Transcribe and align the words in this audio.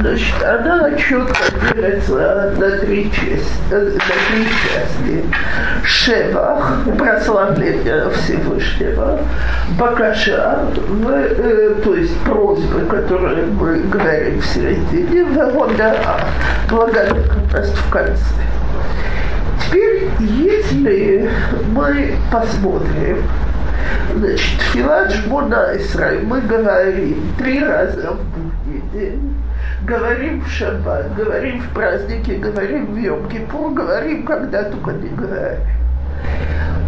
значит, 0.00 0.42
она 0.42 0.90
четко 0.96 1.34
делится 1.74 2.52
на 2.58 2.70
три 2.78 3.10
части. 3.10 3.70
На 3.70 3.80
три 3.80 4.46
части. 4.62 5.24
Шевах, 5.84 6.80
прославление 6.96 8.10
Всевышнего, 8.10 9.20
Бакаша, 9.78 10.60
э, 11.06 11.74
то 11.82 11.94
есть 11.94 12.16
просьбы, 12.20 12.80
которые 12.86 13.46
мы 13.46 13.80
говорим 13.80 14.40
в 14.40 14.46
середине, 14.46 15.24
Вегода, 15.24 15.96
благодарность 16.68 17.76
в 17.76 17.90
конце. 17.90 18.22
Теперь, 19.60 20.08
если 20.20 21.30
мы 21.72 22.14
посмотрим, 22.30 23.24
значит, 24.14 24.60
Филат 24.72 25.12
Шмона 25.12 25.76
Исраиль 25.76 26.24
мы 26.24 26.40
говорим 26.40 27.34
три 27.38 27.64
раза 27.64 28.12
в 28.12 28.41
день, 28.92 29.36
говорим 29.86 30.42
в 30.42 30.48
шаббат, 30.48 31.14
говорим 31.14 31.60
в 31.60 31.68
праздники, 31.74 32.32
говорим 32.32 32.94
в 32.94 32.96
Йом-Кипур, 32.96 33.74
говорим, 33.74 34.24
когда 34.24 34.64
только 34.64 34.92
не 34.92 35.08
говорим. 35.08 35.60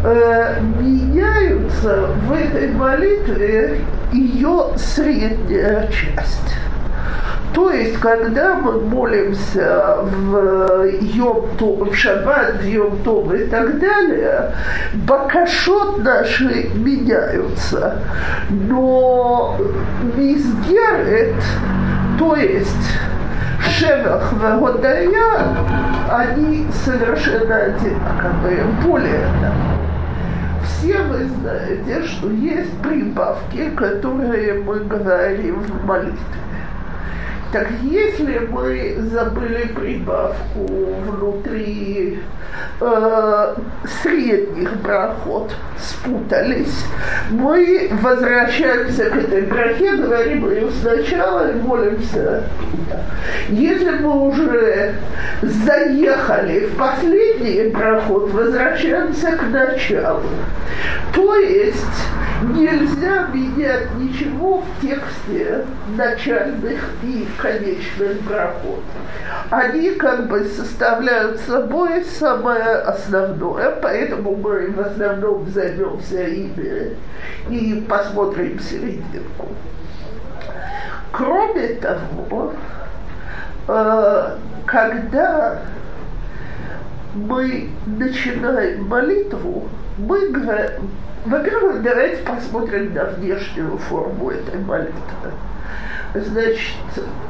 Э, 0.05 0.61
меняются 0.61 2.09
в 2.27 2.33
этой 2.33 2.71
молитве 2.73 3.81
ее 4.13 4.69
средняя 4.77 5.89
часть. 5.89 6.55
То 7.55 7.71
есть, 7.71 7.99
когда 8.01 8.55
мы 8.55 8.81
молимся 8.81 9.99
в 10.03 10.85
Йом 11.01 11.47
Тов, 11.57 11.89
в 11.89 11.95
Шаббат, 11.95 12.57
в 12.61 12.67
Йом 12.67 12.99
Тов 13.05 13.33
и 13.33 13.47
так 13.47 13.79
далее, 13.79 14.51
бакашот 15.07 16.03
наши 16.03 16.69
меняются. 16.75 17.99
Но 18.51 19.57
мизгерет, 20.17 21.35
то 22.19 22.37
есть 22.37 22.99
Шевах 23.79 24.33
Вагодая, 24.35 25.09
они 26.11 26.67
совершенно 26.85 27.57
одинаковые. 27.57 28.65
Более 28.85 29.27
того, 29.41 29.75
все 30.65 31.03
вы 31.03 31.25
знаете, 31.25 32.07
что 32.07 32.31
есть 32.31 32.73
прибавки, 32.83 33.71
которые 33.71 34.63
мы 34.63 34.81
говорим 34.81 35.61
в 35.61 35.87
молитве. 35.87 36.19
Так 37.55 37.69
если 37.85 38.41
мы 38.51 38.97
забыли 39.13 39.69
прибавку 39.69 40.67
внутри 41.07 42.19
э, 42.81 43.55
средних 44.03 44.77
брахот, 44.83 45.53
спутались, 45.79 46.85
мы 47.31 47.93
возвращаемся 48.03 49.05
к 49.05 49.15
этой 49.15 49.43
брахе, 49.43 49.95
говорим 49.95 50.51
ее 50.51 50.69
сначала 50.83 51.53
и 51.53 51.55
молимся 51.55 52.43
Если 53.51 53.91
мы 54.01 54.31
уже 54.31 54.95
заехали 55.41 56.67
в 56.67 56.77
последний 56.77 57.71
брахот, 57.71 58.33
возвращаемся 58.33 59.31
к 59.31 59.43
началу. 59.53 60.23
То 61.15 61.37
есть 61.37 62.03
нельзя 62.53 63.29
менять 63.33 63.95
ничего 63.97 64.63
в 64.63 64.81
тексте 64.83 65.65
начальных 65.97 66.81
и 67.03 67.27
конечных 67.41 68.23
брахот. 68.23 68.83
Они 69.51 69.91
как 69.91 70.29
бы 70.29 70.45
составляют 70.45 71.41
собой 71.41 72.05
самое 72.05 72.77
основное, 72.77 73.71
поэтому 73.83 74.37
мы 74.37 74.71
в 74.71 74.81
основном 74.81 75.49
займемся 75.51 76.25
ими 76.25 76.97
и 77.49 77.85
посмотрим 77.89 78.59
серединку. 78.61 79.49
Кроме 81.13 81.69
того, 81.75 82.53
э, 83.69 84.37
когда 84.67 85.59
мы 87.15 87.71
начинаем 87.87 88.89
молитву, 88.89 89.69
мы 89.99 90.29
во-первых, 91.25 91.83
давайте 91.83 92.23
посмотрим 92.23 92.93
на 92.95 93.05
внешнюю 93.05 93.79
форму 93.79 94.31
этой 94.31 94.61
молитвы. 94.61 95.31
Значит, 96.15 96.77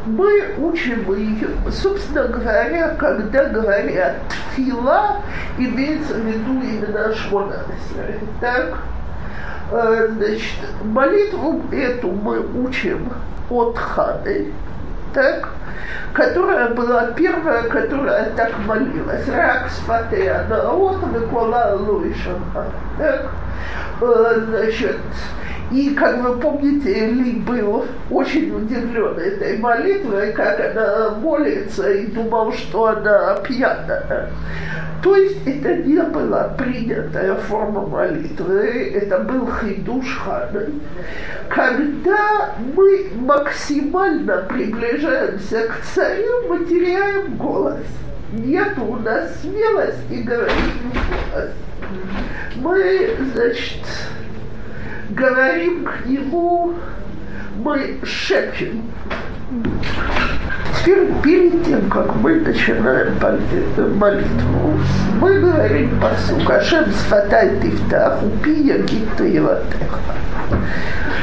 мы 0.04 0.54
учим 0.58 1.10
ее, 1.14 1.48
собственно 1.70 2.24
говоря, 2.28 2.88
когда 2.98 3.44
говорят 3.46 4.16
фила, 4.54 5.22
имеется 5.56 6.14
в 6.14 6.26
виду 6.26 6.60
именно 6.60 7.14
шмонадесер. 7.14 8.18
Так, 8.40 8.78
э, 9.72 10.08
значит, 10.16 10.58
молитву 10.82 11.62
эту 11.72 12.10
мы 12.10 12.40
учим 12.62 13.10
от 13.48 13.78
Ханы, 13.78 14.52
так, 15.14 15.48
которая 16.12 16.68
была 16.70 17.06
первая, 17.12 17.62
которая 17.62 18.30
так 18.30 18.52
молилась. 18.66 19.26
Рак 19.28 19.70
сватея 19.70 20.46
наот, 20.48 20.98
Микола 21.12 21.76
Луишанха. 21.78 22.66
Так, 22.98 23.26
э, 24.00 24.40
значит, 24.48 24.98
и, 25.72 25.94
как 25.94 26.22
вы 26.22 26.38
помните, 26.38 27.06
Ли 27.06 27.32
был 27.32 27.84
очень 28.10 28.54
удивлен 28.54 29.18
этой 29.18 29.58
молитвой, 29.58 30.32
как 30.32 30.60
она 30.60 31.10
молится, 31.20 31.90
и 31.90 32.06
думал, 32.06 32.52
что 32.52 32.88
она 32.88 33.36
пьяная. 33.36 34.30
То 35.02 35.16
есть 35.16 35.46
это 35.46 35.76
не 35.76 36.00
была 36.00 36.54
принятая 36.56 37.34
форма 37.34 37.86
молитвы, 37.86 38.92
это 38.94 39.18
был 39.18 39.46
хидуш 39.60 40.16
ханы. 40.18 40.80
Когда 41.48 42.54
мы 42.74 43.10
максимально 43.16 44.46
приближаемся 44.48 45.68
к 45.68 45.84
царю, 45.94 46.48
мы 46.48 46.64
теряем 46.64 47.36
голос. 47.36 47.84
Нет 48.32 48.78
у 48.78 48.96
нас 48.96 49.40
смелости 49.42 50.22
говорить 50.22 50.74
голос. 51.32 51.50
Мы, 52.56 53.10
значит, 53.34 53.84
говорим 55.10 55.84
к 55.84 56.06
нему, 56.06 56.74
мы 57.56 57.98
шепчем. 58.04 58.82
Теперь 60.84 61.08
перед 61.22 61.64
тем, 61.64 61.88
как 61.88 62.14
мы 62.16 62.40
начинаем 62.40 63.18
молитву, 63.98 64.78
мы 65.18 65.38
говорим 65.38 65.98
посук 65.98 66.50
Ашем 66.50 66.92
сфатай 66.92 67.58
тифтах, 67.58 68.22
упия 68.22 68.76
гитта 68.78 69.24
и 69.24 69.42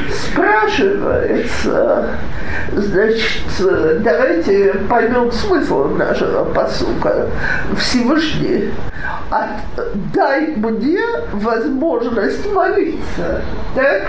Спрашивается, 0.09 2.09
значит, 2.71 3.43
давайте 3.99 4.73
поймем 4.89 5.31
смысл 5.31 5.89
нашего 5.89 6.45
посука. 6.45 7.27
Всевышний, 7.77 8.71
дай 10.11 10.55
мне 10.55 11.01
возможность 11.33 12.51
молиться, 12.51 13.43
так? 13.75 14.07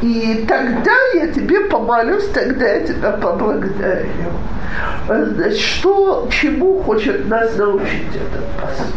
И 0.00 0.46
тогда 0.48 0.96
я 1.14 1.28
тебе 1.28 1.60
помолюсь, 1.60 2.28
тогда 2.32 2.66
я 2.66 2.80
тебя 2.80 3.12
поблагодарю. 3.12 4.06
Значит, 5.06 5.58
что, 5.58 6.28
чему 6.30 6.82
хочет 6.82 7.28
нас 7.28 7.56
научить 7.56 8.14
этот 8.14 8.44
посуд? 8.60 8.94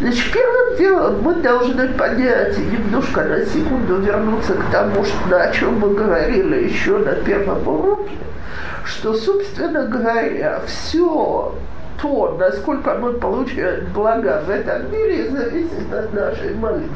Значит, 0.00 0.32
первым 0.32 0.76
делом 0.78 1.22
мы 1.22 1.34
должны 1.36 1.88
понять 1.88 2.56
немножко 2.58 3.22
на 3.24 3.44
секунду 3.46 3.96
вернуться 3.96 4.54
к 4.54 4.70
тому, 4.70 5.04
что, 5.04 5.40
о 5.40 5.52
чем 5.52 5.78
мы 5.78 5.94
говорили 5.94 6.68
еще 6.68 6.98
на 6.98 7.12
первом 7.12 7.66
уроке, 7.66 8.16
что, 8.84 9.14
собственно 9.14 9.86
говоря, 9.86 10.60
все 10.66 11.54
то, 12.00 12.36
насколько 12.38 12.94
мы 12.94 13.12
получаем 13.12 13.86
блага 13.94 14.42
в 14.44 14.50
этом 14.50 14.90
мире, 14.90 15.30
зависит 15.30 15.92
от 15.92 16.12
нашей 16.12 16.54
молитвы. 16.54 16.88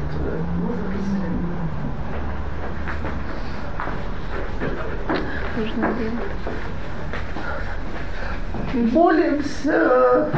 Молимся 8.73 10.29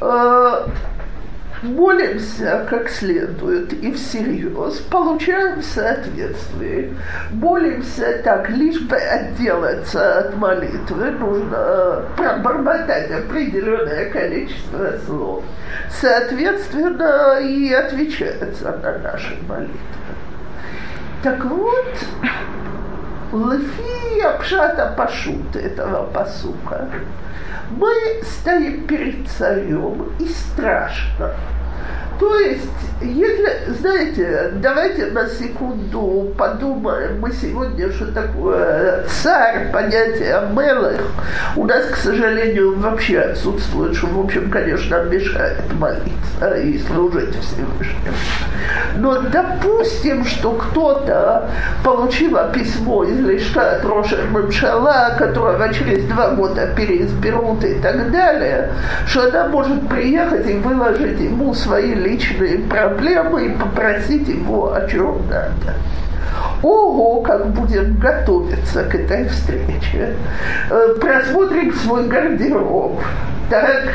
э, 0.00 0.66
молимся 1.64 2.66
как 2.68 2.88
следует 2.88 3.72
и 3.72 3.92
всерьез, 3.92 4.78
получаем 4.90 5.62
соответствие. 5.62 6.90
Молимся 7.32 8.20
так, 8.22 8.48
лишь 8.50 8.80
бы 8.82 8.96
отделаться 8.96 10.18
от 10.20 10.36
молитвы, 10.36 11.10
нужно 11.12 12.02
пробормотать 12.16 13.10
определенное 13.10 14.10
количество 14.10 14.92
слов. 15.06 15.42
Соответственно, 15.90 17.38
и 17.40 17.72
отвечается 17.72 18.78
на 18.82 18.98
наши 18.98 19.36
молитвы. 19.48 19.78
Так 21.22 21.42
вот, 21.46 21.94
Лефи 23.34 24.20
Апшата 24.20 24.94
Пашут 24.96 25.56
этого 25.56 26.06
посука. 26.06 26.88
Мы 27.70 27.90
стоим 28.22 28.86
перед 28.86 29.28
царем, 29.28 30.12
и 30.20 30.28
страшно. 30.28 31.34
То 32.18 32.38
есть, 32.38 32.70
если, 33.02 33.72
знаете, 33.80 34.52
давайте 34.54 35.06
на 35.06 35.28
секунду 35.28 36.32
подумаем, 36.38 37.20
мы 37.20 37.32
сегодня, 37.32 37.92
что 37.92 38.06
такое 38.12 39.04
царь, 39.22 39.70
понятие 39.72 40.40
мелых, 40.54 41.02
у 41.56 41.64
нас, 41.64 41.84
к 41.86 41.96
сожалению, 41.96 42.78
вообще 42.78 43.18
отсутствует, 43.18 43.96
что, 43.96 44.06
в 44.06 44.20
общем, 44.20 44.50
конечно, 44.50 45.02
мешает 45.04 45.60
молиться 45.78 46.54
и 46.62 46.78
служить 46.78 47.34
Всевышнему. 47.40 48.16
Но 48.96 49.20
допустим, 49.20 50.24
что 50.24 50.52
кто-то 50.52 51.50
получил 51.82 52.38
письмо 52.52 53.04
из 53.04 53.18
Лишка 53.18 53.80
Роша 53.82 54.18
Мамшала, 54.30 55.14
которого 55.18 55.72
через 55.74 56.04
два 56.04 56.30
года 56.30 56.68
переизберут 56.76 57.64
и 57.64 57.74
так 57.74 58.10
далее, 58.12 58.70
что 59.06 59.28
она 59.28 59.48
может 59.48 59.88
приехать 59.88 60.48
и 60.48 60.54
выложить 60.54 61.20
ему 61.20 61.52
свои 61.54 61.73
личные 61.82 62.58
проблемы 62.58 63.46
и 63.46 63.50
попросить 63.50 64.28
его 64.28 64.72
о 64.72 64.86
чем 64.88 65.26
надо. 65.28 65.74
Ого, 66.62 67.20
как 67.20 67.50
будем 67.52 67.98
готовиться 67.98 68.84
к 68.84 68.94
этой 68.94 69.28
встрече. 69.28 70.14
Э, 70.70 70.94
просмотрим 71.00 71.72
свой 71.74 72.08
гардероб. 72.08 73.00
Так, 73.50 73.90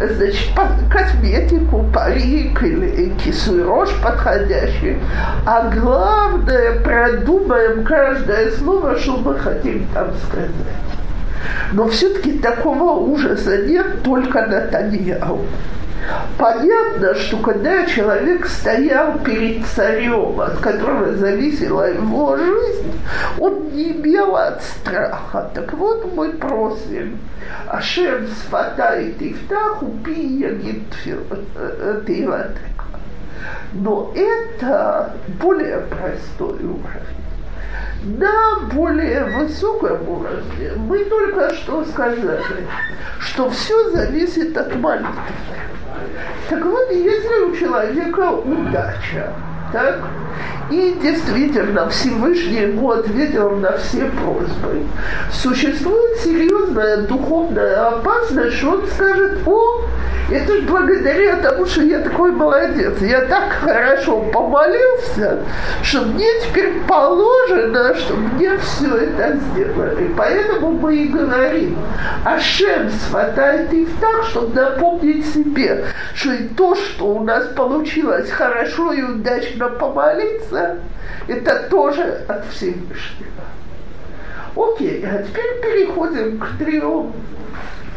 значит, 0.00 0.50
косметику, 0.90 1.84
парик 1.94 2.62
или 2.62 3.10
кисурош 3.10 3.90
подходящий. 4.02 4.98
А 5.46 5.70
главное, 5.70 6.80
продумаем 6.80 7.84
каждое 7.84 8.50
слово, 8.50 8.98
что 8.98 9.18
мы 9.18 9.38
хотим 9.38 9.86
там 9.94 10.08
сказать. 10.26 10.50
Но 11.72 11.88
все-таки 11.88 12.38
такого 12.38 12.98
ужаса 12.98 13.58
нет 13.58 14.02
только 14.02 14.46
на 14.46 14.62
Таньяу. 14.62 15.40
Понятно, 16.38 17.14
что 17.14 17.38
когда 17.38 17.84
человек 17.86 18.46
стоял 18.46 19.18
перед 19.18 19.66
царем, 19.66 20.40
от 20.40 20.58
которого 20.58 21.12
зависела 21.14 21.92
его 21.92 22.36
жизнь, 22.36 22.92
он 23.38 23.70
не 23.72 23.92
имел 23.92 24.36
от 24.36 24.62
страха. 24.62 25.50
Так 25.54 25.72
вот 25.74 26.14
мы 26.14 26.32
просим, 26.32 27.18
Ашем 27.66 28.28
сфатает 28.28 29.20
Ифтах, 29.20 29.82
упи 29.82 30.14
ягид 30.14 30.84
тилатека. 32.06 32.84
Но 33.72 34.12
это 34.14 35.12
более 35.40 35.80
простой 35.80 36.64
уровень 36.64 37.17
на 38.04 38.60
более 38.72 39.24
высоком 39.24 40.08
уровне 40.08 40.72
мы 40.76 41.04
только 41.04 41.54
что 41.54 41.84
сказали, 41.84 42.66
что 43.18 43.50
все 43.50 43.90
зависит 43.90 44.56
от 44.56 44.74
молитвы. 44.76 45.12
Так 46.48 46.64
вот, 46.64 46.90
если 46.90 47.44
у 47.44 47.56
человека 47.56 48.30
удача, 48.30 49.32
так, 49.72 50.00
и 50.70 50.98
действительно 51.02 51.88
Всевышний 51.88 52.62
ему 52.62 52.90
ответил 52.90 53.50
на 53.56 53.76
все 53.78 54.04
просьбы, 54.06 54.84
существует 55.32 56.18
серьезная 56.18 56.98
духовная 57.02 57.88
опасность, 57.88 58.56
что 58.56 58.72
он 58.72 58.86
скажет, 58.86 59.40
о, 59.46 59.82
это 60.30 60.56
же 60.56 60.62
благодаря 60.62 61.36
тому, 61.36 61.64
что 61.64 61.82
я 61.82 62.00
такой 62.00 62.32
молодец. 62.32 63.00
Я 63.00 63.22
так 63.22 63.50
хорошо 63.52 64.20
помолился, 64.30 65.38
что 65.82 66.02
мне 66.02 66.26
теперь 66.42 66.80
положено, 66.86 67.94
что 67.94 68.14
мне 68.14 68.58
все 68.58 68.94
это 68.94 69.36
сделали. 69.36 70.10
Поэтому 70.16 70.72
мы 70.72 70.96
и 70.96 71.08
говорим, 71.08 71.78
Ашем 72.24 72.90
сватает 72.90 73.72
их 73.72 73.88
так, 74.00 74.24
чтобы 74.24 74.54
напомнить 74.54 75.26
себе, 75.26 75.86
что 76.14 76.32
и 76.32 76.48
то, 76.48 76.74
что 76.74 77.06
у 77.06 77.24
нас 77.24 77.46
получилось 77.48 78.30
хорошо 78.30 78.92
и 78.92 79.02
удачно 79.02 79.68
помолиться, 79.70 80.76
это 81.26 81.68
тоже 81.70 82.24
от 82.28 82.46
Всевышнего. 82.48 83.28
Окей, 84.54 85.06
а 85.06 85.22
теперь 85.22 85.60
переходим 85.62 86.38
к 86.38 86.58
трем 86.58 87.12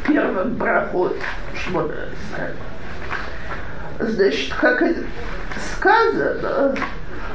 первым 0.07 0.56
брахот 0.56 1.18
Шмонесра. 1.56 2.51
Значит, 4.00 4.53
как 4.56 4.83
сказано, 5.75 6.75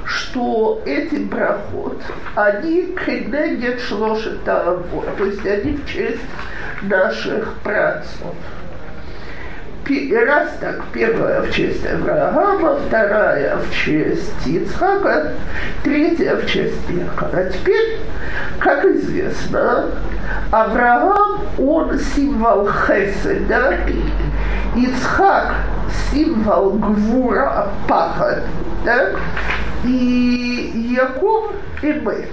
что 0.04 0.82
эти 0.84 1.16
брахот, 1.16 2.00
они 2.34 2.96
кенегет 3.04 3.80
шлошета 3.80 4.82
то 5.18 5.24
есть 5.24 5.44
они 5.46 5.76
в 5.76 5.86
честь 5.88 6.20
наших 6.82 7.54
працов 7.62 8.34
раз 10.24 10.50
так, 10.60 10.84
первая 10.92 11.42
в 11.42 11.52
честь 11.52 11.86
Авраама, 11.86 12.76
вторая 12.86 13.56
в 13.56 13.74
честь 13.74 14.46
Ицхака, 14.46 15.32
третья 15.84 16.36
в 16.36 16.46
честь 16.46 16.88
Якова. 16.88 17.30
А 17.32 17.44
теперь, 17.44 17.98
как 18.58 18.84
известно, 18.84 19.86
Авраам, 20.50 21.42
он 21.58 21.98
символ 21.98 22.68
Хеседа, 22.68 23.78
Ицхак 24.76 25.54
символ 26.10 26.72
Гвура, 26.72 27.68
пахот, 27.88 28.42
да? 28.84 29.12
и 29.84 30.96
Яков 30.96 31.52
Эмет. 31.82 32.28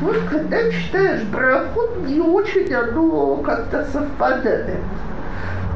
Вот 0.00 0.16
когда 0.30 0.70
читаешь 0.70 1.22
брахот, 1.22 2.06
не 2.06 2.20
очень 2.20 2.72
оно 2.74 3.36
как-то 3.36 3.84
совпадает. 3.86 4.76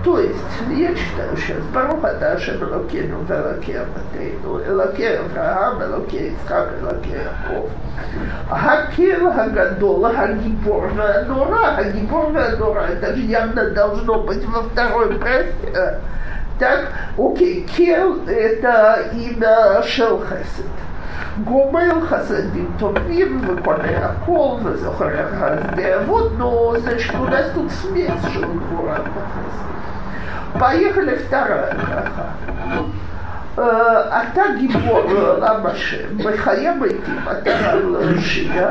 То 0.03 0.19
есть, 0.19 0.37
я 0.69 0.93
читаю 0.93 1.35
сейчас, 1.35 1.63
ברוך 1.73 2.05
אתה 2.05 2.31
השם 2.31 2.63
אלוקינו 2.63 3.17
ואלוקי 3.27 3.73
אבותינו, 3.79 4.59
אלוקי 4.65 5.07
אברהם, 5.19 5.81
אלוקי 5.81 6.17
יצחק, 6.17 6.63
אלוקי 6.81 7.09
יעקב. 7.09 7.67
הקל 8.49 9.27
הגדול, 9.35 10.05
הגיבור 10.15 10.83
והנורא, 10.95 11.67
הגיבור 11.67 12.31
והנורא, 12.33 12.81
это 12.81 13.15
же 13.15 13.21
явно 13.21 13.69
должно 13.71 14.19
быть 14.19 14.45
во 14.45 14.61
второй 14.63 15.17
браке. 15.17 15.99
Так, 16.59 16.87
окей, 17.17 17.67
кел 17.75 18.27
это 18.27 19.09
имя 19.13 19.81
Шелхесед. 19.83 20.65
גומר 21.43 22.05
חסדים 22.05 22.71
טובים 22.77 23.41
וקונה 23.47 24.05
הכל 24.05 24.55
וזוכר 24.63 25.09
חסדי 25.39 25.95
אבות, 25.95 26.31
но 26.37 26.75
значит 26.77 27.15
у 27.15 27.25
нас 27.25 27.45
тут 27.53 27.71
смесь 27.71 28.33
של 28.33 28.45
גבורה 28.45 28.97
וחסד. 29.01 29.65
Поехали 30.58 31.16
браха. 31.74 32.34
אתה 33.55 34.41
גיבור 34.59 35.01
לעם 35.39 35.65
השם, 35.65 36.07
וחייב 36.23 36.83
איתי 36.83 37.11
מטרה 37.25 37.75
להושיע. 37.75 38.69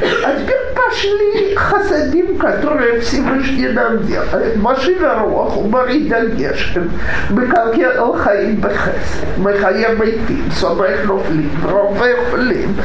А 0.00 0.32
теперь 0.32 0.74
пошли 0.74 1.54
хасадим, 1.54 2.38
которые 2.38 3.00
Всевышний 3.00 3.68
нам 3.68 3.98
делает. 4.06 4.56
Машина 4.56 5.18
Руах, 5.20 5.56
Умари 5.58 6.08
Дагешем, 6.08 6.90
Бекалке 7.30 7.86
Алхаим 7.86 8.56
Бехесед, 8.56 9.36
Мехаем 9.36 10.00
Эйтим, 10.00 10.50
Сомех 10.52 11.04
Нофлим, 11.04 11.50
Ровех 11.68 12.38
Лим. 12.38 12.76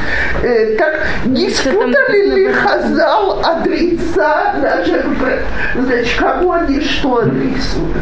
Так, 0.78 1.00
не 1.25 1.50
спутали 1.50 2.36
ли 2.36 2.52
Хазал 2.52 3.42
адреса 3.46 4.56
наших, 4.62 5.06
значит, 5.75 6.20
кому 6.20 6.52
они 6.52 6.82
что 6.82 7.20
адресуют? 7.20 7.96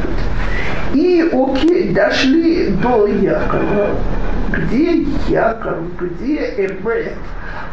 И, 0.95 1.23
окей, 1.33 1.93
дошли 1.93 2.69
до 2.83 3.07
Якова. 3.07 3.91
Где 4.53 5.05
Яков, 5.29 5.97
где 6.01 6.67
Эмет? 6.67 7.15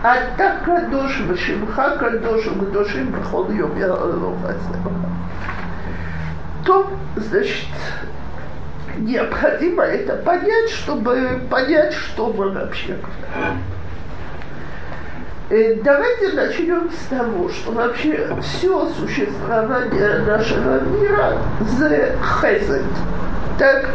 А 0.04 0.16
так 0.38 0.64
кадош, 0.64 1.20
вешимха 1.22 1.98
кадош, 1.98 2.44
кадошим 2.44 3.12
бхол 3.12 3.50
йом 3.52 3.72
То, 6.66 6.88
значит, 7.16 7.68
необходимо 8.98 9.84
это 9.84 10.16
понять, 10.18 10.70
чтобы 10.70 11.42
понять, 11.50 11.94
что 11.94 12.34
мы 12.34 12.50
вообще 12.52 12.98
Э, 13.36 13.54
давайте 15.50 16.32
начнем 16.34 16.90
с 16.90 17.08
того, 17.08 17.50
что 17.50 17.72
вообще 17.72 18.36
все 18.42 18.90
существование 18.90 20.20
нашего 20.26 20.80
мира 20.80 21.38
за 21.78 22.16
хесед. 22.42 22.82
Так, 23.60 23.90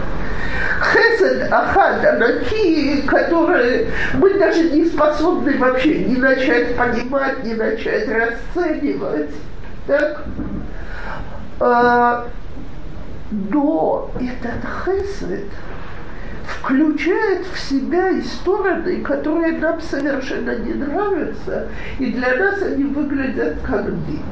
хесед, 0.92 1.52
ахад, 1.52 2.04
анаки, 2.04 3.02
которые 3.02 3.88
мы 4.14 4.35
даже 4.35 4.71
не 4.71 4.85
способны 4.87 5.59
вообще 5.59 6.04
не 6.04 6.16
начать 6.16 6.76
понимать, 6.76 7.45
не 7.45 7.54
начать 7.54 8.09
расценивать. 8.09 9.30
Так, 9.88 10.23
а, 11.59 12.28
но 13.30 14.11
этот 14.21 14.62
хесед– 14.85 15.45
включает 16.47 17.47
в 17.47 17.59
себя 17.59 18.11
и 18.11 18.23
стороны, 18.23 19.00
которые 19.02 19.59
нам 19.59 19.80
совершенно 19.80 20.56
не 20.56 20.75
нравятся, 20.75 21.68
и 21.99 22.12
для 22.12 22.37
нас 22.37 22.62
они 22.62 22.85
выглядят 22.85 23.59
как 23.64 23.85
дым. 23.85 24.23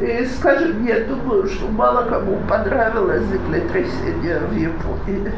И, 0.00 0.26
скажем, 0.26 0.86
я 0.86 1.00
думаю, 1.00 1.46
что 1.46 1.68
мало 1.68 2.08
кому 2.08 2.38
понравилось 2.48 3.22
землетрясение 3.24 4.38
в 4.38 4.56
Японии. 4.56 5.32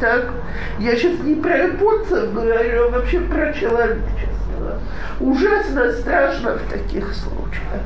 Так? 0.00 0.30
Я 0.78 0.96
сейчас 0.96 1.20
не 1.20 1.34
про 1.34 1.56
японцев 1.58 2.32
говорю, 2.32 2.86
а 2.86 2.90
вообще 2.90 3.20
про 3.20 3.52
человечество. 3.52 4.80
Ужасно 5.20 5.92
страшно 5.92 6.56
в 6.56 6.70
таких 6.70 7.12
случаях. 7.12 7.82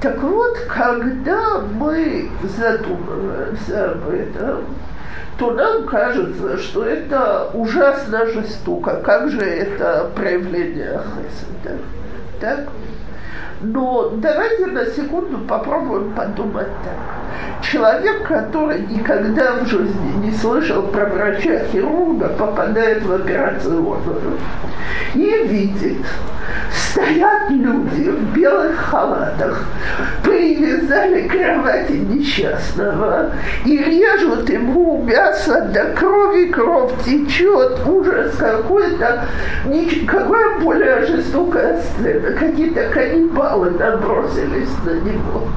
Так 0.00 0.22
вот, 0.22 0.56
когда 0.68 1.60
мы 1.74 2.30
задумываемся 2.56 3.90
об 3.90 4.08
этом, 4.08 4.64
то 5.38 5.52
нам 5.52 5.86
кажется, 5.86 6.58
что 6.58 6.84
это 6.84 7.50
ужасно 7.54 8.26
жестоко. 8.26 9.00
Как 9.02 9.30
же 9.30 9.40
это 9.40 10.10
проявление 10.14 11.00
хесада? 11.00 11.78
Так? 12.40 12.68
Но 13.62 14.10
давайте 14.16 14.66
на 14.66 14.86
секунду 14.86 15.38
попробуем 15.38 16.12
подумать 16.12 16.68
так. 16.84 17.62
Человек, 17.62 18.26
который 18.26 18.80
никогда 18.86 19.52
в 19.54 19.66
жизни 19.66 20.26
не 20.26 20.32
слышал 20.32 20.82
про 20.82 21.06
врача-хирурга, 21.06 22.28
попадает 22.30 23.02
в 23.04 23.12
операционную 23.12 24.38
и 25.14 25.44
видит, 25.44 26.06
стоят 26.72 27.50
люди 27.50 28.10
в 28.10 28.34
белых 28.34 28.76
халатах, 28.76 29.64
привязали 30.22 31.28
к 31.28 31.32
кровати 31.32 31.92
несчастного 31.92 33.32
и 33.64 33.78
режут 33.78 34.48
ему 34.50 35.02
мясо 35.02 35.62
до 35.72 35.84
крови, 35.96 36.46
кровь 36.46 36.92
течет, 37.04 37.86
ужас 37.86 38.36
какой-то, 38.36 39.24
какая 40.06 40.58
более 40.60 41.06
жестокая 41.06 41.80
сцена, 41.80 42.32
какие-то 42.32 42.88
каннибалы 42.90 43.70
набросились 43.70 44.76
на 44.84 44.90
него. 44.90 45.48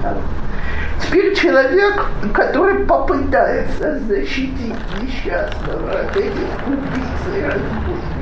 Теперь 1.02 1.36
человек, 1.36 2.06
который 2.34 2.86
попытается 2.86 4.00
защитить 4.08 4.76
несчастного 5.02 5.92
от 5.92 6.16
этих 6.16 6.68
убийц 6.68 7.36
и 7.36 7.42
разбойников, 7.44 8.13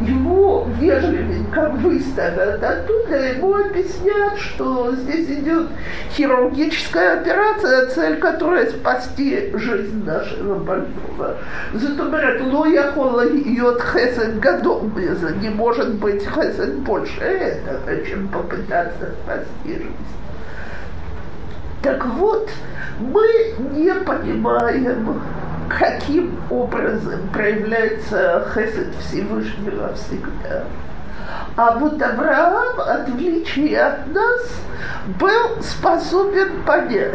его 0.00 0.66
вежливенько 0.78 1.70
выставят 1.70 2.62
оттуда, 2.62 3.16
ему 3.16 3.54
объяснят, 3.54 4.38
что 4.38 4.92
здесь 4.92 5.28
идет 5.30 5.68
хирургическая 6.12 7.20
операция, 7.20 7.86
цель 7.86 8.16
которой 8.18 8.68
спасти 8.70 9.50
жизнь 9.54 10.04
нашего 10.04 10.56
больного. 10.56 11.36
Зато 11.74 12.04
говорят, 12.04 12.40
ну 12.40 12.64
я 12.66 12.92
йод 13.44 13.82
хесед 13.82 14.40
годом, 14.40 14.92
не 15.40 15.48
может 15.50 15.94
быть 15.94 16.22
хесед 16.22 16.78
больше 16.80 17.20
этого, 17.20 18.04
чем 18.06 18.28
попытаться 18.28 19.14
спасти 19.24 19.74
жизнь. 19.74 19.94
Так 21.82 22.04
вот, 22.04 22.50
мы 22.98 23.22
не 23.72 23.94
понимаем, 23.94 25.22
каким 25.78 26.38
образом 26.50 27.28
проявляется 27.32 28.46
хесед 28.52 28.88
Всевышнего 29.00 29.94
всегда. 29.94 30.64
А 31.56 31.78
вот 31.78 32.00
Авраам, 32.02 32.76
в 32.76 33.74
от 33.74 34.06
нас, 34.12 34.40
был 35.18 35.62
способен 35.62 36.62
понять, 36.64 37.14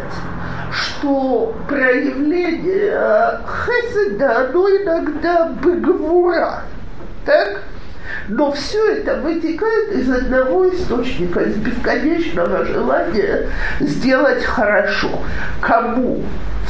что 0.72 1.54
проявление 1.68 3.40
хеседа, 3.66 4.48
оно 4.48 4.68
иногда 4.70 5.46
быгвура. 5.62 6.62
Так? 7.24 7.62
Но 8.28 8.52
все 8.52 8.96
это 8.96 9.16
вытекает 9.16 9.92
из 9.92 10.10
одного 10.10 10.68
источника, 10.68 11.40
из 11.40 11.56
бесконечного 11.56 12.64
желания 12.64 13.48
сделать 13.80 14.44
хорошо. 14.44 15.10
Кому? 15.60 16.22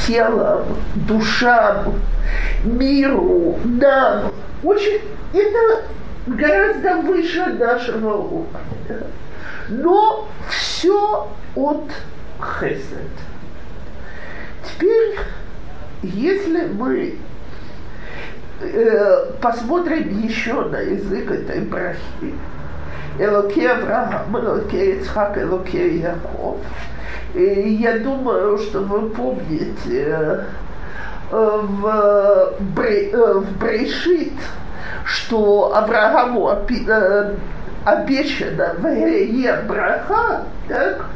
Телом, 0.04 0.64
душам, 0.94 1.94
миру, 2.64 3.58
нам. 3.64 4.32
Очень 4.62 5.00
это 5.32 5.82
гораздо 6.26 6.96
выше 7.02 7.46
нашего 7.46 8.16
уровня. 8.16 9.06
Но 9.68 10.28
все 10.48 11.28
от 11.54 11.84
хесед. 12.60 13.10
Теперь, 14.64 15.18
если 16.02 16.66
мы 16.66 17.16
Э, 18.58 19.32
посмотрим 19.40 20.22
еще 20.22 20.54
на 20.62 20.78
язык 20.78 21.30
этой 21.30 21.60
брахи. 21.60 21.98
Элоке 23.18 23.70
Авраам, 23.70 24.34
Элоке 24.34 24.96
Ицхак, 24.96 25.36
Элоке 25.36 25.98
Яков. 25.98 26.56
Я 27.34 27.98
думаю, 27.98 28.58
что 28.58 28.80
вы 28.80 29.10
помните 29.10 30.44
э, 31.30 31.60
в, 31.62 32.54
Бре, 32.74 33.10
э, 33.10 33.32
в 33.34 33.58
Брешит, 33.58 34.32
что 35.04 35.74
Аврааму 35.76 36.48
обещано 37.84 38.74
в 38.78 39.62
браха, 39.68 40.44
так, 40.68 41.06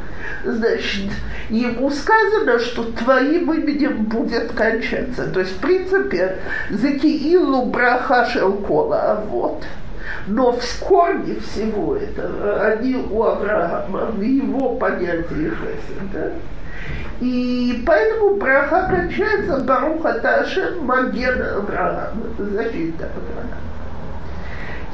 значит, 0.45 1.11
ему 1.49 1.89
сказано, 1.89 2.59
что 2.59 2.83
твоим 2.83 3.51
именем 3.51 4.03
будет 4.05 4.51
кончаться. 4.53 5.27
То 5.27 5.41
есть, 5.41 5.57
в 5.57 5.59
принципе, 5.59 6.37
закиилу 6.69 7.65
браха 7.65 8.25
шелкола, 8.25 9.23
вот. 9.29 9.63
Но 10.27 10.51
в 10.51 10.79
корне 10.79 11.39
всего 11.39 11.95
этого 11.95 12.61
они 12.61 12.95
у 12.95 13.23
Авраама, 13.23 14.05
в 14.11 14.21
его 14.21 14.75
понятии 14.75 15.51
хесед, 15.51 16.33
И 17.19 17.83
поэтому 17.85 18.35
браха 18.35 18.87
кончается 18.89 19.61
Баруха 19.61 20.19
Ташем 20.19 20.85
Магена 20.85 21.57
Авраама, 21.57 22.23
защита 22.37 23.05
Авраама. 23.05 23.57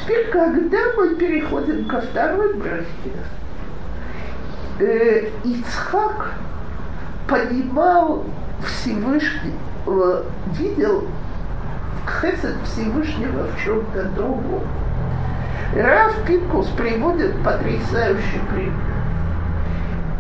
Теперь, 0.02 0.30
когда 0.30 0.78
мы 0.96 1.16
переходим 1.16 1.88
ко 1.88 2.00
второй 2.00 2.54
брахе, 2.54 2.86
э, 4.80 5.30
Ицхак 5.44 6.32
понимал 7.28 8.24
Всевышний, 8.66 9.54
видел 10.58 11.08
хесед 12.10 12.56
Всевышнего 12.66 13.48
в 13.48 13.64
чем-то 13.64 14.04
другом. 14.10 14.64
Раф 15.76 16.16
Пинкус 16.26 16.68
приводит 16.70 17.44
потрясающий 17.44 18.42
пример. 18.50 18.98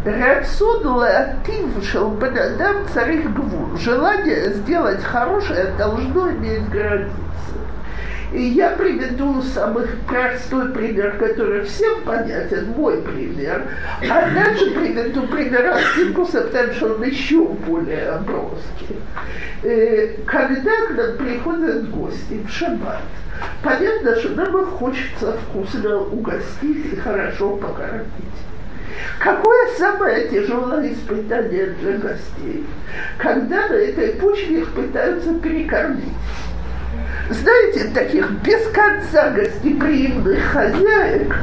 Рацон 0.05 0.87
латив 0.87 1.83
шел 1.83 2.11
бенадам 2.11 2.87
царих 2.93 3.33
гвуль. 3.33 3.77
Желание 3.77 4.53
сделать 4.53 5.03
хорошее 5.03 5.73
должно 5.77 6.31
иметь 6.31 6.69
границы. 6.69 7.11
И 8.33 8.41
я 8.41 8.71
приведу 8.71 9.41
самый 9.41 9.87
простой 10.05 10.69
пример, 10.73 11.17
который 11.17 11.63
всем 11.63 12.03
понятен, 12.03 12.73
мой 12.75 13.01
пример. 13.01 13.67
А 14.01 14.29
дальше 14.31 14.71
приведу 14.71 15.27
пример 15.27 15.73
Астикуса, 15.73 16.41
потому 16.41 16.73
что 16.73 16.95
он 16.95 17.03
еще 17.03 17.45
более 17.45 18.19
броский. 18.25 18.97
Э, 19.63 20.15
когда 20.25 20.71
к 20.87 20.91
нам 20.91 21.17
приходят 21.17 21.89
гости 21.89 22.41
в 22.45 22.51
шаббат, 22.51 23.01
понятно, 23.63 24.15
что 24.17 24.29
нам 24.29 24.65
хочется 24.65 25.37
вкусно 25.37 25.99
угостить 25.99 26.93
и 26.93 26.95
хорошо 26.97 27.55
покормить. 27.55 28.07
Какое 29.19 29.67
самое 29.77 30.27
тяжелое 30.27 30.91
испытание 30.93 31.67
для 31.81 31.97
гостей, 31.97 32.65
когда 33.17 33.67
на 33.67 33.73
этой 33.73 34.09
почве 34.19 34.59
их 34.59 34.71
пытаются 34.73 35.33
перекормить? 35.35 36.13
Знаете, 37.29 37.89
таких 37.93 38.31
без 38.43 38.67
конца 38.69 39.29
гостеприимных 39.31 40.43
хозяек, 40.45 41.35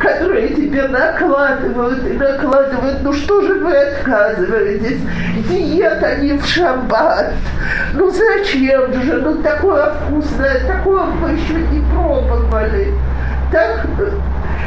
которые 0.00 0.48
тебе 0.48 0.86
накладывают 0.88 2.06
и 2.06 2.12
накладывают, 2.12 3.02
ну 3.02 3.12
что 3.12 3.42
же 3.42 3.54
вы 3.54 3.76
отказываетесь? 3.76 5.00
Диета 5.48 6.16
не 6.16 6.34
в 6.34 6.46
шаббат. 6.46 7.32
Ну 7.94 8.10
зачем 8.10 9.02
же? 9.02 9.14
Ну 9.14 9.42
такое 9.42 9.92
вкусное, 9.92 10.66
такое 10.66 11.04
мы 11.04 11.30
еще 11.30 11.54
не 11.54 11.82
пробовали. 11.92 12.94
Так 13.50 13.86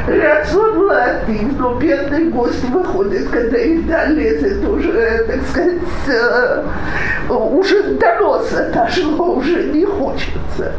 Рацион 0.08 0.86
латый, 0.86 1.42
но 1.60 1.74
бедный 1.74 2.30
гость 2.30 2.64
выходит, 2.70 3.28
когда 3.28 3.58
еда 3.58 4.06
лезет 4.06 4.66
уже, 4.66 5.26
так 5.28 5.42
сказать, 5.50 5.82
э, 6.08 6.64
уже 7.30 7.84
до 7.96 8.16
носа 8.22 8.72
уже 9.18 9.64
не 9.66 9.84
хочется. 9.84 10.72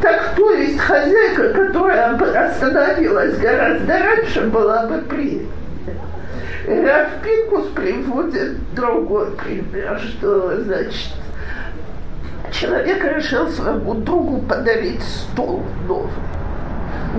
Так 0.00 0.34
то 0.34 0.50
есть 0.52 0.78
хозяйка, 0.78 1.50
которая 1.50 2.16
остановилась 2.48 3.36
гораздо 3.36 3.98
раньше, 3.98 4.46
была 4.46 4.86
бы 4.86 4.98
приятнее. 5.02 5.50
Равпинкус 6.66 7.66
приводит 7.74 8.74
другой 8.74 9.32
пример, 9.32 10.00
что, 10.00 10.56
значит, 10.62 11.12
человек 12.52 13.04
решил 13.04 13.48
своему 13.50 13.94
другу 13.94 14.40
подарить 14.48 15.02
стол 15.02 15.62
новый 15.86 16.10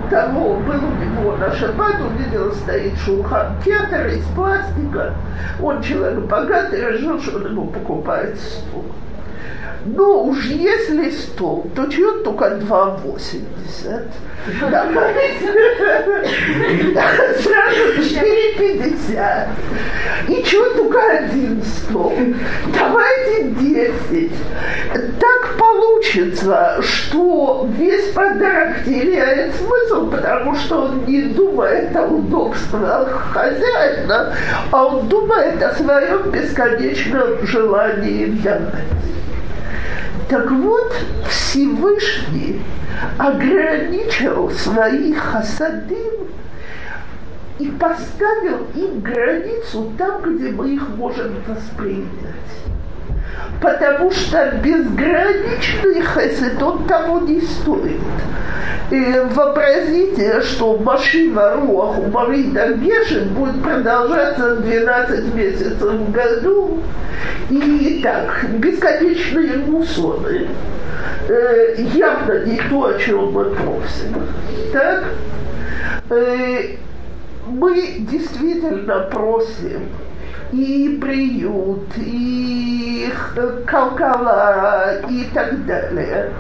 того 0.09 0.55
был 0.57 0.75
у 0.75 1.03
него 1.03 1.35
на 1.37 1.51
шаббат, 1.53 1.95
увидел, 2.01 2.53
стоит 2.53 2.97
шулхан 2.99 3.55
кетер 3.63 4.07
из 4.07 4.25
пластика. 4.35 5.13
Он 5.61 5.81
человек 5.81 6.19
богатый, 6.25 6.79
решил, 6.79 7.19
что 7.21 7.37
он 7.37 7.45
ему 7.47 7.67
покупает 7.67 8.37
стул. 8.37 8.85
Ну 9.85 10.29
уж 10.29 10.45
если 10.45 11.11
стол, 11.11 11.69
то 11.75 11.85
чего 11.87 12.11
только 12.23 12.45
2,80. 12.57 14.03
Сразу 17.41 17.79
4,50. 17.99 19.47
И 20.27 20.43
чего 20.43 20.65
только 20.71 20.99
один 20.99 21.61
стол. 21.63 22.13
Давайте 22.77 23.43
10. 23.43 24.31
Так 25.19 25.57
получится, 25.57 26.81
что 26.81 27.67
весь 27.77 28.11
подарок 28.13 28.83
теряет 28.85 29.55
смысл, 29.55 30.09
потому 30.09 30.55
что 30.55 30.81
он 30.83 31.05
не 31.05 31.21
думает 31.23 31.95
о 31.95 32.07
удобствах 32.07 33.31
хозяина, 33.33 34.33
а 34.71 34.85
он 34.85 35.07
думает 35.07 35.61
о 35.63 35.73
своем 35.75 36.29
бесконечном 36.31 37.45
желании 37.45 38.25
давать. 38.43 38.83
Так 40.29 40.51
вот, 40.51 40.93
Всевышний 41.29 42.61
ограничил 43.17 44.51
своих 44.51 45.17
хасадим 45.17 46.27
и 47.59 47.65
поставил 47.71 48.67
им 48.75 48.99
границу 48.99 49.91
там, 49.97 50.21
где 50.21 50.51
мы 50.51 50.75
их 50.75 50.89
можем 50.89 51.35
воспринять. 51.47 52.07
Потому 53.61 54.11
что 54.11 54.51
безграничный 54.63 56.01
хесед, 56.01 56.61
он 56.61 56.85
того 56.85 57.19
не 57.19 57.41
стоит. 57.41 58.01
И 58.91 59.21
вообразите, 59.33 60.41
что 60.41 60.77
машина 60.77 61.55
Руах 61.55 61.99
у 61.99 62.07
Марида 62.09 62.73
Гешин 62.73 63.29
будет 63.29 63.61
продолжаться 63.61 64.57
12 64.57 65.33
месяцев 65.33 65.81
в 65.81 66.11
году. 66.11 66.79
И 67.49 67.99
так, 68.03 68.45
бесконечные 68.59 69.57
мусоны. 69.57 70.47
Э, 71.27 71.75
явно 71.93 72.45
не 72.45 72.57
то, 72.69 72.85
о 72.85 72.93
чем 72.99 73.31
мы 73.31 73.45
просим. 73.45 74.15
Так? 74.71 75.03
Э, 76.09 76.77
мы 77.47 77.95
действительно 77.99 78.99
просим 79.11 79.89
и 80.51 80.97
приют, 81.01 81.87
и 81.97 83.09
колкала, 83.65 85.01
и 85.09 85.25
так 85.33 85.65
далее. 85.65 86.31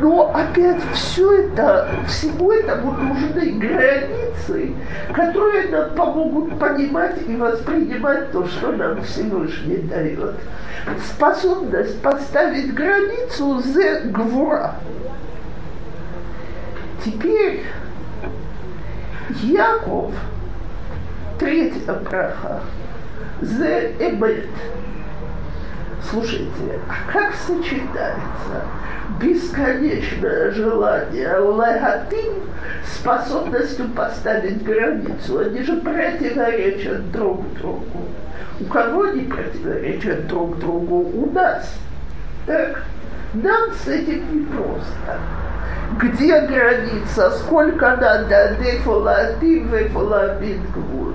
Но 0.00 0.34
опять 0.34 0.80
все 0.94 1.42
это, 1.42 1.88
всему 2.08 2.52
этому 2.52 2.92
нужны 2.92 3.52
границы, 3.52 4.72
которые 5.12 5.68
нам 5.68 5.90
помогут 5.94 6.58
понимать 6.58 7.16
и 7.26 7.36
воспринимать 7.36 8.32
то, 8.32 8.46
что 8.46 8.72
нам 8.72 9.02
Всевышний 9.02 9.78
дает. 9.78 10.36
Способность 11.06 12.00
поставить 12.00 12.72
границу 12.72 13.60
за 13.60 14.00
гвура. 14.06 14.74
Теперь 17.04 17.62
Яков, 19.42 20.12
третья 21.38 21.92
браха, 21.92 22.60
the 23.44 23.96
эмет. 23.98 24.48
Слушайте, 26.10 26.80
а 26.88 27.12
как 27.12 27.34
сочетается 27.34 28.62
бесконечное 29.20 30.50
желание 30.50 31.28
легатим 31.28 32.42
способностью 32.84 33.88
поставить 33.88 34.62
границу? 34.62 35.38
Они 35.38 35.62
же 35.62 35.76
противоречат 35.76 37.10
друг 37.10 37.52
другу. 37.54 38.08
У 38.60 38.64
кого 38.64 39.04
они 39.04 39.22
противоречат 39.22 40.26
друг 40.26 40.58
другу? 40.58 40.96
У 40.96 41.30
нас. 41.32 41.74
Так? 42.46 42.84
Нам 43.34 43.72
с 43.72 43.88
этим 43.88 44.42
непросто. 44.42 45.18
Где 46.00 46.40
граница? 46.42 47.30
Сколько 47.32 47.96
надо? 47.96 48.56
Дефолатив, 48.60 49.72
вефолабит 49.72 50.60
гвуль. 50.70 51.14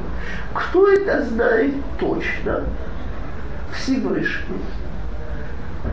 Кто 0.53 0.91
это 0.91 1.23
знает 1.23 1.75
точно? 1.97 2.65
Всевышний. 3.73 4.59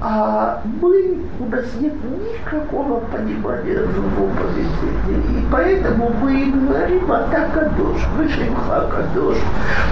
А 0.00 0.60
мы, 0.80 1.16
у 1.40 1.46
нас 1.46 1.64
нет 1.80 1.94
никакого 2.04 3.00
понимания 3.00 3.78
другого 3.78 4.30
поведения. 4.36 5.40
И 5.40 5.44
поэтому 5.50 6.12
мы 6.20 6.40
и 6.40 6.50
говорим 6.50 7.10
о 7.10 7.18
так 7.30 7.52
кадош, 7.52 8.06
вышимха 8.16 8.88
кадош. 8.90 9.36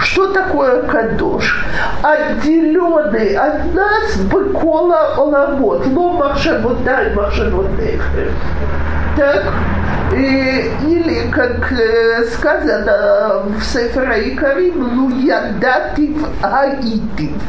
Что 0.00 0.32
такое 0.32 0.82
кадош? 0.82 1.64
Отделенный 2.02 3.34
от 3.34 3.74
нас 3.74 4.16
быкола 4.30 5.14
оламот, 5.16 5.86
ло 5.86 6.12
махшавотай 6.12 7.14
махшавотехе. 7.14 8.30
Так, 9.16 9.44
или, 10.12 11.30
как 11.30 11.72
э, 11.72 12.24
сказано 12.24 13.44
в 13.56 13.62
Сефера 13.62 14.18
Икарим, 14.20 14.90
ну 14.96 15.08
ядатив 15.20 16.16
аитив. 16.42 17.40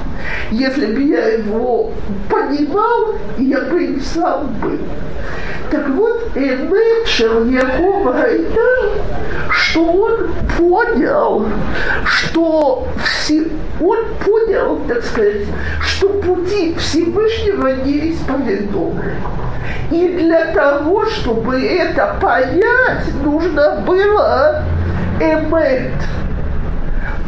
Если 0.51 0.85
бы 0.87 1.01
я 1.01 1.27
его 1.37 1.91
понимал, 2.29 3.15
я 3.37 3.61
бы 3.61 3.83
и 3.83 3.99
сам 3.99 4.47
был. 4.61 4.79
Так 5.71 5.89
вот, 5.89 6.31
Эмет 6.35 7.07
Шельякова 7.07 8.13
Гайда, 8.13 8.91
что 9.49 9.83
он 9.83 10.29
понял, 10.57 11.47
что 12.05 12.87
все, 13.03 13.47
он 13.81 13.97
понял, 14.23 14.79
так 14.87 15.03
сказать, 15.03 15.47
что 15.81 16.09
пути 16.09 16.75
Всевышнего 16.77 17.67
неисповедомы. 17.83 19.15
И 19.91 20.07
для 20.17 20.47
того, 20.47 21.05
чтобы 21.05 21.61
это 21.61 22.15
понять, 22.21 23.05
нужно 23.23 23.81
было 23.85 24.63
эмет. 25.19 25.93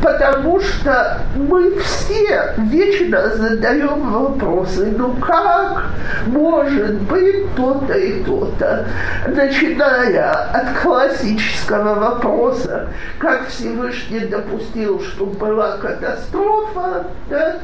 Потому 0.02 0.60
что 0.60 1.22
мы 1.36 1.80
все 1.80 2.54
вечно 2.58 3.30
задаем 3.30 4.12
вопросы, 4.12 4.94
ну 4.96 5.14
как 5.16 5.86
может 6.28 7.02
быть 7.02 7.56
то-то 7.56 7.94
и 7.94 8.24
то-то, 8.24 8.86
начиная 9.28 10.32
от 10.32 10.80
классического 10.82 11.96
вопроса, 11.96 12.90
как 13.18 13.48
Всевышний 13.48 14.20
допустил, 14.20 15.02
чтобы 15.02 15.34
была 15.34 15.78
катастрофа, 15.78 17.08
так, 17.30 17.58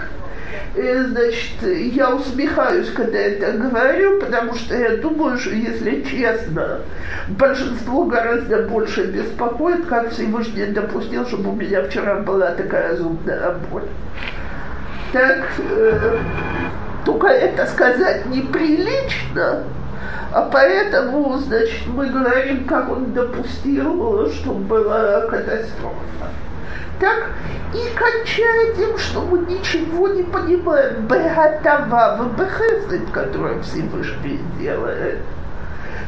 значит, 0.75 1.93
я 1.93 2.15
усмехаюсь, 2.15 2.89
когда 2.91 3.17
это 3.17 3.51
говорю, 3.53 4.19
потому 4.19 4.53
что 4.55 4.75
я 4.75 4.97
думаю, 4.97 5.37
что, 5.37 5.51
если 5.51 6.01
честно, 6.01 6.79
большинство 7.27 8.05
гораздо 8.05 8.63
больше 8.63 9.05
беспокоит, 9.05 9.85
как 9.85 10.11
Всевышний 10.11 10.65
допустил, 10.65 11.25
чтобы 11.27 11.51
у 11.51 11.55
меня 11.55 11.83
вчера 11.83 12.15
была 12.15 12.51
такая 12.51 12.95
зубная 12.95 13.55
боль. 13.71 13.83
Так, 15.11 15.43
э, 15.59 16.17
только 17.05 17.27
это 17.27 17.65
сказать 17.67 18.25
неприлично, 18.25 19.63
а 20.31 20.49
поэтому, 20.51 21.37
значит, 21.37 21.85
мы 21.87 22.07
говорим, 22.07 22.65
как 22.65 22.89
он 22.89 23.13
допустил, 23.13 24.27
чтобы 24.31 24.61
была 24.61 25.21
катастрофа 25.27 26.31
так 27.03 27.25
и 27.73 27.97
кончает 27.97 28.77
тем, 28.77 28.97
что 28.97 29.21
мы 29.21 29.39
ничего 29.39 30.07
не 30.07 30.23
понимаем. 30.23 31.05
Бегатава, 31.05 32.17
в 32.23 33.11
которое 33.11 33.61
Всевышний 33.61 34.39
делает. 34.57 35.19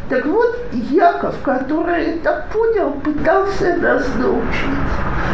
Так 0.08 0.24
вот, 0.28 0.56
Яков, 0.92 1.34
который 1.44 2.18
это 2.18 2.46
понял, 2.54 2.92
пытался 3.04 3.76
нас 3.78 4.06
научить, 4.20 4.86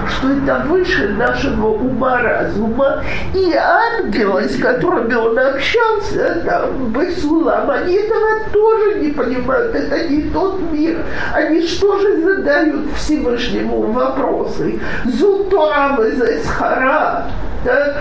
что 0.08 0.30
это 0.30 0.66
выше 0.66 1.10
нашего 1.10 1.74
ума 1.74 2.22
разума. 2.22 3.04
И 3.34 3.54
ангелы, 3.54 4.44
с 4.44 4.56
которыми 4.58 5.14
он 5.14 5.38
общался, 5.38 6.42
там, 6.46 6.94
Басулам, 6.94 7.70
они 7.70 7.96
этого 7.96 8.50
тоже 8.54 9.00
не 9.02 9.12
понимают. 9.12 9.76
Это 9.76 10.08
не 10.08 10.22
тот 10.30 10.62
мир. 10.72 11.04
Они 11.34 11.68
что 11.68 12.00
же 12.00 12.22
задают 12.22 12.94
Всевышнему 12.96 13.92
вопросы? 13.92 14.80
Зутуам 15.04 16.02
из 16.04 16.22
Эсхара, 16.22 17.26
так. 17.64 17.98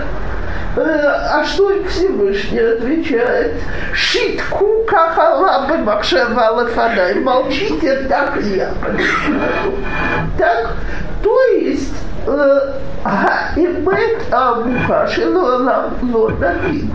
Э, 0.77 0.81
а 1.33 1.43
что 1.43 1.71
им 1.71 1.85
Всевышний 1.85 2.59
отвечает? 2.59 3.55
Шитку 3.93 4.85
кахалабы 4.87 5.77
махшевала 5.79 6.65
фадай. 6.67 7.15
Молчите, 7.15 8.07
так 8.07 8.41
я. 8.41 8.71
Так, 10.37 10.75
то 11.21 11.43
есть, 11.55 11.93
э, 12.25 12.73
Гаимет 13.03 14.31
Амухашину 14.31 15.41
Ламлодавин. 15.65 16.91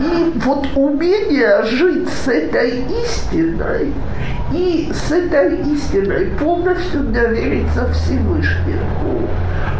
И 0.00 0.32
вот 0.40 0.66
умение 0.74 1.62
жить 1.62 2.08
с 2.08 2.28
этой 2.28 2.84
истиной 3.04 3.92
и 4.52 4.92
с 4.92 5.12
этой 5.12 5.60
истиной 5.60 6.26
полностью 6.38 7.04
довериться 7.04 7.88
Всевышнему, 7.92 9.28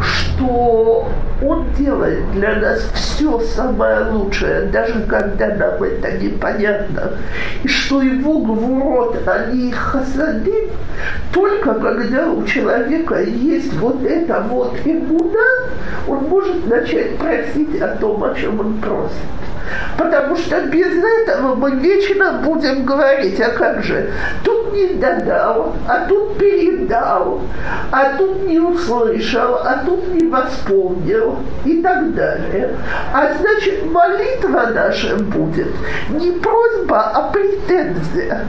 что 0.01 1.09
он 1.43 1.67
делает 1.77 2.31
для 2.33 2.57
нас 2.57 2.81
все 2.95 3.41
самое 3.41 4.07
лучшее, 4.11 4.67
даже 4.67 5.01
когда 5.03 5.49
нам 5.49 5.83
это 5.83 6.13
непонятно, 6.19 7.13
и 7.63 7.69
что 7.69 8.03
Его 8.03 8.39
гвурот, 8.39 9.27
они 9.27 9.73
хасадим, 9.73 10.71
только 11.33 11.75
когда 11.75 12.31
у 12.31 12.45
человека 12.45 13.21
есть 13.23 13.73
вот 13.75 14.05
это 14.05 14.45
вот 14.49 14.77
иммуна, 14.85 15.71
он 16.07 16.25
может 16.25 16.67
начать 16.67 17.17
просить 17.19 17.81
о 17.81 17.89
том, 17.97 18.23
о 18.23 18.35
чем 18.35 18.61
он 18.61 18.79
просит. 18.79 19.44
Потому 19.97 20.37
что 20.37 20.61
без 20.63 21.03
этого 21.03 21.55
мы 21.55 21.71
вечно 21.73 22.41
будем 22.45 22.85
говорить, 22.85 23.41
а 23.41 23.51
как 23.51 23.83
же, 23.83 24.11
тут 24.43 24.73
не 24.73 24.95
додал, 24.95 25.75
а 25.89 26.07
тут 26.07 26.37
передал, 26.39 27.41
а 27.91 28.17
тут 28.17 28.45
не 28.45 28.59
услышал, 28.59 29.57
а 29.57 29.83
тут 29.85 30.09
не 30.09 30.29
восполнил 30.29 31.37
и 31.65 31.81
так 31.81 32.15
далее. 32.15 32.71
А 33.13 33.33
значит, 33.35 33.85
молитва 33.91 34.71
наша 34.75 35.17
будет 35.17 35.69
не 36.11 36.33
просьба, 36.33 37.11
а 37.15 37.31
претензия. 37.31 38.47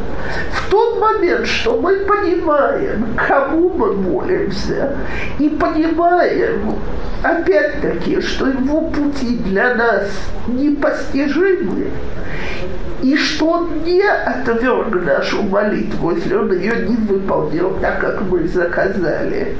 В 0.51 0.69
тот 0.71 0.99
момент, 0.99 1.45
что 1.45 1.79
мы 1.79 1.97
понимаем, 1.97 3.15
кому 3.27 3.69
мы 3.69 3.93
молимся, 3.93 4.95
и 5.39 5.49
понимаем, 5.49 6.75
опять-таки, 7.23 8.21
что 8.21 8.47
его 8.47 8.81
пути 8.81 9.37
для 9.37 9.75
нас 9.75 10.07
непостижимы, 10.47 11.14
и 13.05 13.15
что 13.17 13.49
он 13.49 13.83
не 13.83 14.01
отверг 14.01 14.95
нашу 15.05 15.43
молитву, 15.43 16.11
если 16.11 16.35
он 16.35 16.51
ее 16.51 16.87
не 16.87 16.95
выполнил 16.95 17.77
так, 17.79 17.99
как 17.99 18.21
мы 18.21 18.47
заказали, 18.47 19.55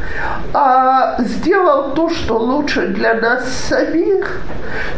а 0.53 1.21
сделал 1.21 1.93
то, 1.93 2.09
что 2.09 2.37
лучше 2.39 2.87
для 2.87 3.13
нас 3.15 3.47
самих, 3.69 4.41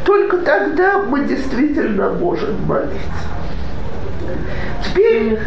только 0.06 0.38
тогда 0.38 1.00
мы 1.00 1.26
действительно 1.26 2.10
можем 2.12 2.56
молиться. 2.66 3.02
Теперь... 4.86 5.38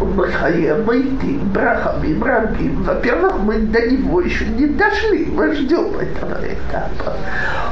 Махаемайти, 0.00 1.38
Брахами, 1.52 2.20
Рабим. 2.22 2.82
Во-первых, 2.82 3.38
мы 3.38 3.58
до 3.58 3.86
него 3.88 4.20
еще 4.20 4.46
не 4.46 4.66
дошли, 4.66 5.26
мы 5.26 5.54
ждем 5.54 5.96
этого 5.98 6.38
этапа. 6.42 7.16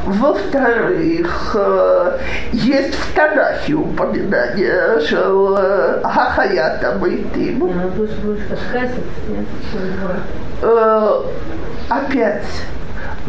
Во-вторых, 0.04 1.56
э, 1.58 2.18
есть 2.52 2.94
в 2.94 3.14
Танахе 3.14 3.74
упоминание, 3.74 5.00
что 5.00 6.00
Хахаята 6.04 6.98
Майтим. 6.98 7.70
Опять 11.88 12.44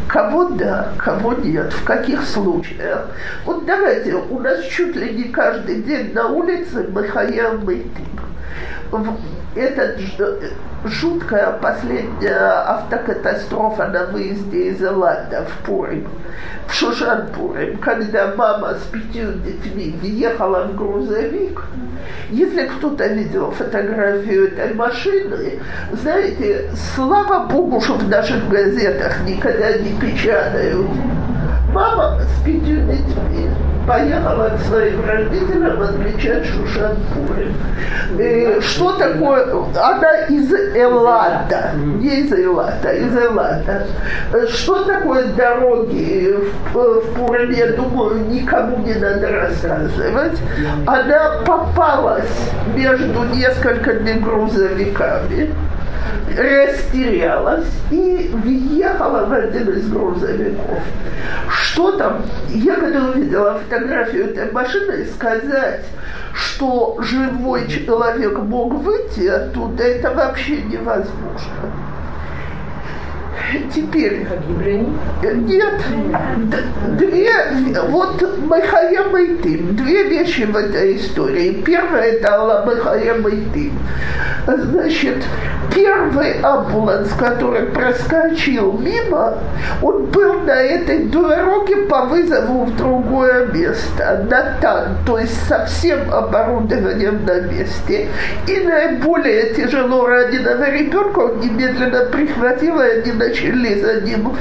Кого 0.08 0.50
да, 0.50 0.90
кого 0.98 1.34
нет, 1.34 1.72
в 1.72 1.84
каких 1.84 2.24
случаях. 2.24 3.08
Вот 3.46 3.66
давайте, 3.66 4.14
у 4.14 4.40
нас 4.40 4.64
чуть 4.66 4.96
ли 4.96 5.14
не 5.14 5.24
каждый 5.26 5.82
день 5.82 6.14
на 6.14 6.28
улице 6.28 6.88
Махая 6.92 7.54
Майтим 7.54 8.06
эта 9.56 9.96
жуткая 10.86 11.54
последняя 11.54 12.64
автокатастрофа 12.68 13.88
на 13.88 14.06
выезде 14.06 14.70
из 14.70 14.82
Эллада 14.82 15.46
в 15.46 15.66
Пурим, 15.66 16.08
в 16.68 16.74
Шушан-Пурим, 16.74 17.78
когда 17.80 18.34
мама 18.36 18.76
с 18.76 18.84
пятью 18.88 19.34
детьми 19.34 19.96
въехала 20.02 20.68
в 20.68 20.76
грузовик, 20.76 21.64
если 22.30 22.68
кто-то 22.68 23.08
видел 23.08 23.52
фотографию 23.52 24.48
этой 24.48 24.74
машины, 24.74 25.60
знаете, 25.92 26.72
слава 26.96 27.46
богу, 27.48 27.80
что 27.82 27.94
в 27.94 28.10
наших 28.10 28.50
газетах 28.50 29.22
никогда 29.26 29.74
не 29.78 29.94
печатают. 30.00 30.88
Мама 31.72 32.20
с 32.22 32.44
пятью 32.44 32.86
детьми 32.86 33.50
поехала 33.88 34.50
к 34.50 34.60
своим 34.68 35.06
родителям 35.06 35.82
отмечать 35.82 36.46
Шушан-Пурим. 36.46 37.54
Э, 38.20 38.62
что 38.62 38.94
такое? 38.94 39.46
Она 39.76 40.14
из 40.30 40.52
Эллада, 40.54 41.72
не 41.76 42.22
из 42.22 42.32
Эллада, 42.32 42.94
из 42.94 43.16
Эллада. 43.16 43.88
Что 44.50 44.84
такое 44.86 45.28
дороги 45.34 46.36
в, 46.74 46.78
в 46.78 47.14
Пурим, 47.14 47.52
я 47.52 47.68
думаю, 47.74 48.26
никому 48.30 48.78
не 48.86 48.94
надо 48.94 49.32
рассказывать. 49.32 50.40
Она 50.86 51.42
попалась 51.46 52.52
между 52.76 53.24
несколькими 53.34 54.20
грузовиками 54.20 55.50
растерялась 56.38 57.68
и 57.92 58.30
въехала 58.34 59.26
в 59.26 59.34
один 59.34 59.70
из 59.70 59.90
грузовиков. 59.90 60.80
Что 61.50 61.92
там? 61.94 62.24
Я 62.50 62.76
когда 62.76 63.10
увидела 63.10 63.60
фотографию 63.60 64.26
этой 64.26 64.52
машины, 64.52 65.06
сказать, 65.06 65.86
что 66.34 66.98
живой 67.00 67.68
человек 67.68 68.38
мог 68.40 68.74
выйти 68.74 69.28
оттуда, 69.28 69.84
это 69.84 70.12
вообще 70.12 70.62
невозможно. 70.64 71.93
Теперь. 73.74 74.28
Нет. 75.22 75.82
Две, 76.98 77.32
вот 77.90 78.40
Махая 78.46 79.10
Майтим. 79.10 79.76
Две 79.76 80.04
вещи 80.04 80.44
в 80.44 80.56
этой 80.56 80.98
истории. 80.98 81.62
Первое 81.66 82.14
это 82.14 82.34
Алла 82.34 82.64
Махая 82.66 83.16
Майтим. 83.16 83.74
Значит, 84.46 85.24
первый 85.74 86.34
амбуланс, 86.42 87.10
который 87.14 87.68
проскочил 87.68 88.74
мимо, 88.74 89.38
он 89.82 90.06
был 90.08 90.42
на 90.42 90.56
этой 90.62 91.06
дороге 91.06 91.78
по 91.88 92.06
вызову 92.06 92.66
в 92.66 92.76
другое 92.76 93.48
место, 93.48 94.26
на 94.30 94.58
тан, 94.62 94.98
то 95.06 95.18
есть 95.18 95.48
со 95.48 95.66
всем 95.66 96.14
оборудованием 96.14 97.26
на 97.26 97.40
месте. 97.42 98.10
И 98.48 98.60
наиболее 98.60 99.54
тяжело 99.54 100.06
раненого 100.08 100.70
ребенка 100.70 101.20
он 101.20 101.40
немедленно 101.40 102.06
прихватил, 102.06 102.82
и 102.82 102.86
они 102.86 103.12
начали 103.28 103.82
за 103.82 104.02
ним, 104.02 104.36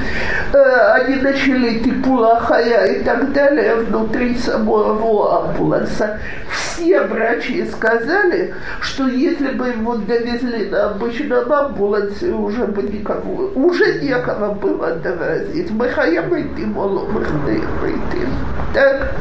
э, 0.53 0.57
они 0.93 1.15
начали 1.15 1.79
типула 1.79 2.39
хая 2.39 2.85
и 2.93 3.03
так 3.03 3.31
далее 3.33 3.75
внутри 3.75 4.35
самого 4.37 5.45
амбуланса. 5.45 6.19
Все 6.49 7.01
врачи 7.01 7.65
сказали, 7.65 8.53
что 8.81 9.07
если 9.07 9.49
бы 9.49 9.69
его 9.69 9.95
довезли 9.95 10.69
на 10.69 10.91
обычном 10.91 11.51
амбулансе, 11.51 12.31
уже 12.31 12.65
бы 12.65 12.83
никого, 12.83 13.51
уже 13.55 14.01
некого 14.01 14.53
было 14.53 14.91
довозить. 14.95 15.71
Мы 15.71 15.89
хаем 15.89 16.29
идти, 16.39 16.65
моло, 16.65 17.05
мы 17.07 17.21
идти. 17.21 18.27
Так? 18.73 19.11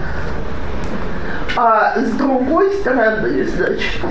А 1.54 1.94
с 2.00 2.10
другой 2.12 2.72
стороны, 2.72 3.44
значит, 3.44 4.02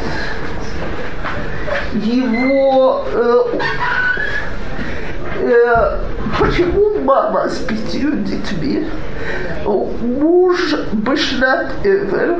его 1.93 3.03
э, 3.11 3.43
э, 5.41 5.97
почему 6.39 6.99
мама 7.01 7.49
с 7.49 7.57
пятью 7.59 8.11
детьми, 8.17 8.87
муж 9.65 10.75
Башнат 10.93 11.67
Эвер, 11.83 12.39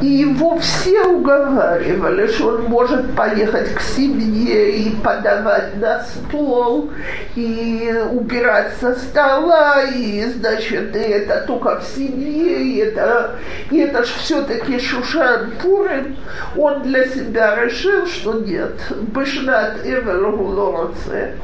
и 0.00 0.06
его 0.06 0.58
все 0.58 1.02
уговаривали, 1.04 2.26
что 2.28 2.48
он 2.48 2.64
может 2.64 3.14
поехать 3.14 3.74
к 3.74 3.80
семье 3.80 4.78
и 4.78 4.96
подавать 4.96 5.76
на 5.76 6.02
стол, 6.02 6.90
и 7.36 7.94
убирать 8.10 8.72
со 8.80 8.94
стола, 8.94 9.82
и, 9.82 10.24
значит, 10.24 10.96
и 10.96 11.00
это 11.00 11.44
только 11.46 11.80
в 11.80 11.84
семье, 11.84 12.62
и 12.62 12.76
это, 12.78 13.36
и 13.70 13.78
это 13.78 14.04
ж 14.04 14.08
все-таки 14.20 14.78
Шушан 14.78 15.52
Пурин. 15.62 16.16
Он 16.56 16.82
для 16.82 17.04
себя 17.06 17.62
решил, 17.62 18.06
что 18.06 18.34
нет, 18.34 18.80
Бешнат 19.14 19.84
Эвел 19.84 20.32
Гулороце, 20.32 21.34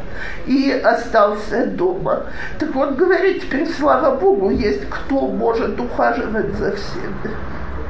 и 0.47 0.81
остался 0.83 1.26
дома. 1.67 2.25
Так 2.59 2.75
он 2.77 2.95
говорит, 2.95 3.43
теперь, 3.43 3.67
слава 3.69 4.17
Богу, 4.17 4.51
есть 4.51 4.89
кто 4.89 5.29
может 5.29 5.81
ухаживать 5.81 6.55
за 6.55 6.73
всеми. 6.77 7.31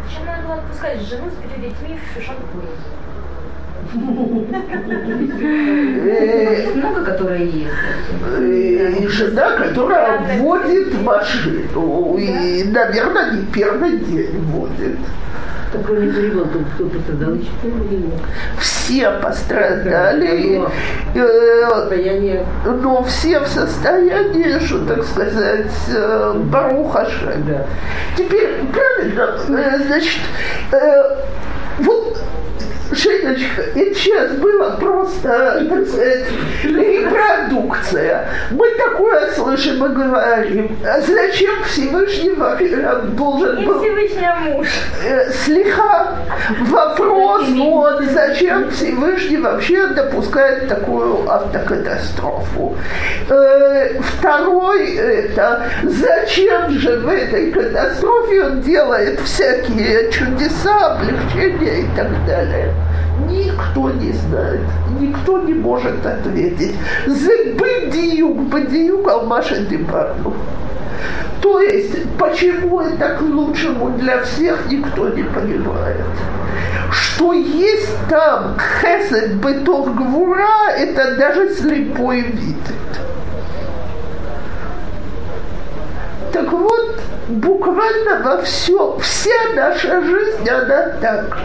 Зачем 0.07 0.27
надо 0.27 0.43
было 0.43 0.55
отпускать 0.55 1.01
жену 1.01 1.31
с 1.31 1.35
пятью 1.43 1.63
детьми 1.63 1.99
в 1.99 2.15
Шушанпуре? 2.15 2.69
Много, 6.75 7.05
которые 7.05 7.47
есть. 7.47 7.75
И 8.41 9.07
жена, 9.09 9.57
которая 9.57 10.39
водит 10.39 11.03
машину. 11.03 12.17
И, 12.19 12.65
наверное, 12.65 13.33
не 13.33 13.43
первый 13.47 13.99
день 13.99 14.41
водит. 14.43 14.99
Так 15.73 15.83
кроме 15.85 16.07
ребенка 16.07 16.59
кто 16.75 16.87
пострадал 16.87 17.35
еще? 17.35 17.51
все 18.87 19.11
пострадали, 19.21 20.63
э, 21.15 21.91
но 22.65 23.03
все 23.05 23.41
в 23.41 23.49
состоянии, 23.49 24.65
что, 24.65 24.85
так 24.87 25.05
сказать, 25.05 25.73
э, 25.89 26.35
Барухаша. 26.45 27.37
Теперь, 28.17 28.61
правильно, 28.73 29.37
э, 29.49 29.79
значит, 29.87 30.21
вот 31.81 32.19
Женечка, 32.93 33.63
это 33.75 33.95
сейчас 33.95 34.33
было 34.33 34.77
просто, 34.79 35.67
так 35.69 35.87
сказать, 35.89 36.25
репродукция. 36.63 38.29
Мы 38.51 38.71
такое 38.77 39.33
слышим 39.33 39.85
и 39.85 39.89
говорим. 39.89 40.79
А 40.85 41.01
зачем 41.01 41.65
Всевышний 41.65 42.31
должен 43.17 43.65
был... 43.65 43.81
Всевышний 43.81 44.25
а 44.25 44.37
муж. 44.37 44.69
Э, 45.05 45.31
слегка 45.33 46.17
вопрос, 46.69 47.49
вот, 47.49 48.05
зачем 48.13 48.71
Всевышний 48.71 49.39
вообще 49.39 49.87
допускает 49.89 50.69
такую 50.69 51.29
автокатастрофу. 51.29 52.77
Э, 53.29 54.01
второй, 54.01 54.95
это, 54.95 55.67
зачем 55.85 56.71
же 56.71 56.99
в 56.99 57.09
этой 57.09 57.51
катастрофе 57.51 58.45
он 58.45 58.61
делает 58.61 59.21
всякие 59.21 60.11
чудеса, 60.13 60.97
облегчения 60.97 61.81
и 61.81 61.97
так 61.97 62.09
далее. 62.27 62.76
Никто 63.29 63.91
не 63.91 64.13
знает, 64.13 64.61
никто 65.01 65.39
не 65.39 65.55
может 65.55 66.05
ответить. 66.05 66.75
Бедиюк, 67.07 68.39
бедиюк, 68.53 69.09
алмаша 69.09 69.57
дебарну. 69.57 70.35
То 71.41 71.61
есть, 71.61 72.09
почему 72.19 72.81
это 72.81 73.17
к 73.17 73.23
лучшему 73.23 73.91
для 73.99 74.23
всех, 74.23 74.67
никто 74.71 75.09
не 75.09 75.23
понимает. 75.23 76.05
Что 76.91 77.33
есть 77.33 77.91
там 78.09 78.57
хесед 78.81 79.35
бетор 79.35 79.91
гвура, 79.91 80.71
это 80.77 81.17
даже 81.17 81.55
слепой 81.55 82.21
видит. 82.21 82.57
Так 86.33 86.53
вот, 86.53 86.76
буквально 87.29 88.23
во 88.23 88.43
все, 88.43 88.99
вся 88.99 89.55
наша 89.55 90.01
жизнь, 90.03 90.49
она 90.49 90.91
так. 91.01 91.39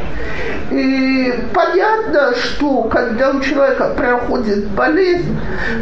И 0.69 1.33
понятно, 1.53 2.33
что 2.35 2.83
когда 2.83 3.31
у 3.31 3.41
человека 3.41 3.93
проходит 3.95 4.67
болезнь, 4.69 5.37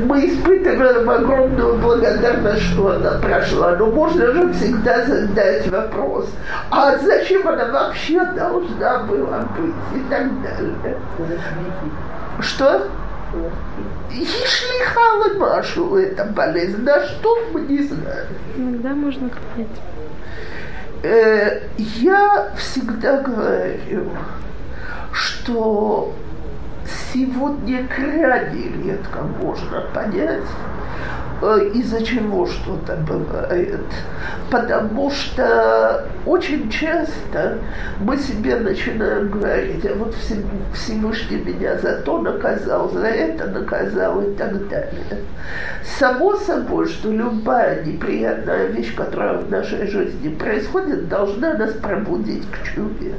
мы 0.05 0.27
испытываем 0.27 1.09
огромную 1.09 1.77
благодарность, 1.77 2.63
что 2.63 2.91
она 2.91 3.11
прошла. 3.21 3.75
Но 3.75 3.87
можно 3.87 4.31
же 4.31 4.53
всегда 4.53 5.05
задать 5.05 5.67
вопрос, 5.67 6.29
а 6.71 6.97
зачем 6.97 7.47
она 7.47 7.65
вообще 7.65 8.23
должна 8.35 8.99
была 8.99 9.39
быть 9.57 9.75
и 9.95 10.09
так 10.09 10.27
далее. 10.41 10.97
Что? 12.39 12.87
И 14.11 14.25
шлихала 14.25 15.33
Машу 15.37 15.95
эта 15.95 16.25
болезнь. 16.25 16.83
На 16.83 17.05
что 17.05 17.49
мы 17.53 17.61
не 17.61 17.83
знаем. 17.83 18.27
Иногда 18.57 18.89
можно 18.89 19.29
понять. 19.29 19.67
Э, 21.03 21.61
я 21.77 22.51
всегда 22.57 23.21
говорю, 23.21 24.09
что 25.13 26.13
сегодня 27.13 27.87
крайне 27.87 28.69
редко 28.83 29.19
можно 29.21 29.81
понять, 29.93 30.43
Э, 31.41 31.69
из-за 31.73 32.03
чего 32.03 32.45
что-то 32.45 32.97
бывает. 32.97 33.79
Потому 34.51 35.09
что 35.09 36.05
очень 36.25 36.69
часто 36.69 37.59
мы 37.99 38.17
себе 38.17 38.57
начинаем 38.57 39.29
говорить, 39.29 39.85
а 39.85 39.95
вот 39.95 40.15
Всевышний 40.73 41.37
меня 41.37 41.77
за 41.77 42.01
то 42.01 42.19
наказал, 42.19 42.89
за 42.89 43.07
это 43.07 43.47
наказал 43.47 44.21
и 44.21 44.35
так 44.35 44.67
далее. 44.67 45.23
Само 45.97 46.35
собой, 46.35 46.87
что 46.87 47.11
любая 47.11 47.85
неприятная 47.85 48.67
вещь, 48.67 48.93
которая 48.93 49.37
в 49.37 49.49
нашей 49.49 49.87
жизни 49.87 50.29
происходит, 50.29 51.07
должна 51.07 51.53
нас 51.53 51.71
пробудить 51.73 52.43
к 52.51 52.63
чуве. 52.67 53.15